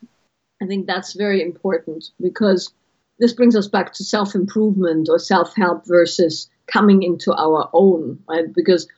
I 0.62 0.66
think 0.66 0.86
that's 0.86 1.12
very 1.12 1.42
important 1.42 2.10
because 2.20 2.72
this 3.18 3.32
brings 3.32 3.56
us 3.56 3.68
back 3.68 3.92
to 3.94 4.04
self 4.04 4.34
improvement 4.34 5.08
or 5.08 5.18
self 5.18 5.54
help 5.56 5.86
versus 5.86 6.48
coming 6.66 7.02
into 7.02 7.32
our 7.34 7.68
own, 7.72 8.18
right? 8.28 8.52
Because 8.52 8.88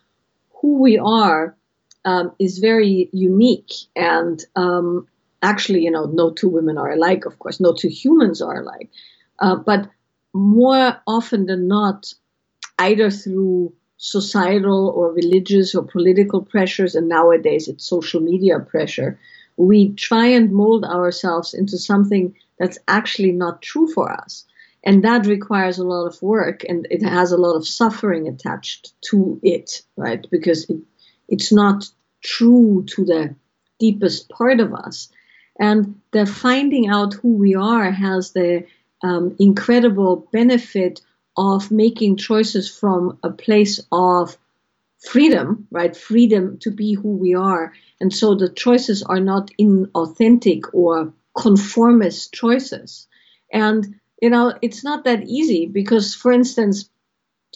who 0.60 0.80
we 0.80 0.98
are 0.98 1.56
um, 2.04 2.32
is 2.38 2.58
very 2.58 3.08
unique. 3.12 3.72
And 3.96 4.42
um, 4.56 5.06
actually, 5.42 5.80
you 5.80 5.90
know, 5.90 6.04
no 6.06 6.30
two 6.30 6.48
women 6.48 6.78
are 6.78 6.90
alike, 6.90 7.24
of 7.26 7.38
course, 7.38 7.60
no 7.60 7.74
two 7.74 7.88
humans 7.88 8.42
are 8.42 8.60
alike. 8.60 8.90
Uh, 9.38 9.56
but 9.56 9.88
more 10.32 10.96
often 11.06 11.46
than 11.46 11.66
not, 11.66 12.12
either 12.80 13.10
through 13.10 13.72
societal 13.98 14.88
or 14.96 15.12
religious 15.12 15.74
or 15.74 15.84
political 15.84 16.42
pressures, 16.42 16.94
and 16.94 17.08
nowadays 17.08 17.68
it's 17.68 17.84
social 17.84 18.20
media 18.20 18.58
pressure, 18.58 19.18
we 19.56 19.92
try 19.92 20.26
and 20.26 20.50
mold 20.50 20.84
ourselves 20.84 21.52
into 21.52 21.76
something 21.76 22.34
that's 22.58 22.78
actually 22.88 23.32
not 23.32 23.60
true 23.60 23.86
for 23.92 24.10
us. 24.10 24.46
And 24.82 25.04
that 25.04 25.26
requires 25.26 25.78
a 25.78 25.84
lot 25.84 26.06
of 26.06 26.22
work 26.22 26.64
and 26.66 26.86
it 26.90 27.02
has 27.02 27.32
a 27.32 27.36
lot 27.36 27.56
of 27.56 27.68
suffering 27.68 28.26
attached 28.26 28.94
to 29.10 29.38
it, 29.42 29.82
right? 29.96 30.26
Because 30.30 30.68
it, 30.70 30.78
it's 31.28 31.52
not 31.52 31.84
true 32.22 32.84
to 32.94 33.04
the 33.04 33.34
deepest 33.78 34.30
part 34.30 34.60
of 34.60 34.72
us. 34.72 35.10
And 35.58 36.00
the 36.12 36.24
finding 36.24 36.88
out 36.88 37.12
who 37.12 37.34
we 37.34 37.54
are 37.54 37.90
has 37.90 38.32
the 38.32 38.64
um, 39.02 39.36
incredible 39.38 40.26
benefit 40.32 41.02
of 41.36 41.70
making 41.70 42.16
choices 42.16 42.70
from 42.70 43.18
a 43.22 43.30
place 43.30 43.80
of 43.90 44.36
freedom, 44.98 45.66
right? 45.70 45.96
Freedom 45.96 46.58
to 46.58 46.70
be 46.70 46.94
who 46.94 47.16
we 47.16 47.34
are. 47.34 47.72
And 48.00 48.12
so 48.12 48.34
the 48.34 48.48
choices 48.48 49.02
are 49.02 49.20
not 49.20 49.50
inauthentic 49.58 50.64
or 50.72 51.12
conformist 51.36 52.32
choices. 52.32 53.08
And, 53.52 54.00
you 54.20 54.30
know, 54.30 54.52
it's 54.60 54.84
not 54.84 55.04
that 55.04 55.24
easy 55.24 55.66
because, 55.66 56.14
for 56.14 56.32
instance, 56.32 56.88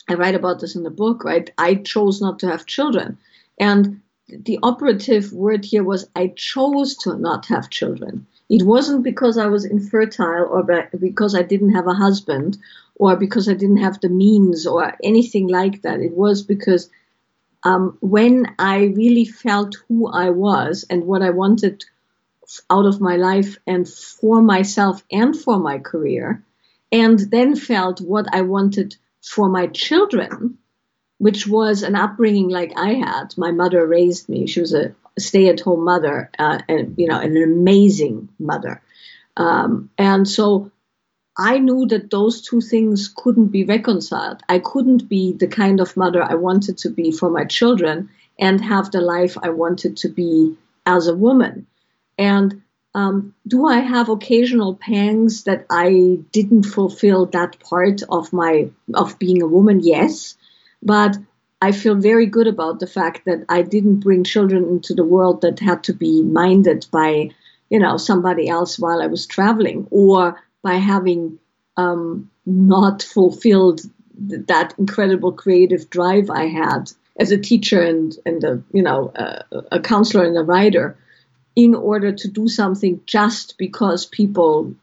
I 0.08 0.14
write 0.14 0.34
about 0.34 0.60
this 0.60 0.74
in 0.74 0.82
the 0.82 0.90
book, 0.90 1.24
right? 1.24 1.50
I 1.58 1.76
chose 1.76 2.20
not 2.20 2.40
to 2.40 2.48
have 2.48 2.66
children. 2.66 3.18
And 3.58 4.00
the 4.28 4.58
operative 4.62 5.32
word 5.32 5.64
here 5.64 5.84
was 5.84 6.08
I 6.16 6.28
chose 6.28 6.96
to 6.98 7.16
not 7.16 7.46
have 7.46 7.70
children. 7.70 8.26
It 8.48 8.62
wasn't 8.62 9.02
because 9.02 9.38
I 9.38 9.46
was 9.46 9.64
infertile 9.64 10.46
or 10.50 10.62
because 10.98 11.34
I 11.34 11.42
didn't 11.42 11.74
have 11.74 11.86
a 11.86 11.94
husband 11.94 12.58
or 12.96 13.16
because 13.16 13.48
I 13.48 13.54
didn't 13.54 13.78
have 13.78 14.00
the 14.00 14.08
means 14.08 14.66
or 14.66 14.94
anything 15.02 15.48
like 15.48 15.82
that. 15.82 16.00
It 16.00 16.12
was 16.12 16.42
because 16.42 16.90
um, 17.64 17.96
when 18.00 18.54
I 18.58 18.84
really 18.84 19.24
felt 19.24 19.76
who 19.88 20.06
I 20.06 20.30
was 20.30 20.84
and 20.88 21.04
what 21.04 21.22
I 21.22 21.30
wanted 21.30 21.84
out 22.70 22.86
of 22.86 23.00
my 23.00 23.16
life 23.16 23.56
and 23.66 23.88
for 23.88 24.42
myself 24.42 25.02
and 25.10 25.34
for 25.36 25.58
my 25.58 25.78
career, 25.78 26.42
and 26.92 27.18
then 27.18 27.56
felt 27.56 28.00
what 28.00 28.26
I 28.32 28.42
wanted 28.42 28.96
for 29.22 29.48
my 29.48 29.66
children, 29.68 30.58
which 31.18 31.46
was 31.46 31.82
an 31.82 31.96
upbringing 31.96 32.50
like 32.50 32.72
I 32.76 32.94
had. 32.94 33.36
My 33.36 33.50
mother 33.50 33.86
raised 33.86 34.28
me. 34.28 34.46
She 34.46 34.60
was 34.60 34.74
a 34.74 34.94
stay-at-home 35.18 35.84
mother, 35.84 36.30
uh, 36.38 36.58
and 36.68 36.94
you 36.98 37.08
know, 37.08 37.18
an 37.18 37.36
amazing 37.36 38.28
mother. 38.38 38.82
Um, 39.36 39.90
and 39.98 40.28
so 40.28 40.70
I 41.36 41.58
knew 41.58 41.86
that 41.86 42.10
those 42.10 42.40
two 42.40 42.60
things 42.60 43.12
couldn't 43.14 43.48
be 43.48 43.64
reconciled. 43.64 44.42
I 44.48 44.60
couldn't 44.60 45.08
be 45.08 45.32
the 45.32 45.48
kind 45.48 45.80
of 45.80 45.96
mother 45.96 46.22
I 46.22 46.34
wanted 46.34 46.78
to 46.78 46.90
be 46.90 47.10
for 47.10 47.28
my 47.28 47.44
children 47.44 48.10
and 48.38 48.60
have 48.60 48.90
the 48.90 49.00
life 49.00 49.36
I 49.42 49.50
wanted 49.50 49.96
to 49.98 50.08
be 50.08 50.56
as 50.86 51.08
a 51.08 51.16
woman. 51.16 51.66
And 52.18 52.62
um, 52.94 53.34
do 53.46 53.66
I 53.66 53.78
have 53.78 54.08
occasional 54.08 54.76
pangs 54.76 55.44
that 55.44 55.66
I 55.68 56.20
didn't 56.30 56.64
fulfill 56.64 57.26
that 57.26 57.58
part 57.58 58.02
of 58.08 58.32
my 58.32 58.70
of 58.94 59.18
being 59.18 59.42
a 59.42 59.48
woman? 59.48 59.80
Yes, 59.82 60.36
but 60.80 61.16
I 61.60 61.72
feel 61.72 61.96
very 61.96 62.26
good 62.26 62.46
about 62.46 62.78
the 62.78 62.86
fact 62.86 63.24
that 63.24 63.44
I 63.48 63.62
didn't 63.62 64.00
bring 64.00 64.22
children 64.22 64.64
into 64.64 64.94
the 64.94 65.04
world 65.04 65.40
that 65.40 65.58
had 65.58 65.82
to 65.84 65.92
be 65.92 66.22
minded 66.22 66.86
by, 66.92 67.30
you 67.70 67.80
know, 67.80 67.96
somebody 67.96 68.48
else 68.48 68.78
while 68.78 69.02
I 69.02 69.06
was 69.08 69.26
traveling, 69.26 69.88
or 69.90 70.40
by 70.64 70.76
having 70.76 71.38
um, 71.76 72.30
not 72.46 73.02
fulfilled 73.02 73.82
th- 74.28 74.46
that 74.46 74.74
incredible 74.78 75.32
creative 75.32 75.90
drive 75.90 76.30
I 76.30 76.46
had 76.46 76.90
as 77.20 77.30
a 77.30 77.38
teacher 77.38 77.80
and 77.80 78.16
and 78.26 78.42
a 78.42 78.62
you 78.72 78.82
know 78.82 79.12
a, 79.70 79.80
counselor 79.80 80.24
and 80.24 80.36
a 80.36 80.42
writer, 80.42 80.96
in 81.54 81.74
order 81.74 82.10
to 82.12 82.28
do 82.28 82.48
something 82.48 83.00
just 83.06 83.56
because 83.58 84.06
people 84.06 84.74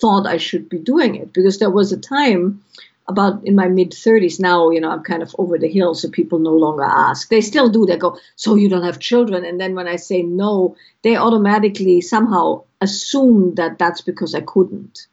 thought 0.00 0.26
I 0.26 0.36
should 0.36 0.68
be 0.68 0.78
doing 0.78 1.16
it. 1.16 1.32
Because 1.32 1.58
there 1.58 1.70
was 1.70 1.92
a 1.92 1.98
time 1.98 2.62
about 3.08 3.44
in 3.44 3.56
my 3.56 3.66
mid 3.66 3.90
30s 3.90 4.38
now 4.38 4.70
you 4.70 4.80
know 4.80 4.90
i'm 4.90 5.02
kind 5.02 5.22
of 5.22 5.34
over 5.36 5.58
the 5.58 5.68
hill 5.68 5.94
so 5.94 6.08
people 6.08 6.38
no 6.38 6.52
longer 6.52 6.84
ask. 6.84 7.28
They 7.28 7.40
still 7.40 7.68
do. 7.68 7.84
They 7.84 7.96
go 7.96 8.18
so 8.36 8.54
you 8.54 8.68
don't 8.68 8.84
have 8.84 9.00
children? 9.00 9.44
And 9.44 9.60
then 9.60 9.74
when 9.74 9.88
i 9.88 9.96
say 9.96 10.22
no 10.22 10.76
they 11.02 11.16
automatically 11.16 12.00
somehow 12.00 12.62
assume 12.80 13.54
that 13.56 13.78
that's 13.78 14.00
because 14.00 14.34
i 14.34 14.40
couldn't 14.40 15.06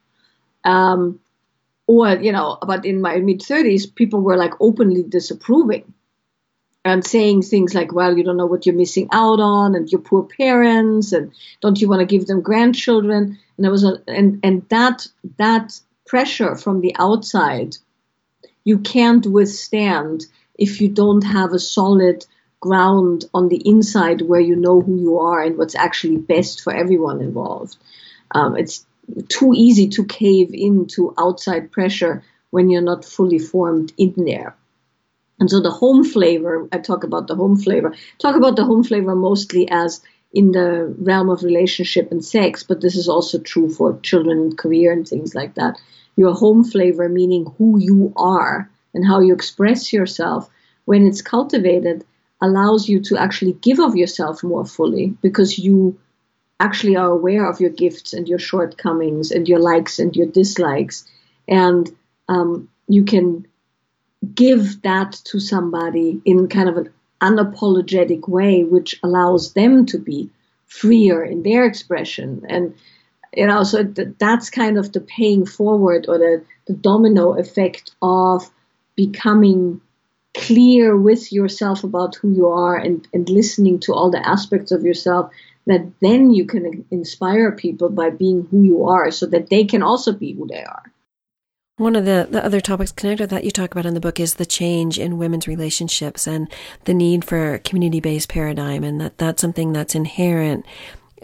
um, 0.67 1.19
or, 1.87 2.09
you 2.09 2.33
know, 2.33 2.57
but 2.61 2.85
in 2.85 3.01
my 3.01 3.17
mid 3.19 3.39
30s, 3.39 3.95
people 3.95 4.19
were 4.19 4.35
like 4.35 4.53
openly 4.59 5.03
disapproving 5.03 5.93
and 6.83 7.05
saying 7.05 7.41
things 7.41 7.73
like, 7.73 7.93
well, 7.93 8.17
you 8.17 8.23
don't 8.23 8.35
know 8.35 8.45
what 8.45 8.65
you're 8.65 8.75
missing 8.75 9.07
out 9.13 9.39
on 9.39 9.75
and 9.75 9.89
your 9.89 10.01
poor 10.01 10.23
parents 10.23 11.13
and 11.13 11.31
don't 11.61 11.79
you 11.79 11.87
want 11.87 12.01
to 12.01 12.05
give 12.05 12.27
them 12.27 12.41
grandchildren? 12.41 13.39
And 13.55 13.63
there 13.63 13.71
was 13.71 13.85
a, 13.85 14.01
and, 14.07 14.41
and 14.43 14.67
that, 14.69 15.07
that 15.37 15.79
pressure 16.05 16.55
from 16.55 16.81
the 16.81 16.93
outside, 16.99 17.77
you 18.65 18.79
can't 18.79 19.25
withstand 19.25 20.25
if 20.59 20.81
you 20.81 20.89
don't 20.89 21.23
have 21.23 21.53
a 21.53 21.59
solid 21.59 22.25
ground 22.59 23.23
on 23.33 23.47
the 23.47 23.61
inside 23.65 24.21
where 24.21 24.41
you 24.41 24.57
know 24.57 24.81
who 24.81 24.99
you 24.99 25.19
are 25.19 25.41
and 25.41 25.57
what's 25.57 25.75
actually 25.75 26.17
best 26.17 26.61
for 26.61 26.73
everyone 26.73 27.21
involved. 27.21 27.77
Um, 28.31 28.57
it's 28.57 28.85
too 29.29 29.53
easy 29.55 29.87
to 29.89 30.05
cave 30.05 30.51
into 30.53 31.13
outside 31.17 31.71
pressure 31.71 32.23
when 32.49 32.69
you're 32.69 32.81
not 32.81 33.05
fully 33.05 33.39
formed 33.39 33.93
in 33.97 34.13
there. 34.17 34.55
And 35.39 35.49
so 35.49 35.59
the 35.59 35.71
home 35.71 36.03
flavor, 36.03 36.67
I 36.71 36.79
talk 36.79 37.03
about 37.03 37.27
the 37.27 37.35
home 37.35 37.57
flavor, 37.57 37.93
talk 38.19 38.35
about 38.35 38.55
the 38.55 38.65
home 38.65 38.83
flavor 38.83 39.15
mostly 39.15 39.69
as 39.69 40.01
in 40.33 40.51
the 40.51 40.93
realm 40.99 41.29
of 41.29 41.43
relationship 41.43 42.11
and 42.11 42.23
sex, 42.23 42.63
but 42.63 42.81
this 42.81 42.95
is 42.95 43.07
also 43.07 43.39
true 43.39 43.69
for 43.69 43.99
children 44.01 44.39
and 44.39 44.57
career 44.57 44.91
and 44.91 45.07
things 45.07 45.35
like 45.35 45.55
that. 45.55 45.79
Your 46.15 46.33
home 46.33 46.63
flavor, 46.63 47.07
meaning 47.07 47.45
who 47.57 47.79
you 47.79 48.13
are 48.15 48.69
and 48.93 49.05
how 49.05 49.21
you 49.21 49.33
express 49.33 49.93
yourself, 49.93 50.49
when 50.85 51.05
it's 51.05 51.21
cultivated, 51.21 52.03
allows 52.41 52.89
you 52.89 53.01
to 53.01 53.17
actually 53.17 53.53
give 53.53 53.79
of 53.79 53.95
yourself 53.95 54.43
more 54.43 54.65
fully 54.65 55.15
because 55.21 55.57
you 55.57 55.99
actually 56.59 56.95
are 56.95 57.09
aware 57.09 57.49
of 57.49 57.59
your 57.59 57.69
gifts 57.69 58.13
and 58.13 58.27
your 58.27 58.39
shortcomings 58.39 59.31
and 59.31 59.47
your 59.47 59.59
likes 59.59 59.99
and 59.99 60.15
your 60.15 60.27
dislikes. 60.27 61.05
And 61.47 61.89
um, 62.27 62.69
you 62.87 63.03
can 63.03 63.47
give 64.33 64.81
that 64.81 65.13
to 65.25 65.39
somebody 65.39 66.21
in 66.25 66.47
kind 66.47 66.69
of 66.69 66.77
an 66.77 66.93
unapologetic 67.21 68.27
way, 68.27 68.63
which 68.63 68.99
allows 69.03 69.53
them 69.53 69.85
to 69.87 69.99
be 69.99 70.29
freer 70.65 71.23
in 71.23 71.43
their 71.43 71.65
expression. 71.65 72.45
And, 72.49 72.75
you 73.33 73.47
know, 73.47 73.63
so 73.63 73.83
th- 73.83 74.15
that's 74.19 74.49
kind 74.49 74.77
of 74.77 74.91
the 74.91 75.01
paying 75.01 75.45
forward 75.45 76.05
or 76.07 76.17
the, 76.17 76.43
the 76.65 76.73
domino 76.73 77.33
effect 77.33 77.91
of 78.01 78.49
becoming 78.95 79.81
clear 80.35 80.95
with 80.95 81.31
yourself 81.31 81.83
about 81.83 82.15
who 82.15 82.31
you 82.31 82.47
are 82.47 82.75
and, 82.75 83.07
and 83.13 83.29
listening 83.29 83.79
to 83.79 83.93
all 83.93 84.11
the 84.11 84.27
aspects 84.27 84.71
of 84.71 84.83
yourself 84.83 85.31
that 85.67 85.85
then 86.01 86.33
you 86.33 86.45
can 86.45 86.85
inspire 86.89 87.51
people 87.51 87.89
by 87.89 88.09
being 88.09 88.47
who 88.49 88.63
you 88.63 88.85
are 88.85 89.11
so 89.11 89.25
that 89.27 89.49
they 89.49 89.65
can 89.65 89.83
also 89.83 90.11
be 90.11 90.33
who 90.33 90.47
they 90.47 90.63
are. 90.63 90.91
One 91.75 91.95
of 91.95 92.05
the, 92.05 92.27
the 92.29 92.43
other 92.43 92.59
topics 92.59 92.91
connected 92.91 93.29
that 93.29 93.43
you 93.43 93.51
talk 93.51 93.71
about 93.71 93.85
in 93.85 93.93
the 93.93 93.99
book 93.99 94.19
is 94.19 94.35
the 94.35 94.47
change 94.47 94.97
in 94.97 95.19
women's 95.19 95.47
relationships 95.47 96.25
and 96.25 96.51
the 96.85 96.93
need 96.93 97.23
for 97.23 97.59
community 97.59 97.99
based 97.99 98.29
paradigm, 98.29 98.83
and 98.83 98.99
that 98.99 99.19
that's 99.19 99.41
something 99.41 99.73
that's 99.73 99.93
inherent 99.93 100.65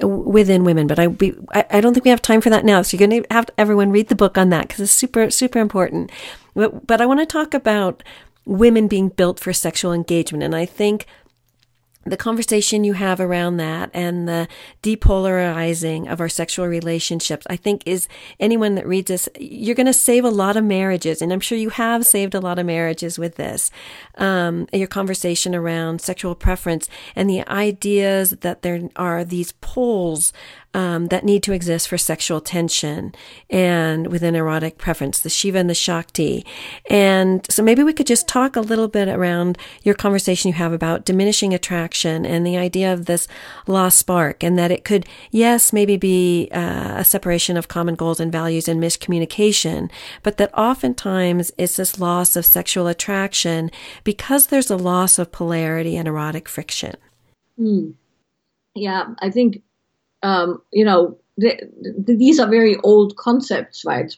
within 0.02 0.64
women. 0.64 0.86
But 0.86 1.00
I, 1.00 1.08
we, 1.08 1.36
I 1.52 1.82
don't 1.82 1.94
think 1.94 2.04
we 2.04 2.12
have 2.12 2.22
time 2.22 2.42
for 2.42 2.52
that 2.52 2.66
now. 2.66 2.84
So 2.84 2.96
you're 2.96 3.08
going 3.08 3.24
to 3.24 3.34
have 3.34 3.50
everyone 3.58 3.92
read 3.92 4.10
the 4.10 4.16
book 4.16 4.38
on 4.38 4.50
that 4.50 4.68
because 4.68 4.80
it's 4.82 4.92
super, 4.92 5.32
super 5.32 5.60
important. 5.60 6.12
But, 6.54 6.86
but 6.86 7.02
I 7.02 7.06
want 7.08 7.20
to 7.20 7.26
talk 7.26 7.56
about 7.56 8.04
women 8.46 8.88
being 8.88 9.10
built 9.10 9.40
for 9.40 9.54
sexual 9.54 9.94
engagement. 9.94 10.44
And 10.44 10.56
I 10.56 10.66
think 10.66 11.08
the 12.06 12.18
conversation 12.18 12.84
you 12.84 12.94
have 12.94 13.20
around 13.20 13.58
that 13.58 13.90
and 13.94 14.28
the 14.28 14.48
depolarizing 14.82 16.12
of 16.12 16.20
our 16.20 16.30
sexual 16.30 16.68
relationships, 16.68 17.46
I 17.50 17.56
think 17.56 17.84
is 17.86 18.08
anyone 18.40 18.76
that 18.76 18.86
reads 18.86 19.08
this, 19.08 19.30
you're 19.40 19.76
going 19.76 19.86
to 19.86 19.94
save 19.94 20.26
a 20.26 20.30
lot 20.30 20.58
of 20.58 20.64
marriages. 20.66 21.22
And 21.22 21.32
I'm 21.32 21.40
sure 21.40 21.58
you 21.58 21.70
have 21.70 22.06
saved 22.06 22.36
a 22.36 22.42
lot 22.42 22.60
of 22.60 22.66
marriages 22.66 23.18
with 23.18 23.36
this. 23.36 23.72
Um, 24.18 24.68
your 24.74 24.88
conversation 24.88 25.56
around 25.56 26.02
sexual 26.02 26.36
preference 26.36 26.90
and 27.16 27.30
the 27.30 27.48
ideas 27.48 28.32
that 28.42 28.64
there 28.64 28.90
are 28.96 29.24
these 29.24 29.54
poles 29.54 30.34
um, 30.74 31.08
that 31.08 31.24
need 31.24 31.44
to 31.44 31.54
exist 31.54 31.88
for 31.88 31.98
sexual 31.98 32.42
tension 32.42 33.14
and 33.50 34.08
within 34.08 34.36
erotic 34.36 34.78
preference, 34.78 35.20
the 35.20 35.30
Shiva 35.30 35.58
and 35.58 35.70
the 35.70 35.76
Shakti. 35.76 36.46
And 36.90 37.46
so 37.50 37.62
maybe 37.64 37.84
we 37.84 37.94
could 37.94 38.08
just 38.08 38.28
talk 38.28 38.56
a 38.56 38.62
little 38.62 38.88
bit 38.88 39.08
around 39.08 39.58
your 39.84 39.96
conversation 39.96 40.50
you 40.50 40.56
have 40.56 40.74
about 40.74 41.06
diminishing 41.06 41.54
attraction 41.54 42.26
and 42.26 42.46
the 42.46 42.58
idea 42.58 42.92
of 42.92 43.06
this 43.06 43.28
lost 43.68 44.00
spark 44.00 44.44
and 44.44 44.58
that 44.58 44.72
it 44.72 44.84
could, 44.84 45.06
yes, 45.32 45.72
maybe 45.72 45.98
be 45.98 46.50
uh, 46.52 46.96
a 46.98 47.06
separation 47.06 47.58
of 47.58 47.68
common 47.68 47.96
goals 47.96 48.20
and 48.20 48.32
values 48.32 48.68
and 48.68 48.82
miscommunication, 48.82 49.90
but 50.24 50.38
that 50.38 50.54
oftentimes 50.58 51.52
it's 51.58 51.76
this 51.76 52.00
loss 52.00 52.36
of 52.36 52.46
sexual 52.46 52.88
attraction 52.88 53.70
because 54.04 54.48
there's 54.48 54.72
a 54.72 54.78
loss 54.78 55.20
of 55.20 55.32
polarity 55.32 55.96
and 55.96 56.08
erotic 56.08 56.50
friction. 56.50 56.96
Mm. 57.60 57.94
Yeah, 58.76 59.14
I 59.20 59.30
think 59.30 59.62
um, 60.24 60.62
you 60.72 60.86
know, 60.86 61.18
the, 61.38 61.60
the, 61.82 62.16
these 62.16 62.40
are 62.40 62.50
very 62.50 62.78
old 62.78 63.16
concepts, 63.18 63.84
right? 63.86 64.16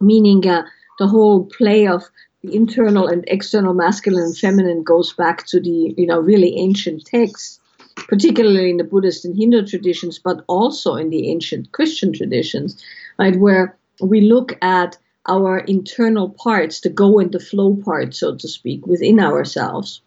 Meaning 0.00 0.46
uh, 0.46 0.62
the 0.98 1.06
whole 1.06 1.44
play 1.44 1.86
of 1.86 2.04
the 2.42 2.54
internal 2.54 3.06
and 3.06 3.24
external 3.26 3.74
masculine 3.74 4.24
and 4.24 4.36
feminine 4.36 4.82
goes 4.82 5.12
back 5.12 5.46
to 5.46 5.60
the, 5.60 5.94
you 5.96 6.06
know, 6.06 6.20
really 6.20 6.56
ancient 6.58 7.04
texts, 7.04 7.60
particularly 7.96 8.70
in 8.70 8.76
the 8.76 8.84
Buddhist 8.84 9.24
and 9.24 9.36
Hindu 9.36 9.66
traditions, 9.66 10.18
but 10.18 10.44
also 10.46 10.94
in 10.94 11.10
the 11.10 11.30
ancient 11.30 11.72
Christian 11.72 12.12
traditions, 12.12 12.82
right? 13.18 13.36
Where 13.36 13.76
we 14.00 14.20
look 14.20 14.56
at 14.62 14.96
our 15.26 15.58
internal 15.58 16.28
parts, 16.28 16.80
the 16.80 16.90
go 16.90 17.18
and 17.18 17.32
the 17.32 17.40
flow 17.40 17.76
part, 17.76 18.14
so 18.14 18.36
to 18.36 18.48
speak, 18.48 18.86
within 18.86 19.18
ourselves. 19.20 20.02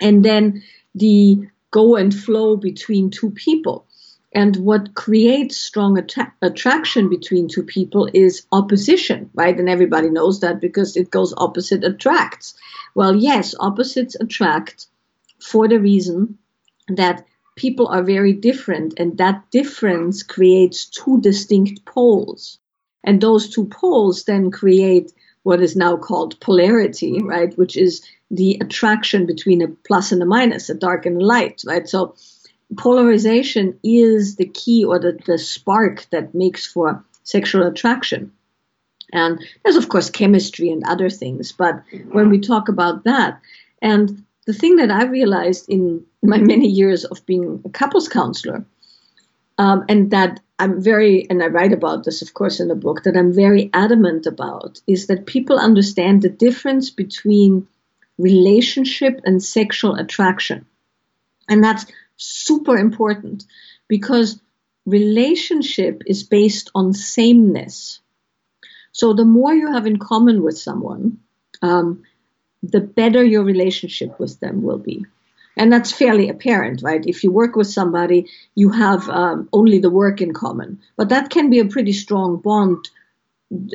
And 0.00 0.24
then 0.24 0.62
the 0.94 1.46
go 1.70 1.96
and 1.96 2.14
flow 2.14 2.56
between 2.56 3.10
two 3.10 3.30
people. 3.30 3.85
And 4.36 4.54
what 4.56 4.94
creates 4.94 5.56
strong 5.56 5.96
att- 5.96 6.34
attraction 6.42 7.08
between 7.08 7.48
two 7.48 7.62
people 7.62 8.06
is 8.12 8.46
opposition, 8.52 9.30
right? 9.32 9.58
And 9.58 9.66
everybody 9.66 10.10
knows 10.10 10.40
that 10.40 10.60
because 10.60 10.94
it 10.94 11.10
goes 11.10 11.32
opposite 11.38 11.82
attracts. 11.82 12.54
Well, 12.94 13.16
yes, 13.16 13.54
opposites 13.58 14.14
attract 14.20 14.88
for 15.40 15.68
the 15.68 15.80
reason 15.80 16.36
that 16.88 17.24
people 17.56 17.86
are 17.88 18.02
very 18.02 18.34
different, 18.34 19.00
and 19.00 19.16
that 19.16 19.50
difference 19.50 20.22
creates 20.22 20.84
two 20.84 21.18
distinct 21.22 21.86
poles. 21.86 22.58
And 23.02 23.22
those 23.22 23.48
two 23.48 23.64
poles 23.64 24.24
then 24.24 24.50
create 24.50 25.14
what 25.44 25.62
is 25.62 25.76
now 25.76 25.96
called 25.96 26.38
polarity, 26.40 27.22
right? 27.22 27.56
Which 27.56 27.74
is 27.78 28.04
the 28.30 28.58
attraction 28.60 29.24
between 29.24 29.62
a 29.62 29.68
plus 29.68 30.12
and 30.12 30.22
a 30.22 30.26
minus, 30.26 30.68
a 30.68 30.74
dark 30.74 31.06
and 31.06 31.22
a 31.22 31.24
light, 31.24 31.62
right? 31.66 31.88
So 31.88 32.16
polarization 32.76 33.78
is 33.82 34.36
the 34.36 34.48
key 34.48 34.84
or 34.84 34.98
the, 34.98 35.18
the 35.26 35.38
spark 35.38 36.06
that 36.10 36.34
makes 36.34 36.66
for 36.66 37.04
sexual 37.22 37.66
attraction. 37.66 38.32
And 39.12 39.44
there's, 39.62 39.76
of 39.76 39.88
course, 39.88 40.10
chemistry 40.10 40.70
and 40.70 40.82
other 40.84 41.08
things. 41.08 41.52
But 41.52 41.82
when 42.10 42.28
we 42.28 42.40
talk 42.40 42.68
about 42.68 43.04
that, 43.04 43.40
and 43.80 44.24
the 44.46 44.52
thing 44.52 44.76
that 44.76 44.90
I 44.90 45.04
realized 45.04 45.68
in 45.68 46.04
my 46.22 46.38
many 46.38 46.68
years 46.68 47.04
of 47.04 47.24
being 47.26 47.62
a 47.64 47.68
couples 47.68 48.08
counselor, 48.08 48.64
um, 49.58 49.84
and 49.88 50.10
that 50.10 50.40
I'm 50.58 50.80
very, 50.80 51.28
and 51.30 51.42
I 51.42 51.46
write 51.46 51.72
about 51.72 52.04
this, 52.04 52.22
of 52.22 52.34
course, 52.34 52.60
in 52.60 52.68
the 52.68 52.74
book, 52.74 53.04
that 53.04 53.16
I'm 53.16 53.32
very 53.32 53.70
adamant 53.72 54.26
about, 54.26 54.80
is 54.86 55.06
that 55.06 55.26
people 55.26 55.58
understand 55.58 56.22
the 56.22 56.28
difference 56.28 56.90
between 56.90 57.68
relationship 58.18 59.20
and 59.24 59.42
sexual 59.42 59.94
attraction. 59.94 60.66
And 61.48 61.62
that's 61.62 61.86
super 62.16 62.76
important 62.76 63.44
because 63.88 64.40
relationship 64.84 66.02
is 66.06 66.22
based 66.22 66.70
on 66.74 66.92
sameness. 66.92 68.00
So 68.92 69.12
the 69.12 69.24
more 69.24 69.54
you 69.54 69.72
have 69.72 69.86
in 69.86 69.98
common 69.98 70.42
with 70.42 70.58
someone, 70.58 71.18
um, 71.62 72.04
the 72.62 72.80
better 72.80 73.22
your 73.22 73.44
relationship 73.44 74.18
with 74.18 74.40
them 74.40 74.62
will 74.62 74.78
be. 74.78 75.04
And 75.56 75.72
that's 75.72 75.92
fairly 75.92 76.28
apparent, 76.28 76.82
right? 76.82 77.04
If 77.06 77.24
you 77.24 77.30
work 77.30 77.56
with 77.56 77.66
somebody, 77.66 78.28
you 78.54 78.70
have 78.70 79.08
um, 79.08 79.48
only 79.52 79.78
the 79.78 79.90
work 79.90 80.20
in 80.20 80.34
common. 80.34 80.80
But 80.96 81.08
that 81.08 81.30
can 81.30 81.48
be 81.48 81.60
a 81.60 81.64
pretty 81.64 81.92
strong 81.92 82.36
bond 82.36 82.90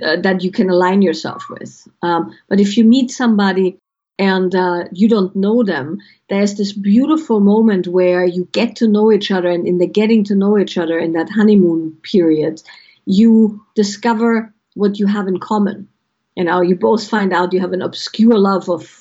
uh, 0.04 0.18
that 0.22 0.44
you 0.44 0.52
can 0.52 0.70
align 0.70 1.02
yourself 1.02 1.46
with. 1.50 1.88
Um, 2.02 2.38
but 2.50 2.60
if 2.60 2.78
you 2.78 2.84
meet 2.84 3.10
somebody 3.10 3.78
and 4.22 4.54
uh, 4.54 4.84
you 4.92 5.10
don't 5.10 5.36
know 5.36 5.64
them, 5.64 5.98
there's 6.30 6.54
this 6.54 6.74
beautiful 6.74 7.40
moment 7.40 7.88
where 7.88 8.24
you 8.24 8.48
get 8.52 8.76
to 8.76 8.88
know 8.88 9.12
each 9.12 9.32
other, 9.32 9.50
and 9.50 9.68
in 9.68 9.80
the 9.80 9.88
getting 9.88 10.24
to 10.26 10.36
know 10.36 10.60
each 10.60 10.78
other 10.78 11.00
in 11.00 11.14
that 11.14 11.28
honeymoon 11.28 11.98
period, 12.04 12.62
you 13.06 13.66
discover 13.74 14.54
what 14.76 15.00
you 15.00 15.08
have 15.08 15.28
in 15.28 15.40
common. 15.40 15.88
You 16.36 16.44
know, 16.44 16.62
you 16.62 16.76
both 16.76 17.10
find 17.10 17.34
out 17.34 17.52
you 17.52 17.62
have 17.62 17.74
an 17.74 17.82
obscure 17.82 18.38
love 18.38 18.70
of 18.70 19.01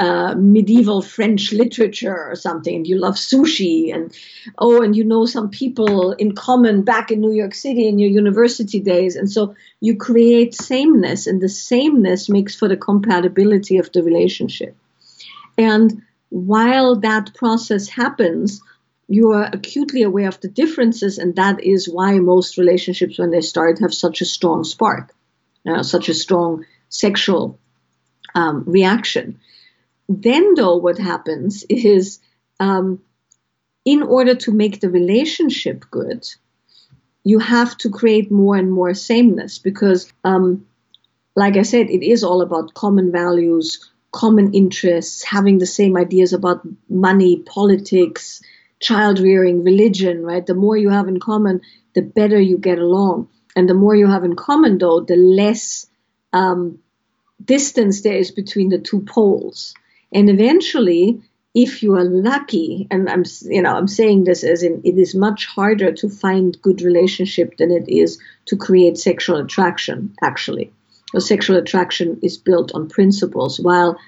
uh, 0.00 0.34
medieval 0.34 1.02
French 1.02 1.52
literature 1.52 2.30
or 2.30 2.34
something, 2.34 2.74
and 2.74 2.86
you 2.86 2.98
love 2.98 3.16
sushi, 3.16 3.94
and 3.94 4.16
oh, 4.56 4.80
and 4.80 4.96
you 4.96 5.04
know 5.04 5.26
some 5.26 5.50
people 5.50 6.12
in 6.12 6.34
common 6.34 6.80
back 6.82 7.10
in 7.10 7.20
New 7.20 7.32
York 7.32 7.54
City 7.54 7.86
in 7.86 7.98
your 7.98 8.08
university 8.08 8.80
days, 8.80 9.14
and 9.14 9.30
so 9.30 9.54
you 9.80 9.96
create 9.96 10.54
sameness, 10.54 11.26
and 11.26 11.38
the 11.38 11.50
sameness 11.50 12.30
makes 12.30 12.54
for 12.54 12.66
the 12.66 12.78
compatibility 12.78 13.76
of 13.76 13.92
the 13.92 14.02
relationship. 14.02 14.74
And 15.58 16.00
while 16.30 16.96
that 17.00 17.34
process 17.34 17.86
happens, 17.86 18.62
you 19.06 19.32
are 19.32 19.50
acutely 19.52 20.02
aware 20.02 20.28
of 20.28 20.40
the 20.40 20.48
differences, 20.48 21.18
and 21.18 21.36
that 21.36 21.62
is 21.62 21.90
why 21.90 22.18
most 22.20 22.56
relationships, 22.56 23.18
when 23.18 23.32
they 23.32 23.42
start, 23.42 23.80
have 23.80 23.92
such 23.92 24.22
a 24.22 24.24
strong 24.24 24.64
spark, 24.64 25.12
uh, 25.68 25.82
such 25.82 26.08
a 26.08 26.14
strong 26.14 26.64
sexual 26.88 27.58
um, 28.34 28.64
reaction. 28.66 29.38
Then, 30.12 30.54
though, 30.54 30.76
what 30.76 30.98
happens 30.98 31.64
is 31.68 32.18
um, 32.58 33.00
in 33.84 34.02
order 34.02 34.34
to 34.34 34.50
make 34.50 34.80
the 34.80 34.90
relationship 34.90 35.84
good, 35.88 36.26
you 37.22 37.38
have 37.38 37.76
to 37.78 37.90
create 37.90 38.28
more 38.28 38.56
and 38.56 38.72
more 38.72 38.92
sameness 38.92 39.60
because, 39.60 40.12
um, 40.24 40.66
like 41.36 41.56
I 41.56 41.62
said, 41.62 41.90
it 41.90 42.04
is 42.04 42.24
all 42.24 42.42
about 42.42 42.74
common 42.74 43.12
values, 43.12 43.88
common 44.10 44.52
interests, 44.52 45.22
having 45.22 45.58
the 45.58 45.74
same 45.78 45.96
ideas 45.96 46.32
about 46.32 46.66
money, 46.88 47.36
politics, 47.36 48.42
child 48.80 49.20
rearing, 49.20 49.62
religion, 49.62 50.24
right? 50.24 50.44
The 50.44 50.54
more 50.54 50.76
you 50.76 50.90
have 50.90 51.06
in 51.06 51.20
common, 51.20 51.60
the 51.94 52.02
better 52.02 52.40
you 52.40 52.58
get 52.58 52.80
along. 52.80 53.28
And 53.54 53.68
the 53.68 53.74
more 53.74 53.94
you 53.94 54.08
have 54.08 54.24
in 54.24 54.34
common, 54.34 54.78
though, 54.78 55.02
the 55.02 55.14
less 55.14 55.86
um, 56.32 56.80
distance 57.44 58.00
there 58.00 58.16
is 58.16 58.32
between 58.32 58.70
the 58.70 58.78
two 58.80 59.02
poles. 59.02 59.72
And 60.12 60.28
eventually, 60.28 61.22
if 61.54 61.82
you 61.82 61.94
are 61.96 62.04
lucky, 62.04 62.86
and 62.90 63.08
I'm 63.08 63.24
you 63.42 63.62
know 63.62 63.74
I'm 63.74 63.88
saying 63.88 64.24
this 64.24 64.44
as 64.44 64.62
in 64.62 64.82
it 64.84 64.98
is 64.98 65.14
much 65.14 65.46
harder 65.46 65.92
to 65.92 66.08
find 66.08 66.60
good 66.62 66.82
relationship 66.82 67.56
than 67.56 67.70
it 67.70 67.88
is 67.88 68.18
to 68.46 68.56
create 68.56 68.98
sexual 68.98 69.36
attraction. 69.38 70.14
Actually, 70.22 70.72
so 71.12 71.18
sexual 71.18 71.56
attraction 71.56 72.20
is 72.22 72.38
built 72.38 72.72
on 72.74 72.88
principles, 72.88 73.58
while 73.58 73.98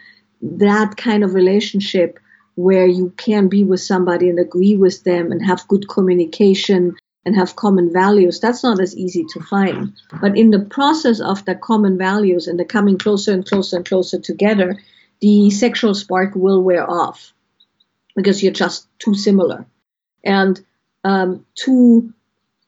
that 0.40 0.96
kind 0.96 1.24
of 1.24 1.34
relationship 1.34 2.18
where 2.54 2.86
you 2.86 3.12
can 3.16 3.48
be 3.48 3.64
with 3.64 3.80
somebody 3.80 4.28
and 4.28 4.38
agree 4.38 4.76
with 4.76 5.02
them 5.04 5.32
and 5.32 5.44
have 5.44 5.66
good 5.68 5.88
communication 5.88 6.94
and 7.24 7.36
have 7.36 7.56
common 7.56 7.92
values, 7.92 8.40
that's 8.40 8.64
not 8.64 8.80
as 8.80 8.96
easy 8.96 9.24
to 9.32 9.40
find. 9.40 9.92
But 10.20 10.36
in 10.36 10.50
the 10.50 10.58
process 10.58 11.20
of 11.20 11.44
the 11.44 11.54
common 11.54 11.96
values 11.96 12.48
and 12.48 12.58
the 12.58 12.64
coming 12.64 12.98
closer 12.98 13.32
and 13.32 13.46
closer 13.46 13.76
and 13.76 13.86
closer 13.86 14.18
together, 14.18 14.78
the 15.22 15.50
sexual 15.50 15.94
spark 15.94 16.34
will 16.34 16.62
wear 16.62 16.88
off 16.90 17.32
because 18.14 18.42
you're 18.42 18.52
just 18.52 18.86
too 18.98 19.14
similar. 19.14 19.64
And 20.24 20.60
um, 21.04 21.46
two, 21.54 22.12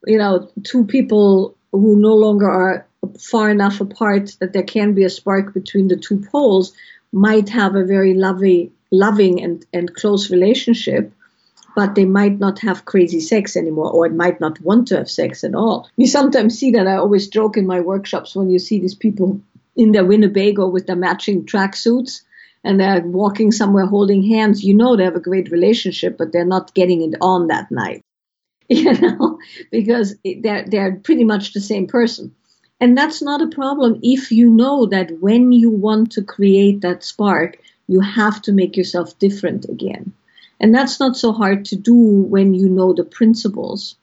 you 0.07 0.17
know, 0.17 0.49
two 0.63 0.85
people 0.85 1.55
who 1.71 1.99
no 1.99 2.15
longer 2.15 2.49
are 2.49 2.87
far 3.19 3.51
enough 3.51 3.81
apart 3.81 4.35
that 4.39 4.53
there 4.53 4.63
can 4.63 4.93
be 4.93 5.03
a 5.03 5.09
spark 5.09 5.53
between 5.53 5.89
the 5.89 5.97
two 5.97 6.25
poles 6.31 6.73
might 7.11 7.49
have 7.49 7.75
a 7.75 7.83
very 7.83 8.13
lovely, 8.13 8.71
loving 8.89 9.43
and, 9.43 9.65
and 9.73 9.93
close 9.93 10.31
relationship, 10.31 11.11
but 11.75 11.93
they 11.93 12.05
might 12.05 12.39
not 12.39 12.59
have 12.59 12.85
crazy 12.85 13.19
sex 13.19 13.57
anymore 13.57 13.91
or 13.91 14.05
it 14.05 14.13
might 14.13 14.39
not 14.39 14.59
want 14.61 14.87
to 14.87 14.97
have 14.97 15.09
sex 15.09 15.43
at 15.43 15.55
all. 15.55 15.89
You 15.97 16.07
sometimes 16.07 16.57
see 16.57 16.71
that. 16.71 16.87
I 16.87 16.95
always 16.95 17.27
joke 17.27 17.57
in 17.57 17.67
my 17.67 17.81
workshops 17.81 18.33
when 18.33 18.49
you 18.49 18.59
see 18.59 18.79
these 18.79 18.95
people 18.95 19.41
in 19.75 19.91
their 19.91 20.05
Winnebago 20.05 20.69
with 20.69 20.87
their 20.87 20.95
matching 20.95 21.45
tracksuits 21.45 22.21
and 22.65 22.79
they're 22.79 23.01
walking 23.01 23.51
somewhere 23.51 23.85
holding 23.85 24.23
hands, 24.23 24.63
you 24.63 24.73
know 24.73 24.97
they 24.97 25.03
have 25.03 25.15
a 25.15 25.19
great 25.19 25.51
relationship, 25.51 26.17
but 26.17 26.31
they're 26.31 26.43
not 26.43 26.73
getting 26.73 27.01
it 27.03 27.15
on 27.21 27.47
that 27.47 27.71
night. 27.71 28.01
You 28.67 28.93
know, 28.93 29.37
because 29.71 30.15
they're 30.25 30.65
they're 30.67 30.95
pretty 30.95 31.23
much 31.23 31.53
the 31.53 31.61
same 31.61 31.85
person. 31.85 32.33
And 32.81 32.97
that's 32.97 33.21
not 33.21 33.43
a 33.43 33.55
problem 33.55 33.99
if 34.01 34.31
you 34.31 34.49
know 34.49 34.87
that 34.87 35.11
when 35.21 35.51
you 35.51 35.69
want 35.69 36.13
to 36.13 36.23
create 36.23 36.81
that 36.81 37.03
spark, 37.03 37.59
you 37.87 37.99
have 37.99 38.41
to 38.41 38.51
make 38.51 38.75
yourself 38.75 39.19
different 39.19 39.65
again. 39.69 40.13
And 40.59 40.73
that's 40.73 40.99
not 40.99 41.15
so 41.15 41.31
hard 41.31 41.65
to 41.65 41.75
do 41.75 41.95
when 41.95 42.55
you 42.55 42.67
know 42.67 42.93
the 42.93 43.03
principles, 43.03 43.95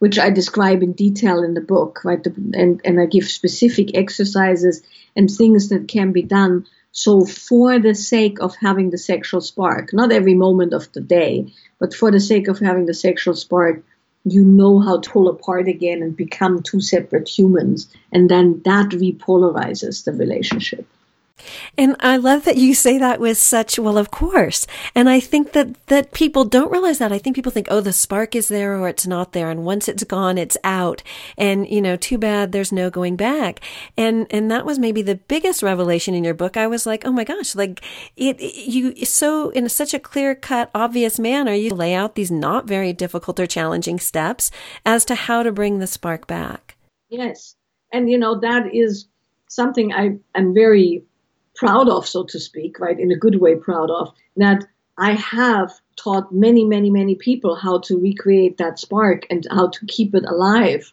which 0.00 0.18
I 0.18 0.30
describe 0.30 0.82
in 0.82 0.94
detail 0.94 1.44
in 1.44 1.54
the 1.54 1.60
book, 1.60 2.00
right? 2.04 2.26
And, 2.26 2.80
and 2.84 3.00
I 3.00 3.06
give 3.06 3.28
specific 3.28 3.96
exercises 3.96 4.82
and 5.14 5.30
things 5.30 5.68
that 5.68 5.86
can 5.86 6.10
be 6.10 6.22
done 6.22 6.66
so, 6.98 7.24
for 7.24 7.78
the 7.78 7.94
sake 7.94 8.40
of 8.40 8.56
having 8.56 8.90
the 8.90 8.98
sexual 8.98 9.40
spark, 9.40 9.92
not 9.92 10.10
every 10.10 10.34
moment 10.34 10.72
of 10.74 10.90
the 10.94 11.00
day, 11.00 11.46
but 11.78 11.94
for 11.94 12.10
the 12.10 12.18
sake 12.18 12.48
of 12.48 12.58
having 12.58 12.86
the 12.86 12.92
sexual 12.92 13.36
spark, 13.36 13.84
you 14.24 14.44
know 14.44 14.80
how 14.80 14.98
to 14.98 15.08
pull 15.08 15.28
apart 15.28 15.68
again 15.68 16.02
and 16.02 16.16
become 16.16 16.60
two 16.60 16.80
separate 16.80 17.28
humans. 17.28 17.86
And 18.10 18.28
then 18.28 18.62
that 18.64 18.88
repolarizes 18.88 20.04
the 20.04 20.12
relationship. 20.12 20.88
And 21.76 21.96
I 22.00 22.16
love 22.16 22.44
that 22.44 22.56
you 22.56 22.74
say 22.74 22.98
that 22.98 23.20
with 23.20 23.38
such, 23.38 23.78
well, 23.78 23.98
of 23.98 24.10
course. 24.10 24.66
And 24.94 25.08
I 25.08 25.20
think 25.20 25.52
that, 25.52 25.74
that 25.86 26.12
people 26.12 26.44
don't 26.44 26.70
realize 26.70 26.98
that. 26.98 27.12
I 27.12 27.18
think 27.18 27.36
people 27.36 27.52
think, 27.52 27.68
oh, 27.70 27.80
the 27.80 27.92
spark 27.92 28.34
is 28.34 28.48
there 28.48 28.76
or 28.76 28.88
it's 28.88 29.06
not 29.06 29.32
there. 29.32 29.50
And 29.50 29.64
once 29.64 29.88
it's 29.88 30.04
gone, 30.04 30.38
it's 30.38 30.56
out. 30.64 31.02
And, 31.36 31.68
you 31.68 31.80
know, 31.80 31.96
too 31.96 32.18
bad 32.18 32.52
there's 32.52 32.72
no 32.72 32.90
going 32.90 33.16
back. 33.16 33.60
And, 33.96 34.26
and 34.30 34.50
that 34.50 34.66
was 34.66 34.78
maybe 34.78 35.02
the 35.02 35.16
biggest 35.16 35.62
revelation 35.62 36.14
in 36.14 36.24
your 36.24 36.34
book. 36.34 36.56
I 36.56 36.66
was 36.66 36.86
like, 36.86 37.06
oh 37.06 37.12
my 37.12 37.24
gosh, 37.24 37.54
like 37.54 37.82
it, 38.16 38.40
you 38.40 39.04
so 39.04 39.50
in 39.50 39.68
such 39.68 39.94
a 39.94 39.98
clear 39.98 40.34
cut, 40.34 40.70
obvious 40.74 41.18
manner, 41.18 41.52
you 41.52 41.70
lay 41.70 41.94
out 41.94 42.14
these 42.14 42.30
not 42.30 42.66
very 42.66 42.92
difficult 42.92 43.40
or 43.40 43.46
challenging 43.46 43.98
steps 43.98 44.50
as 44.84 45.04
to 45.06 45.14
how 45.14 45.42
to 45.42 45.52
bring 45.52 45.78
the 45.78 45.86
spark 45.86 46.26
back. 46.26 46.76
Yes. 47.08 47.56
And, 47.92 48.10
you 48.10 48.18
know, 48.18 48.38
that 48.40 48.74
is 48.74 49.08
something 49.48 49.92
I 49.92 50.18
am 50.34 50.54
very 50.54 51.04
proud 51.58 51.88
of, 51.88 52.06
so 52.06 52.22
to 52.24 52.38
speak, 52.38 52.78
right, 52.78 52.98
in 52.98 53.10
a 53.10 53.16
good 53.16 53.40
way, 53.40 53.56
proud 53.56 53.90
of, 53.90 54.14
that 54.36 54.64
I 54.96 55.12
have 55.12 55.72
taught 55.96 56.32
many, 56.32 56.64
many, 56.64 56.90
many 56.90 57.16
people 57.16 57.56
how 57.56 57.80
to 57.80 57.98
recreate 57.98 58.56
that 58.58 58.78
spark 58.78 59.26
and 59.28 59.46
how 59.50 59.68
to 59.68 59.86
keep 59.86 60.14
it 60.14 60.24
alive 60.24 60.92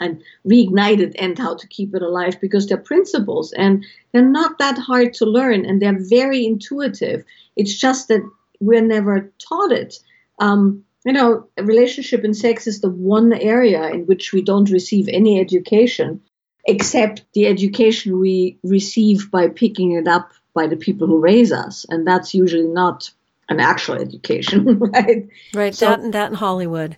and 0.00 0.22
reignite 0.46 1.00
it 1.00 1.14
and 1.18 1.38
how 1.38 1.54
to 1.54 1.66
keep 1.68 1.94
it 1.94 2.02
alive 2.02 2.40
because 2.40 2.66
they're 2.66 2.76
principles 2.76 3.52
and 3.52 3.84
they're 4.10 4.22
not 4.22 4.58
that 4.58 4.76
hard 4.76 5.14
to 5.14 5.24
learn 5.24 5.64
and 5.64 5.80
they're 5.80 5.98
very 5.98 6.44
intuitive. 6.44 7.24
It's 7.56 7.74
just 7.74 8.08
that 8.08 8.28
we're 8.60 8.82
never 8.82 9.32
taught 9.38 9.70
it. 9.70 9.98
Um, 10.40 10.84
you 11.04 11.12
know, 11.12 11.48
relationship 11.60 12.24
and 12.24 12.36
sex 12.36 12.66
is 12.66 12.80
the 12.80 12.90
one 12.90 13.32
area 13.32 13.88
in 13.90 14.06
which 14.06 14.32
we 14.32 14.42
don't 14.42 14.70
receive 14.70 15.08
any 15.08 15.40
education 15.40 16.20
except 16.64 17.24
the 17.34 17.46
education 17.46 18.18
we 18.18 18.58
receive 18.62 19.30
by 19.30 19.48
picking 19.48 19.92
it 19.92 20.06
up 20.06 20.32
by 20.54 20.66
the 20.66 20.76
people 20.76 21.06
who 21.06 21.18
raise 21.18 21.52
us. 21.52 21.86
And 21.88 22.06
that's 22.06 22.34
usually 22.34 22.68
not 22.68 23.10
an 23.48 23.60
actual 23.60 23.96
education, 23.96 24.78
right? 24.78 25.28
Right, 25.54 25.74
so, 25.74 25.86
that, 25.86 26.00
and 26.00 26.14
that 26.14 26.30
in 26.30 26.36
Hollywood. 26.36 26.96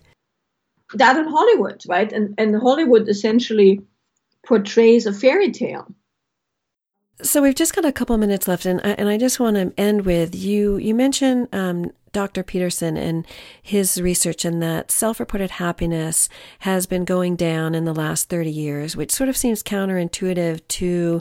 That 0.95 1.17
in 1.17 1.27
Hollywood, 1.27 1.83
right? 1.89 2.13
And, 2.13 2.35
and 2.39 2.55
Hollywood 2.57 3.09
essentially 3.09 3.81
portrays 4.47 5.07
a 5.07 5.13
fairy 5.13 5.51
tale. 5.51 5.87
So 7.23 7.43
we've 7.43 7.55
just 7.55 7.75
got 7.75 7.85
a 7.85 7.93
couple 7.93 8.17
minutes 8.19 8.49
left, 8.49 8.67
and 8.67 8.81
I, 8.83 8.91
and 8.91 9.09
I 9.09 9.17
just 9.17 9.39
want 9.39 9.57
to 9.57 9.73
end 9.79 10.05
with 10.05 10.35
you. 10.35 10.77
You 10.77 10.95
mentioned 10.95 11.49
um, 11.53 11.93
Dr. 12.15 12.43
Peterson 12.43 12.97
and 12.97 13.27
his 13.61 14.01
research 14.01 14.47
in 14.47 14.61
that 14.61 14.91
self 14.91 15.21
reported 15.21 15.51
happiness 15.51 16.31
has 16.61 16.87
been 16.87 17.05
going 17.05 17.37
down 17.37 17.75
in 17.75 17.85
the 17.85 17.93
last 17.93 18.31
30 18.31 18.51
years, 18.51 18.97
which 18.97 19.13
sort 19.13 19.29
of 19.29 19.37
seems 19.37 19.63
counterintuitive 19.63 20.67
to 20.69 21.21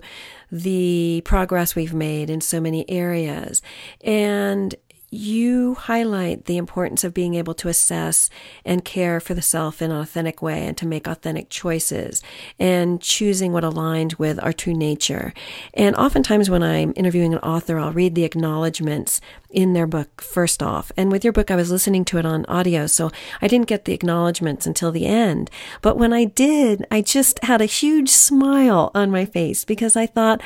the 0.50 1.22
progress 1.26 1.76
we've 1.76 1.94
made 1.94 2.30
in 2.30 2.40
so 2.40 2.62
many 2.62 2.90
areas. 2.90 3.62
And 4.02 4.74
you 5.14 5.76
highlight 5.76 6.46
the 6.46 6.58
importance 6.58 7.04
of 7.04 7.14
being 7.14 7.36
able 7.36 7.54
to 7.54 7.70
assess 7.70 8.30
and 8.66 8.84
care 8.84 9.20
for 9.20 9.34
the 9.34 9.42
self 9.42 9.82
in 9.82 9.92
an 9.92 10.02
authentic 10.02 10.42
way 10.42 10.66
and 10.66 10.76
to 10.78 10.88
make 10.88 11.08
authentic 11.08 11.50
choices 11.50 12.22
and 12.60 13.02
choosing 13.02 13.54
what 13.54 13.64
aligned 13.64 14.14
with 14.14 14.44
our 14.44 14.54
true 14.54 14.74
nature. 14.74 15.34
And 15.74 15.96
oftentimes 15.96 16.50
when 16.50 16.64
I'm 16.64 16.94
interviewing 16.96 17.34
an 17.34 17.40
author, 17.40 17.78
I'll 17.78 17.94
read 17.94 18.16
the 18.16 18.24
acknowledgments 18.24 19.22
in 19.50 19.74
their 19.74 19.88
book 19.88 20.22
first 20.22 20.64
off. 20.64 20.92
And 20.98 21.12
with 21.12 21.24
your 21.24 21.34
book, 21.34 21.52
I 21.52 21.56
was 21.56 21.72
listening 21.72 22.06
to 22.06 22.18
it 22.18 22.26
on 22.26 22.46
audio, 22.48 22.88
so 22.88 23.12
I 23.42 23.48
didn't 23.48 23.68
get 23.68 23.86
the 23.86 23.94
acknowledgments 23.94 24.66
until 24.66 24.92
the 24.92 25.06
end. 25.06 25.50
But 25.82 25.98
when 25.98 26.12
I 26.12 26.26
did, 26.26 26.86
I 26.90 27.02
just 27.02 27.44
had 27.44 27.62
a 27.62 27.66
huge 27.66 28.10
smile 28.10 28.92
on 28.96 29.12
my 29.12 29.26
face 29.26 29.64
because 29.64 29.96
I 29.96 30.08
thought, 30.08 30.42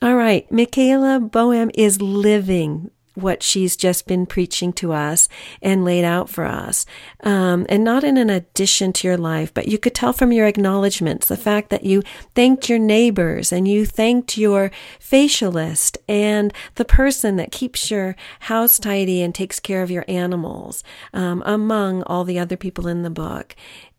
all 0.00 0.14
right, 0.14 0.50
Michaela 0.50 1.20
Boehm 1.20 1.70
is 1.74 2.00
living 2.00 2.90
what 3.14 3.42
she's 3.42 3.76
just 3.76 4.06
been 4.06 4.26
preaching 4.26 4.72
to 4.72 4.92
us 4.92 5.28
and 5.60 5.84
laid 5.84 6.04
out 6.04 6.28
for 6.28 6.44
us. 6.44 6.86
Um, 7.22 7.66
and 7.68 7.84
not 7.84 8.04
in 8.04 8.16
an 8.16 8.30
addition 8.30 8.92
to 8.94 9.08
your 9.08 9.16
life, 9.16 9.52
but 9.52 9.68
you 9.68 9.78
could 9.78 9.94
tell 9.94 10.12
from 10.12 10.32
your 10.32 10.46
acknowledgments 10.46 11.28
the 11.28 11.36
fact 11.36 11.70
that 11.70 11.84
you 11.84 12.02
thanked 12.34 12.68
your 12.68 12.78
neighbors 12.78 13.52
and 13.52 13.68
you 13.68 13.84
thanked 13.84 14.38
your 14.38 14.70
facialist 15.00 15.96
and 16.08 16.52
the 16.76 16.84
person 16.84 17.36
that 17.36 17.52
keeps 17.52 17.90
your 17.90 18.16
house 18.40 18.78
tidy 18.78 19.22
and 19.22 19.34
takes 19.34 19.60
care 19.60 19.82
of 19.82 19.90
your 19.90 20.04
animals, 20.08 20.82
um, 21.12 21.42
among 21.44 22.02
all 22.04 22.24
the 22.24 22.38
other 22.38 22.56
people 22.56 22.86
in 22.86 23.02
the 23.02 23.10
book. 23.10 23.54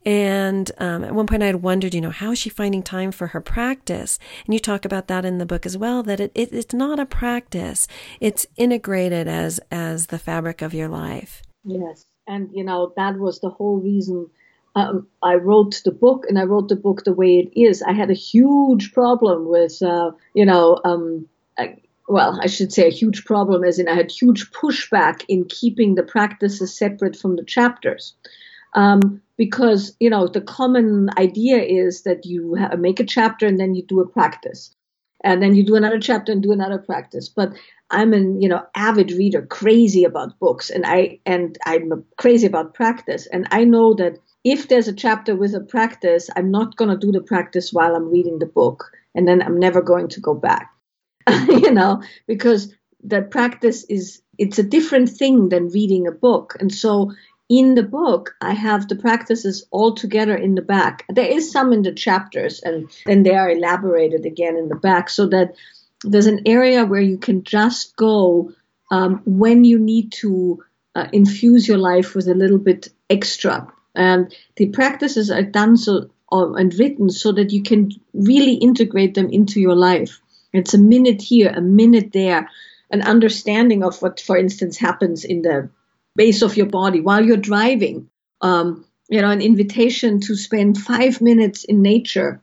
And 0.06 0.70
um, 0.78 1.04
at 1.04 1.14
one 1.14 1.26
point, 1.26 1.42
I 1.42 1.46
had 1.46 1.62
wondered, 1.62 1.94
you 1.94 2.00
know, 2.00 2.10
how 2.10 2.32
is 2.32 2.38
she 2.38 2.50
finding 2.50 2.82
time 2.82 3.10
for 3.10 3.28
her 3.28 3.40
practice? 3.40 4.18
And 4.44 4.54
you 4.54 4.60
talk 4.60 4.84
about 4.84 5.08
that 5.08 5.24
in 5.24 5.38
the 5.38 5.46
book 5.46 5.64
as 5.64 5.76
well. 5.76 6.02
That 6.02 6.20
it, 6.20 6.32
it 6.34 6.52
it's 6.52 6.74
not 6.74 6.98
a 6.98 7.06
practice; 7.06 7.88
it's 8.20 8.46
integrated 8.56 9.26
as 9.26 9.60
as 9.70 10.06
the 10.06 10.18
fabric 10.18 10.62
of 10.62 10.74
your 10.74 10.88
life. 10.88 11.42
Yes, 11.64 12.04
and 12.26 12.50
you 12.52 12.64
know 12.64 12.92
that 12.96 13.18
was 13.18 13.40
the 13.40 13.50
whole 13.50 13.78
reason 13.78 14.28
um, 14.76 15.06
I 15.22 15.34
wrote 15.34 15.80
the 15.84 15.92
book, 15.92 16.24
and 16.28 16.38
I 16.38 16.44
wrote 16.44 16.68
the 16.68 16.76
book 16.76 17.04
the 17.04 17.12
way 17.12 17.38
it 17.38 17.58
is. 17.58 17.82
I 17.82 17.92
had 17.92 18.10
a 18.10 18.14
huge 18.14 18.92
problem 18.92 19.48
with, 19.48 19.80
uh, 19.82 20.10
you 20.34 20.44
know, 20.44 20.80
um, 20.84 21.28
I, 21.56 21.76
well, 22.08 22.38
I 22.42 22.48
should 22.48 22.72
say 22.72 22.88
a 22.88 22.92
huge 22.92 23.24
problem, 23.24 23.64
as 23.64 23.78
in 23.78 23.88
I 23.88 23.94
had 23.94 24.10
huge 24.10 24.50
pushback 24.50 25.24
in 25.28 25.44
keeping 25.44 25.94
the 25.94 26.02
practices 26.02 26.76
separate 26.76 27.16
from 27.16 27.36
the 27.36 27.44
chapters. 27.44 28.14
Um, 28.74 29.20
because 29.36 29.96
you 30.00 30.10
know 30.10 30.26
the 30.28 30.40
common 30.40 31.10
idea 31.18 31.62
is 31.62 32.02
that 32.02 32.24
you 32.24 32.56
make 32.78 33.00
a 33.00 33.04
chapter 33.04 33.46
and 33.46 33.58
then 33.58 33.74
you 33.74 33.82
do 33.82 34.00
a 34.00 34.08
practice. 34.08 34.74
And 35.22 35.42
then 35.42 35.54
you 35.54 35.64
do 35.64 35.74
another 35.74 35.98
chapter 35.98 36.32
and 36.32 36.42
do 36.42 36.52
another 36.52 36.78
practice. 36.78 37.28
But 37.28 37.52
i'm 37.90 38.12
an 38.12 38.40
you 38.40 38.48
know 38.48 38.62
avid 38.74 39.12
reader 39.12 39.42
crazy 39.42 40.04
about 40.04 40.38
books. 40.38 40.70
And 40.70 40.84
i 40.86 41.18
and 41.26 41.58
i'm 41.66 42.04
crazy 42.18 42.46
about 42.46 42.74
practice. 42.74 43.26
And 43.32 43.46
i 43.50 43.64
know 43.64 43.94
that 43.94 44.18
if 44.44 44.68
there's 44.68 44.88
a 44.88 44.92
chapter 44.92 45.34
with 45.34 45.54
a 45.54 45.60
practice 45.60 46.30
i'm 46.36 46.50
not 46.50 46.76
going 46.76 46.90
to 46.90 47.06
do 47.06 47.12
the 47.12 47.22
practice 47.22 47.72
while 47.72 47.94
i'm 47.96 48.10
reading 48.10 48.38
the 48.38 48.46
book. 48.46 48.90
And 49.14 49.26
then 49.26 49.42
i'm 49.42 49.58
never 49.58 49.82
going 49.82 50.08
to 50.08 50.20
go 50.20 50.34
back. 50.34 50.70
You 51.48 51.72
know 51.72 52.02
because 52.26 52.74
the 53.02 53.22
practice 53.22 53.84
is 53.84 54.22
it's 54.38 54.58
a 54.58 54.62
different 54.62 55.08
thing 55.10 55.48
than 55.50 55.68
reading 55.68 56.06
a 56.06 56.12
book. 56.12 56.56
And 56.58 56.72
so 56.72 57.12
in 57.58 57.74
the 57.74 57.82
book, 57.82 58.34
I 58.40 58.52
have 58.52 58.88
the 58.88 58.96
practices 58.96 59.66
all 59.70 59.94
together 59.94 60.34
in 60.34 60.56
the 60.56 60.62
back. 60.62 61.04
There 61.08 61.26
is 61.26 61.52
some 61.52 61.72
in 61.72 61.82
the 61.82 61.92
chapters, 61.92 62.60
and 62.60 62.90
then 63.06 63.22
they 63.22 63.34
are 63.34 63.50
elaborated 63.50 64.26
again 64.26 64.56
in 64.56 64.68
the 64.68 64.74
back, 64.74 65.08
so 65.08 65.26
that 65.28 65.54
there's 66.02 66.26
an 66.26 66.42
area 66.46 66.84
where 66.84 67.00
you 67.00 67.18
can 67.18 67.44
just 67.44 67.96
go 67.96 68.52
um, 68.90 69.22
when 69.24 69.64
you 69.64 69.78
need 69.78 70.12
to 70.12 70.64
uh, 70.96 71.06
infuse 71.12 71.68
your 71.68 71.78
life 71.78 72.14
with 72.14 72.28
a 72.28 72.34
little 72.34 72.58
bit 72.58 72.88
extra. 73.08 73.72
And 73.94 74.34
the 74.56 74.66
practices 74.70 75.30
are 75.30 75.42
done 75.42 75.76
so 75.76 76.10
uh, 76.32 76.52
and 76.54 76.74
written 76.74 77.08
so 77.10 77.32
that 77.32 77.52
you 77.52 77.62
can 77.62 77.90
really 78.12 78.54
integrate 78.54 79.14
them 79.14 79.30
into 79.30 79.60
your 79.60 79.76
life. 79.76 80.20
It's 80.52 80.74
a 80.74 80.78
minute 80.78 81.22
here, 81.22 81.52
a 81.54 81.60
minute 81.60 82.12
there, 82.12 82.50
an 82.90 83.02
understanding 83.02 83.84
of 83.84 84.02
what, 84.02 84.20
for 84.20 84.36
instance, 84.36 84.76
happens 84.76 85.24
in 85.24 85.42
the 85.42 85.68
base 86.16 86.42
of 86.42 86.56
your 86.56 86.66
body 86.66 87.00
while 87.00 87.24
you're 87.24 87.36
driving. 87.36 88.08
Um, 88.40 88.84
you 89.08 89.20
know, 89.20 89.30
an 89.30 89.42
invitation 89.42 90.20
to 90.20 90.34
spend 90.34 90.78
five 90.78 91.20
minutes 91.20 91.64
in 91.64 91.82
nature 91.82 92.40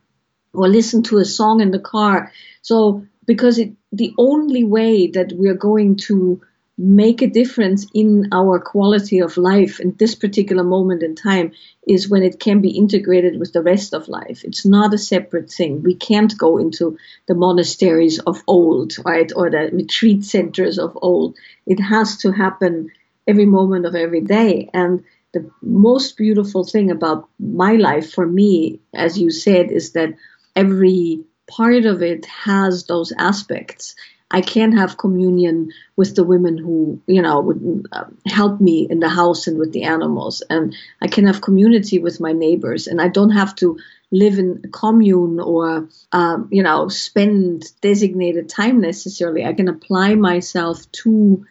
or 0.54 0.68
listen 0.68 1.04
to 1.04 1.18
a 1.18 1.26
song 1.26 1.62
in 1.62 1.72
the 1.72 1.80
car. 1.80 2.32
So 2.62 3.06
because 3.26 3.58
it, 3.58 3.74
the 3.92 4.14
only 4.18 4.64
way 4.64 5.08
that 5.08 5.32
we're 5.34 5.54
going 5.56 5.96
to 5.96 6.42
make 6.78 7.22
a 7.22 7.28
difference 7.28 7.86
in 7.94 8.30
our 8.32 8.60
quality 8.60 9.20
of 9.20 9.38
life 9.38 9.80
in 9.80 9.96
this 9.98 10.16
particular 10.16 10.64
moment 10.64 11.04
in 11.04 11.16
time 11.16 11.52
is 11.88 12.10
when 12.10 12.24
it 12.24 12.40
can 12.40 12.62
be 12.62 12.72
integrated 12.72 13.40
with 13.40 13.54
the 13.54 13.62
rest 13.62 13.94
of 13.94 14.08
life. 14.08 14.44
It's 14.44 14.66
not 14.66 14.94
a 14.94 14.98
separate 14.98 15.52
thing. 15.52 15.84
We 15.84 15.96
can't 15.96 16.36
go 16.38 16.58
into 16.58 16.98
the 17.28 17.36
monasteries 17.36 18.20
of 18.20 18.42
old, 18.48 18.94
right, 19.06 19.32
or 19.36 19.50
the 19.50 19.70
retreat 19.72 20.24
centers 20.24 20.80
of 20.80 20.98
old. 21.02 21.36
It 21.68 21.80
has 21.80 22.18
to 22.20 22.32
happen 22.32 22.90
every 23.28 23.46
moment 23.46 23.86
of 23.86 23.96
every 23.96 24.22
day. 24.22 24.70
And 24.74 25.04
the 25.34 25.50
most 25.62 26.18
beautiful 26.18 26.64
thing 26.64 26.92
about 26.92 27.30
my 27.40 27.74
life 27.74 28.12
for 28.12 28.26
me, 28.26 28.80
as 28.94 29.18
you 29.18 29.32
said, 29.32 29.72
is 29.72 29.94
that 29.94 30.14
every 30.56 31.24
part 31.48 31.86
of 31.86 32.02
it 32.02 32.26
has 32.26 32.86
those 32.86 33.12
aspects. 33.18 33.96
I 34.34 34.42
can 34.42 34.72
have 34.78 34.98
communion 34.98 35.72
with 35.98 36.16
the 36.16 36.24
women 36.24 36.58
who, 36.58 37.02
you 37.06 37.22
know, 37.22 37.42
would 37.42 37.88
uh, 37.92 38.06
help 38.26 38.62
me 38.62 38.88
in 38.90 39.02
the 39.02 39.10
house 39.10 39.48
and 39.48 39.58
with 39.58 39.74
the 39.74 39.84
animals. 39.84 40.42
And 40.50 40.74
I 41.02 41.08
can 41.08 41.28
have 41.28 41.42
community 41.42 42.00
with 42.00 42.22
my 42.22 42.32
neighbors. 42.32 42.88
And 42.88 43.02
I 43.02 43.10
don't 43.10 43.32
have 43.32 43.56
to 43.56 43.78
live 44.10 44.40
in 44.40 44.62
a 44.64 44.68
commune 44.70 45.42
or, 45.42 45.90
um, 46.14 46.48
you 46.50 46.64
know, 46.64 46.88
spend 46.88 47.70
designated 47.82 48.48
time 48.48 48.80
necessarily. 48.80 49.46
I 49.46 49.54
can 49.54 49.68
apply 49.68 50.16
myself 50.16 50.90
to 51.04 51.46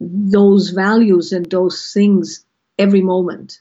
those 0.00 0.70
values 0.70 1.32
and 1.32 1.46
those 1.50 1.92
things 1.92 2.44
every 2.78 3.02
moment. 3.02 3.60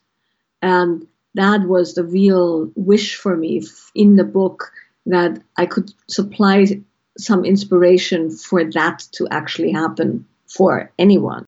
And 0.61 1.07
that 1.35 1.61
was 1.67 1.93
the 1.93 2.03
real 2.03 2.71
wish 2.75 3.15
for 3.15 3.35
me 3.35 3.63
in 3.95 4.15
the 4.15 4.23
book 4.23 4.71
that 5.05 5.41
I 5.55 5.65
could 5.65 5.93
supply 6.07 6.65
some 7.17 7.45
inspiration 7.45 8.29
for 8.31 8.63
that 8.71 8.99
to 9.13 9.27
actually 9.29 9.71
happen 9.71 10.25
for 10.47 10.91
anyone. 10.99 11.45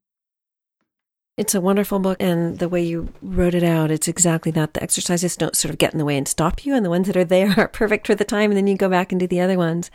It's 1.37 1.55
a 1.55 1.61
wonderful 1.61 1.99
book, 1.99 2.17
and 2.19 2.59
the 2.59 2.67
way 2.67 2.83
you 2.83 3.07
wrote 3.21 3.55
it 3.55 3.63
out, 3.63 3.91
it's 3.91 4.09
exactly 4.09 4.51
that. 4.51 4.73
The 4.73 4.83
exercises 4.83 5.37
don't 5.37 5.55
sort 5.55 5.69
of 5.69 5.77
get 5.77 5.93
in 5.93 5.97
the 5.97 6.03
way 6.03 6.17
and 6.17 6.27
stop 6.27 6.65
you, 6.65 6.75
and 6.75 6.85
the 6.85 6.89
ones 6.89 7.07
that 7.07 7.15
are 7.15 7.23
there 7.23 7.53
are 7.57 7.69
perfect 7.69 8.07
for 8.07 8.15
the 8.15 8.25
time, 8.25 8.51
and 8.51 8.57
then 8.57 8.67
you 8.67 8.75
go 8.75 8.89
back 8.89 9.13
and 9.13 9.19
do 9.19 9.27
the 9.27 9.39
other 9.39 9.57
ones. 9.57 9.89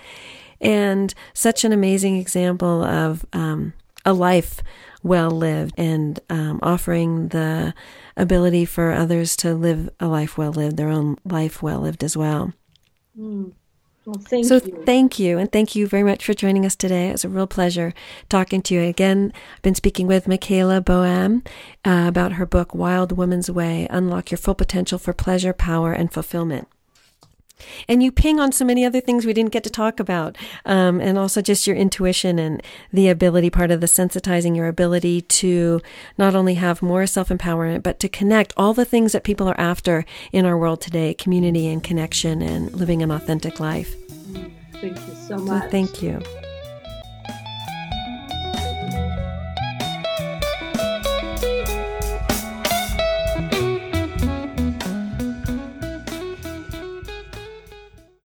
And 0.59 1.13
such 1.35 1.65
an 1.65 1.73
amazing 1.73 2.17
example 2.17 2.83
of 2.83 3.27
um, 3.35 3.75
a 4.05 4.13
life 4.13 4.63
well 5.03 5.31
lived 5.31 5.75
and 5.77 6.19
um, 6.31 6.59
offering 6.63 7.29
the 7.29 7.75
ability 8.17 8.65
for 8.65 8.93
others 8.93 9.37
to 9.37 9.55
live 9.55 9.89
a 10.01 10.09
life 10.09 10.39
well 10.39 10.53
lived, 10.53 10.77
their 10.77 10.89
own 10.89 11.17
life 11.25 11.63
well 11.63 11.81
lived 11.81 12.03
as 12.03 12.17
well. 12.17 12.53
Mm. 13.19 13.53
Well, 14.07 14.21
thank 14.21 14.45
so 14.45 14.57
you. 14.57 14.83
thank 14.85 15.19
you, 15.19 15.39
and 15.39 15.51
thank 15.51 15.75
you 15.75 15.87
very 15.87 16.03
much 16.03 16.27
for 16.27 16.35
joining 16.35 16.67
us 16.67 16.77
today. 16.77 17.09
It 17.09 17.13
was 17.13 17.25
a 17.25 17.29
real 17.29 17.47
pleasure 17.47 17.95
talking 18.29 18.61
to 18.63 18.75
you 18.75 18.83
again. 18.83 19.33
I've 19.57 19.63
been 19.63 19.75
speaking 19.75 20.07
with 20.07 20.29
Michaela 20.29 20.83
Boehm 20.83 21.43
uh, 21.87 22.05
about 22.07 22.33
her 22.33 22.45
book 22.45 22.75
"Wild 22.75 23.13
Woman's 23.13 23.51
Way: 23.51 23.87
Unlock 23.89 24.31
Your 24.31 24.37
Full 24.37 24.55
Potential 24.55 24.99
for 24.99 25.15
Pleasure, 25.15 25.55
Power, 25.55 25.95
and 25.95 26.13
Fulfillment." 26.13 26.69
And 27.89 28.03
you 28.03 28.13
ping 28.13 28.41
on 28.41 28.53
so 28.53 28.65
many 28.65 28.85
other 28.85 29.01
things 29.01 29.27
we 29.27 29.33
didn't 29.33 29.53
get 29.53 29.65
to 29.65 29.71
talk 29.71 30.01
about, 30.01 30.37
um, 30.65 31.01
and 31.01 31.19
also 31.19 31.41
just 31.41 31.67
your 31.67 31.77
intuition 31.77 32.39
and 32.39 32.63
the 32.93 33.09
ability 33.09 33.51
part 33.51 33.71
of 33.71 33.81
the 33.81 33.87
sensitizing 33.87 34.57
your 34.57 34.69
ability 34.69 35.23
to 35.23 35.81
not 36.19 36.35
only 36.35 36.55
have 36.55 36.83
more 36.83 37.07
self 37.07 37.29
empowerment, 37.29 37.83
but 37.83 37.99
to 38.01 38.09
connect 38.09 38.53
all 38.57 38.75
the 38.75 38.85
things 38.85 39.13
that 39.13 39.25
people 39.25 39.49
are 39.49 39.61
after 39.61 40.05
in 40.33 40.45
our 40.45 40.59
world 40.59 40.81
today 40.81 41.15
community 41.15 41.67
and 41.69 41.83
connection 41.83 42.43
and 42.43 42.73
living 42.73 43.03
an 43.03 43.11
authentic 43.11 43.61
life. 43.61 43.95
Thank 44.75 44.97
you 44.97 45.15
so 45.15 45.39
much. 45.39 45.65
So 45.65 45.71
thank 45.71 46.03
you. 46.03 46.44